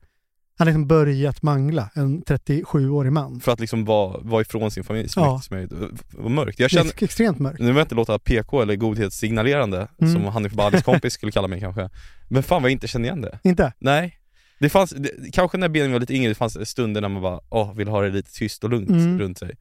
Han 0.58 0.66
har 0.66 0.72
liksom 0.72 0.86
börjat 0.86 1.42
mangla, 1.42 1.90
en 1.94 2.22
37-årig 2.22 3.12
man. 3.12 3.40
För 3.40 3.52
att 3.52 3.60
liksom 3.60 3.84
vara, 3.84 4.18
vara 4.22 4.40
ifrån 4.42 4.70
sin 4.70 4.84
familj 4.84 5.08
så 5.08 5.20
mycket 5.32 5.44
som 5.44 5.56
möjligt. 5.56 5.72
Och 6.18 6.30
mörkt. 6.30 6.58
Jag 6.60 6.70
känner, 6.70 6.92
extremt 7.04 7.38
mörkt. 7.38 7.58
nu 7.60 7.66
vill 7.66 7.76
jag 7.76 7.84
inte 7.84 7.94
låta 7.94 8.18
PK 8.18 8.62
eller 8.62 8.76
godhetssignalerande, 8.76 9.88
Mm. 10.00 10.12
som 10.12 10.24
Hanif 10.24 10.52
Balis 10.52 10.82
kompis 10.82 11.12
skulle 11.12 11.32
kalla 11.32 11.48
mig 11.48 11.60
kanske. 11.60 11.90
Men 12.28 12.42
fan 12.42 12.62
vad 12.62 12.70
jag 12.70 12.72
inte 12.74 12.86
känner 12.88 13.04
igen 13.08 13.20
det. 13.20 13.38
Inte? 13.42 13.72
Nej. 13.78 14.18
Det 14.58 14.68
fanns, 14.68 14.90
det, 14.90 15.10
kanske 15.32 15.58
när 15.58 15.68
Benjamin 15.68 15.92
var 15.92 16.00
lite 16.00 16.14
yngre, 16.14 16.28
det 16.28 16.34
fanns 16.34 16.68
stunder 16.70 17.00
när 17.00 17.08
man 17.08 17.22
bara 17.22 17.40
åh, 17.50 17.74
vill 17.74 17.88
ha 17.88 18.02
det 18.02 18.10
lite 18.10 18.32
tyst 18.32 18.64
och 18.64 18.70
lugnt 18.70 18.90
Mm. 18.90 19.18
runt 19.20 19.38
sig. 19.38 19.56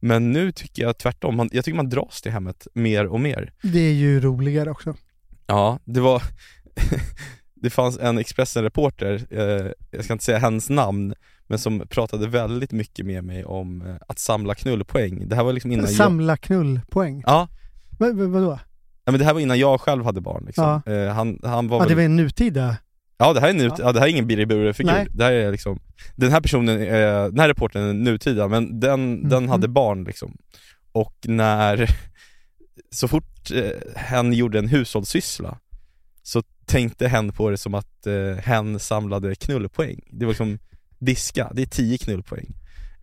Men 0.00 0.32
nu 0.32 0.52
tycker 0.52 0.82
jag 0.82 0.98
tvärtom, 0.98 1.36
man, 1.36 1.48
jag 1.52 1.64
tycker 1.64 1.76
man 1.76 1.88
dras 1.88 2.22
till 2.22 2.32
hemmet 2.32 2.66
mer 2.74 3.06
och 3.06 3.20
mer. 3.20 3.52
Det 3.62 3.78
är 3.78 3.92
ju 3.92 4.20
roligare 4.20 4.70
också. 4.70 4.94
Ja, 5.46 5.78
det 5.84 6.00
var 6.00 6.22
Det 7.62 7.70
fanns 7.70 7.98
en 7.98 8.18
Expressen-reporter, 8.18 9.26
eh, 9.30 9.70
jag 9.90 10.04
ska 10.04 10.12
inte 10.12 10.24
säga 10.24 10.38
hennes 10.38 10.70
namn, 10.70 11.14
men 11.46 11.58
som 11.58 11.82
pratade 11.88 12.26
väldigt 12.28 12.72
mycket 12.72 13.06
med 13.06 13.24
mig 13.24 13.44
om 13.44 13.82
eh, 13.82 13.94
att 14.08 14.18
samla 14.18 14.54
knullpoäng. 14.54 15.28
Det 15.28 15.36
här 15.36 15.44
var 15.44 15.52
liksom 15.52 15.72
innan 15.72 15.84
jag... 15.84 15.94
Samla 15.94 16.36
knullpoäng. 16.36 17.22
Ja, 17.26 17.48
Vad, 17.98 18.16
vad, 18.16 18.28
vadå? 18.28 18.58
ja, 19.04 19.12
men 19.12 19.18
det 19.20 19.24
här 19.26 19.32
var 19.34 19.40
innan 19.40 19.58
jag 19.58 19.80
själv 19.80 20.04
hade 20.04 20.20
barn 20.20 20.44
liksom. 20.46 20.82
Ja. 20.86 20.92
eh, 20.92 21.12
han, 21.12 21.38
han 21.42 21.68
var 21.68 21.78
Ja, 21.78 21.82
det 21.82 21.88
väl... 21.88 21.96
var 21.96 22.02
en 22.04 22.16
nutida... 22.16 22.76
Ja 23.18 23.32
det 23.32 23.40
här 23.40 23.48
är, 23.48 23.54
nut... 23.54 23.72
ja. 23.78 23.92
det 23.92 24.00
här 24.00 24.06
är 24.06 24.10
ingen 24.10 24.26
Birger 24.26 24.46
Bure-figur, 24.46 25.06
det 25.10 25.24
här 25.24 25.32
är 25.32 25.52
liksom 25.52 25.78
Den 26.16 26.30
här 26.32 26.40
personen, 26.40 26.80
är... 26.80 27.28
den 27.30 27.38
här 27.38 27.48
reportern 27.48 27.82
är 27.88 27.92
nutida, 27.92 28.48
men 28.48 28.80
den, 28.80 29.28
den 29.28 29.42
Mhm. 29.42 29.50
hade 29.50 29.68
barn 29.68 30.04
liksom 30.04 30.36
Och 30.92 31.14
när, 31.24 31.90
så 32.90 33.08
fort 33.08 33.50
eh, 33.54 33.70
hen 33.96 34.32
gjorde 34.32 34.58
en 34.58 34.68
hushållssyssla 34.68 35.58
Så 36.22 36.42
tänkte 36.66 37.08
hen 37.08 37.32
på 37.32 37.50
det 37.50 37.58
som 37.58 37.74
att 37.74 38.06
eh, 38.06 38.44
hen 38.44 38.78
samlade 38.78 39.34
knullpoäng 39.34 40.00
Det 40.10 40.24
var 40.24 40.32
liksom 40.32 40.58
diska, 40.98 41.50
det 41.54 41.62
är 41.62 41.66
10 41.66 41.98
knullpoäng 41.98 42.54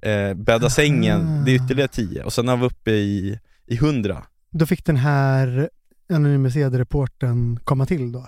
eh, 0.02 0.34
Bädda 0.34 0.70
sängen, 0.70 1.46
det 1.46 1.52
är 1.52 1.56
ytterligare 1.56 1.88
10 1.88 2.24
och 2.24 2.34
sen 2.34 2.46
när 2.46 2.54
han 2.54 2.60
var 2.60 2.68
uppe 2.68 2.92
i, 2.92 3.40
i 3.68 3.76
100 3.76 4.24
Då 4.50 4.66
fick 4.66 4.86
den 4.86 4.98
här 4.98 5.70
anonymiserade 6.14 6.80
reporten 6.80 7.60
komma 7.64 7.86
till 7.86 8.12
då? 8.12 8.28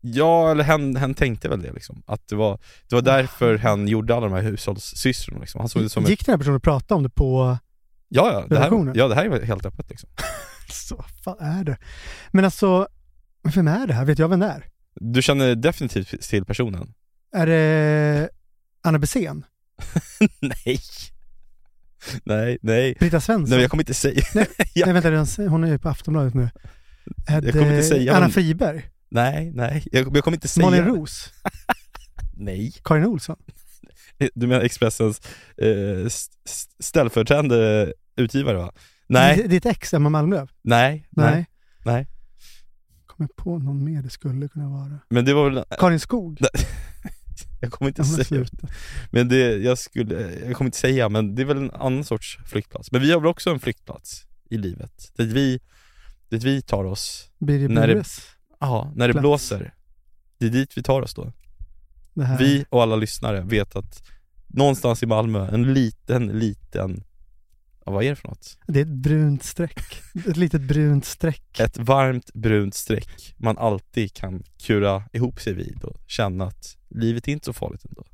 Ja, 0.00 0.50
eller 0.50 0.64
hen, 0.64 0.96
hen 0.96 1.14
tänkte 1.14 1.48
väl 1.48 1.62
det 1.62 1.72
liksom, 1.72 2.02
att 2.06 2.28
det 2.28 2.36
var, 2.36 2.58
det 2.88 2.94
var 2.94 3.02
därför 3.02 3.56
hen 3.56 3.88
gjorde 3.88 4.14
alla 4.14 4.26
de 4.26 4.34
här 4.34 4.42
hushållssysslorna 4.42 5.40
liksom. 5.40 5.58
Han 5.58 5.68
såg 5.68 5.82
det 5.82 5.88
som 5.88 6.04
ett, 6.04 6.10
Gick 6.10 6.26
den 6.26 6.32
här 6.32 6.38
personen 6.38 6.56
att 6.56 6.62
prata 6.62 6.94
om 6.94 7.02
det 7.02 7.10
på... 7.10 7.58
ja, 8.08 8.32
ja, 8.32 8.32
det 8.32 8.38
här, 8.38 8.48
redaktionen? 8.48 8.94
ja, 8.96 9.08
det 9.08 9.14
här 9.14 9.24
är 9.24 9.44
helt 9.44 9.66
öppet 9.66 9.90
liksom. 9.90 10.08
Så 10.70 10.96
vad 10.96 11.06
fan 11.24 11.58
är 11.58 11.64
det? 11.64 11.76
Men 12.30 12.44
alltså, 12.44 12.88
vem 13.54 13.68
är 13.68 13.86
det 13.86 13.94
här? 13.94 14.04
Vet 14.04 14.18
jag 14.18 14.28
vem 14.28 14.40
det 14.40 14.46
är? 14.46 14.64
Du 15.00 15.22
känner 15.22 15.54
definitivt 15.54 16.20
till 16.22 16.44
personen? 16.44 16.94
Är 17.32 17.46
det 17.46 18.28
Anna 18.82 18.98
Bessén? 18.98 19.44
nej. 20.40 20.80
Nej, 22.24 22.58
nej. 22.62 22.96
Britta 23.00 23.20
Svensson? 23.20 23.50
Nej, 23.50 23.60
jag 23.60 23.70
kommer 23.70 23.82
inte 23.82 23.94
säga. 23.94 24.22
Nej, 24.34 24.46
nej 24.74 24.92
vänta, 24.92 25.42
hon 25.48 25.64
är 25.64 25.68
ju 25.68 25.78
på 25.78 25.88
Aftonbladet 25.88 26.34
nu. 26.34 26.50
Är 27.28 27.42
Jag 27.42 27.52
kommer 27.52 27.70
inte 27.74 27.82
säga 27.88 28.12
Anna 28.12 28.20
vem- 28.20 28.30
Friberg? 28.30 28.88
Nej, 29.10 29.52
nej. 29.54 29.84
Jag, 29.92 30.16
jag 30.16 30.24
kommer 30.24 30.36
inte 30.36 30.48
säga. 30.48 30.66
Malin 30.66 30.84
Ros? 30.84 31.32
Nej. 32.36 32.72
Karin 32.84 33.04
Olsson? 33.06 33.36
Du 34.34 34.46
menar 34.46 34.60
Expressens 34.62 35.20
eh, 35.56 36.06
st- 36.06 36.34
st- 36.48 36.72
ställföreträdande 36.82 37.92
utgivare 38.16 38.56
va? 38.56 38.72
Nej, 39.08 39.36
Ditt- 39.36 39.48
Ditt 39.50 39.66
ex, 39.66 39.94
Emma 39.94 40.08
Malmlöv? 40.08 40.50
nej, 40.62 41.06
Nej. 41.10 41.32
nej, 41.34 41.46
nej. 41.84 42.06
Kommer 43.16 43.28
på 43.36 43.58
någon 43.58 43.84
mer 43.84 44.02
det 44.02 44.10
skulle 44.10 44.48
kunna 44.48 44.68
vara. 44.68 44.98
Men 45.08 45.24
det 45.24 45.34
var 45.34 45.50
väl... 45.50 45.64
Karin 45.78 46.00
Skog? 46.00 46.40
Jag 47.60 47.72
kommer 47.72 47.88
inte 47.88 48.04
säga. 48.04 48.24
slutat. 48.24 48.70
Men 49.10 49.28
det, 49.28 49.56
jag 49.56 49.78
skulle, 49.78 50.30
jag 50.46 50.56
kommer 50.56 50.68
inte 50.68 50.78
säga, 50.78 51.08
men 51.08 51.34
det 51.34 51.42
är 51.42 51.46
väl 51.46 51.56
en 51.56 51.70
annan 51.70 52.04
sorts 52.04 52.38
flyktplats. 52.46 52.92
Men 52.92 53.00
vi 53.00 53.12
har 53.12 53.20
väl 53.20 53.26
också 53.28 53.50
en 53.50 53.60
flyktplats 53.60 54.26
i 54.50 54.58
livet. 54.58 55.12
Dit 55.16 55.32
vi, 55.32 55.60
dit 56.28 56.42
vi 56.42 56.62
tar 56.62 56.84
oss, 56.84 57.30
Birger 57.38 57.68
när 57.68 57.86
det, 57.88 58.04
ja, 58.60 58.92
när 58.94 59.08
det 59.08 59.14
plats. 59.14 59.22
blåser. 59.22 59.74
Det 60.38 60.46
är 60.46 60.50
dit 60.50 60.78
vi 60.78 60.82
tar 60.82 61.02
oss 61.02 61.14
då. 61.14 61.32
Vi 62.38 62.64
och 62.70 62.82
alla 62.82 62.96
lyssnare 62.96 63.40
vet 63.40 63.76
att 63.76 64.02
någonstans 64.46 65.02
i 65.02 65.06
Malmö, 65.06 65.48
en 65.48 65.74
liten, 65.74 66.26
liten, 66.26 67.04
ja, 67.86 67.92
vad 67.92 68.04
är 68.04 68.10
det 68.10 68.16
för 68.16 68.28
något? 68.28 68.58
Det 68.66 68.78
är 68.78 68.82
ett 68.82 68.88
brunt 68.88 69.42
streck. 69.44 70.02
Ett 70.28 70.36
litet 70.36 70.60
brunt 70.62 71.04
streck. 71.04 71.60
Ett 71.60 71.78
varmt 71.78 72.32
brunt 72.34 72.74
streck 72.74 73.34
man 73.36 73.58
alltid 73.58 74.12
kan 74.14 74.42
kura 74.58 75.02
ihop 75.12 75.40
sig 75.40 75.52
vid 75.54 75.84
och 75.84 76.00
känna 76.06 76.44
att 76.44 76.76
livet 76.88 77.28
är 77.28 77.32
inte 77.32 77.44
så 77.44 77.52
farligt 77.52 77.84
ändå. 77.84 78.04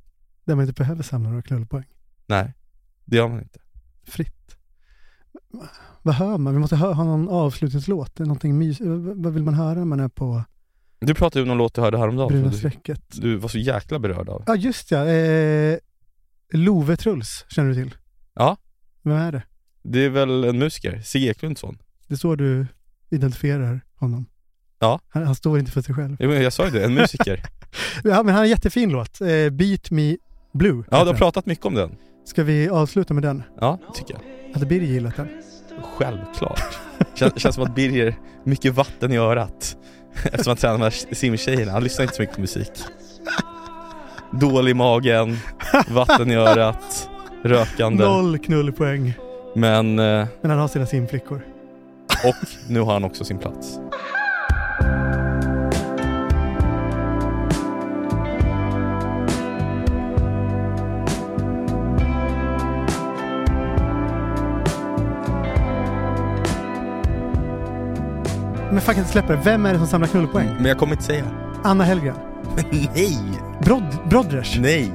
Där 0.45 0.55
man 0.55 0.68
inte 0.68 0.83
behöver 0.83 1.03
samla 1.03 1.29
några 1.29 1.43
knullpoäng. 1.43 1.85
Nej, 2.27 2.55
det 3.05 3.16
gör 3.16 3.29
man 3.29 3.41
inte. 3.43 3.59
Fritt. 4.05 4.57
Vad 6.03 6.14
hör 6.14 6.39
man? 6.39 6.55
Vi 6.55 6.59
måste 6.61 6.77
ha 6.77 7.05
någon 7.05 7.29
avslutningslåt. 7.29 8.18
Någonting 8.18 8.62
mys- 8.62 9.14
vad 9.23 9.33
vill 9.33 9.43
man 9.43 9.55
höra 9.55 9.75
när 9.75 9.85
man 9.85 10.01
är 10.01 10.09
på 10.09 10.45
Du 10.99 11.14
pratade 11.14 11.39
ju 11.39 11.43
om 11.43 11.49
någon 11.49 11.59
låt 11.59 11.75
du 11.75 11.81
hörde 11.81 11.99
häromdagen 11.99 12.29
bruna 12.29 12.49
du, 12.51 12.57
strecket? 12.59 13.03
du 13.20 13.37
var 13.37 13.49
så 13.49 13.59
jäkla 13.59 13.99
berörd 13.99 14.29
av. 14.29 14.45
Ja, 14.47 14.57
just 14.57 14.91
ja. 14.91 15.07
Eh, 15.07 15.79
Love 16.53 16.97
Truls 16.97 17.45
känner 17.49 17.68
du 17.68 17.75
till? 17.75 17.95
Ja. 18.35 18.57
Vem 19.03 19.16
är 19.16 19.33
det? 19.33 19.43
Det 19.83 19.99
är 20.05 20.09
väl 20.11 20.45
en 20.45 20.59
musiker, 20.59 21.01
Sigge 21.05 21.30
Eklundsson? 21.30 21.78
Det 22.09 22.14
är 22.14 22.18
så 22.18 22.35
du 22.37 22.66
identifierar 23.11 23.80
honom. 23.95 24.26
Ja. 24.78 25.01
Han, 25.09 25.22
han 25.26 25.35
står 25.35 25.59
inte 25.59 25.70
för 25.72 25.83
sig 25.83 25.95
själv. 25.95 26.16
Jo, 26.20 26.28
men 26.28 26.43
Jag 26.43 26.53
sa 26.53 26.64
ju 26.64 26.70
det, 26.70 26.85
en 26.85 26.95
musiker. 26.95 27.43
Ja, 28.05 28.11
men 28.22 28.26
han 28.26 28.35
har 28.35 28.43
en 28.45 28.51
jättefin 28.51 28.91
låt. 28.91 29.20
Eh, 29.20 29.51
Beat 29.51 29.91
Me 29.91 30.16
Blue. 30.53 30.85
Ja, 30.91 31.05
du 31.05 31.11
har 31.11 31.14
pratat 31.14 31.47
mycket 31.47 31.66
om 31.66 31.74
den. 31.74 31.97
Ska 32.24 32.43
vi 32.45 32.68
avsluta 32.68 33.14
med 33.14 33.22
den? 33.22 33.43
Ja, 33.61 33.78
tycker 33.95 34.14
jag. 34.14 34.53
Hade 34.55 34.66
Birger 34.66 34.87
gillat 34.93 35.16
den? 35.16 35.28
Självklart. 35.83 36.78
Känns, 37.14 37.39
känns 37.43 37.55
som 37.55 37.64
att 37.64 37.74
Birger, 37.74 38.14
mycket 38.45 38.74
vatten 38.74 39.12
i 39.12 39.16
örat. 39.16 39.76
Eftersom 40.24 40.51
han 40.51 40.57
tränar 40.57 40.78
med 40.78 40.93
simtjejerna, 40.93 41.72
han 41.72 41.83
lyssnar 41.85 42.03
inte 42.03 42.14
så 42.14 42.22
mycket 42.22 42.35
på 42.35 42.41
musik. 42.41 42.70
Dålig 44.41 44.70
i 44.70 44.74
magen, 44.74 45.39
vatten 45.91 46.30
i 46.30 46.35
örat, 46.35 47.09
rökande. 47.45 48.05
Noll 48.05 48.39
knullpoäng. 48.39 49.14
Men, 49.55 49.98
eh, 49.98 50.26
Men 50.40 50.50
han 50.50 50.59
har 50.61 50.68
sina 50.68 50.86
simflickor. 50.86 51.40
och 52.24 52.48
nu 52.68 52.80
har 52.80 52.92
han 52.92 53.05
också 53.05 53.24
sin 53.24 53.38
plats. 53.38 53.78
Men 68.70 68.80
inte 68.98 69.11
släppa 69.11 69.32
det. 69.32 69.40
Vem 69.44 69.66
är 69.66 69.72
det 69.72 69.78
som 69.78 69.86
samlar 69.86 70.09
knullpoäng? 70.09 70.48
Men 70.57 70.64
jag 70.64 70.78
kommer 70.78 70.92
inte 70.92 71.05
säga. 71.05 71.24
Anna 71.64 71.84
Hellgren. 71.84 72.16
Nej! 72.94 73.18
Brod, 73.61 73.84
Brodrers. 74.11 74.59
Nej! 74.59 74.92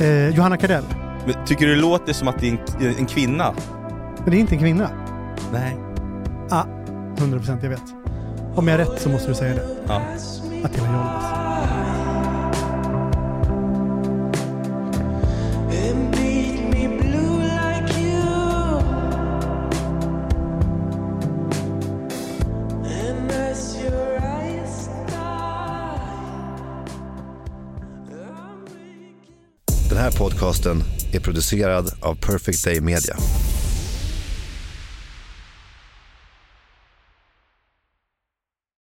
Eh, 0.00 0.28
Johanna 0.28 0.56
Kardell. 0.56 0.84
Men 1.26 1.46
tycker 1.46 1.66
du 1.66 1.74
det 1.74 1.80
låter 1.80 2.12
som 2.12 2.28
att 2.28 2.38
det 2.38 2.48
är 2.48 2.58
en, 2.80 2.94
en 2.98 3.06
kvinna? 3.06 3.54
Men 4.24 4.30
det 4.30 4.36
är 4.36 4.40
inte 4.40 4.54
en 4.54 4.60
kvinna. 4.60 4.90
Nej. 5.52 5.76
Ah, 6.50 6.64
100% 7.16 7.58
jag 7.62 7.70
vet. 7.70 7.82
Om 8.54 8.68
jag 8.68 8.78
har 8.78 8.84
rätt 8.84 9.02
så 9.02 9.08
måste 9.08 9.28
du 9.28 9.34
säga 9.34 9.54
det. 9.54 9.66
Ja. 9.86 10.02
Attila 10.64 10.86
Jolles. 10.86 11.50
Den 29.88 29.98
här 29.98 30.10
podcasten 30.18 30.82
är 31.12 31.20
producerad 31.20 31.92
av 32.00 32.14
Perfect 32.14 32.64
Day 32.64 32.80
Media. 32.80 33.16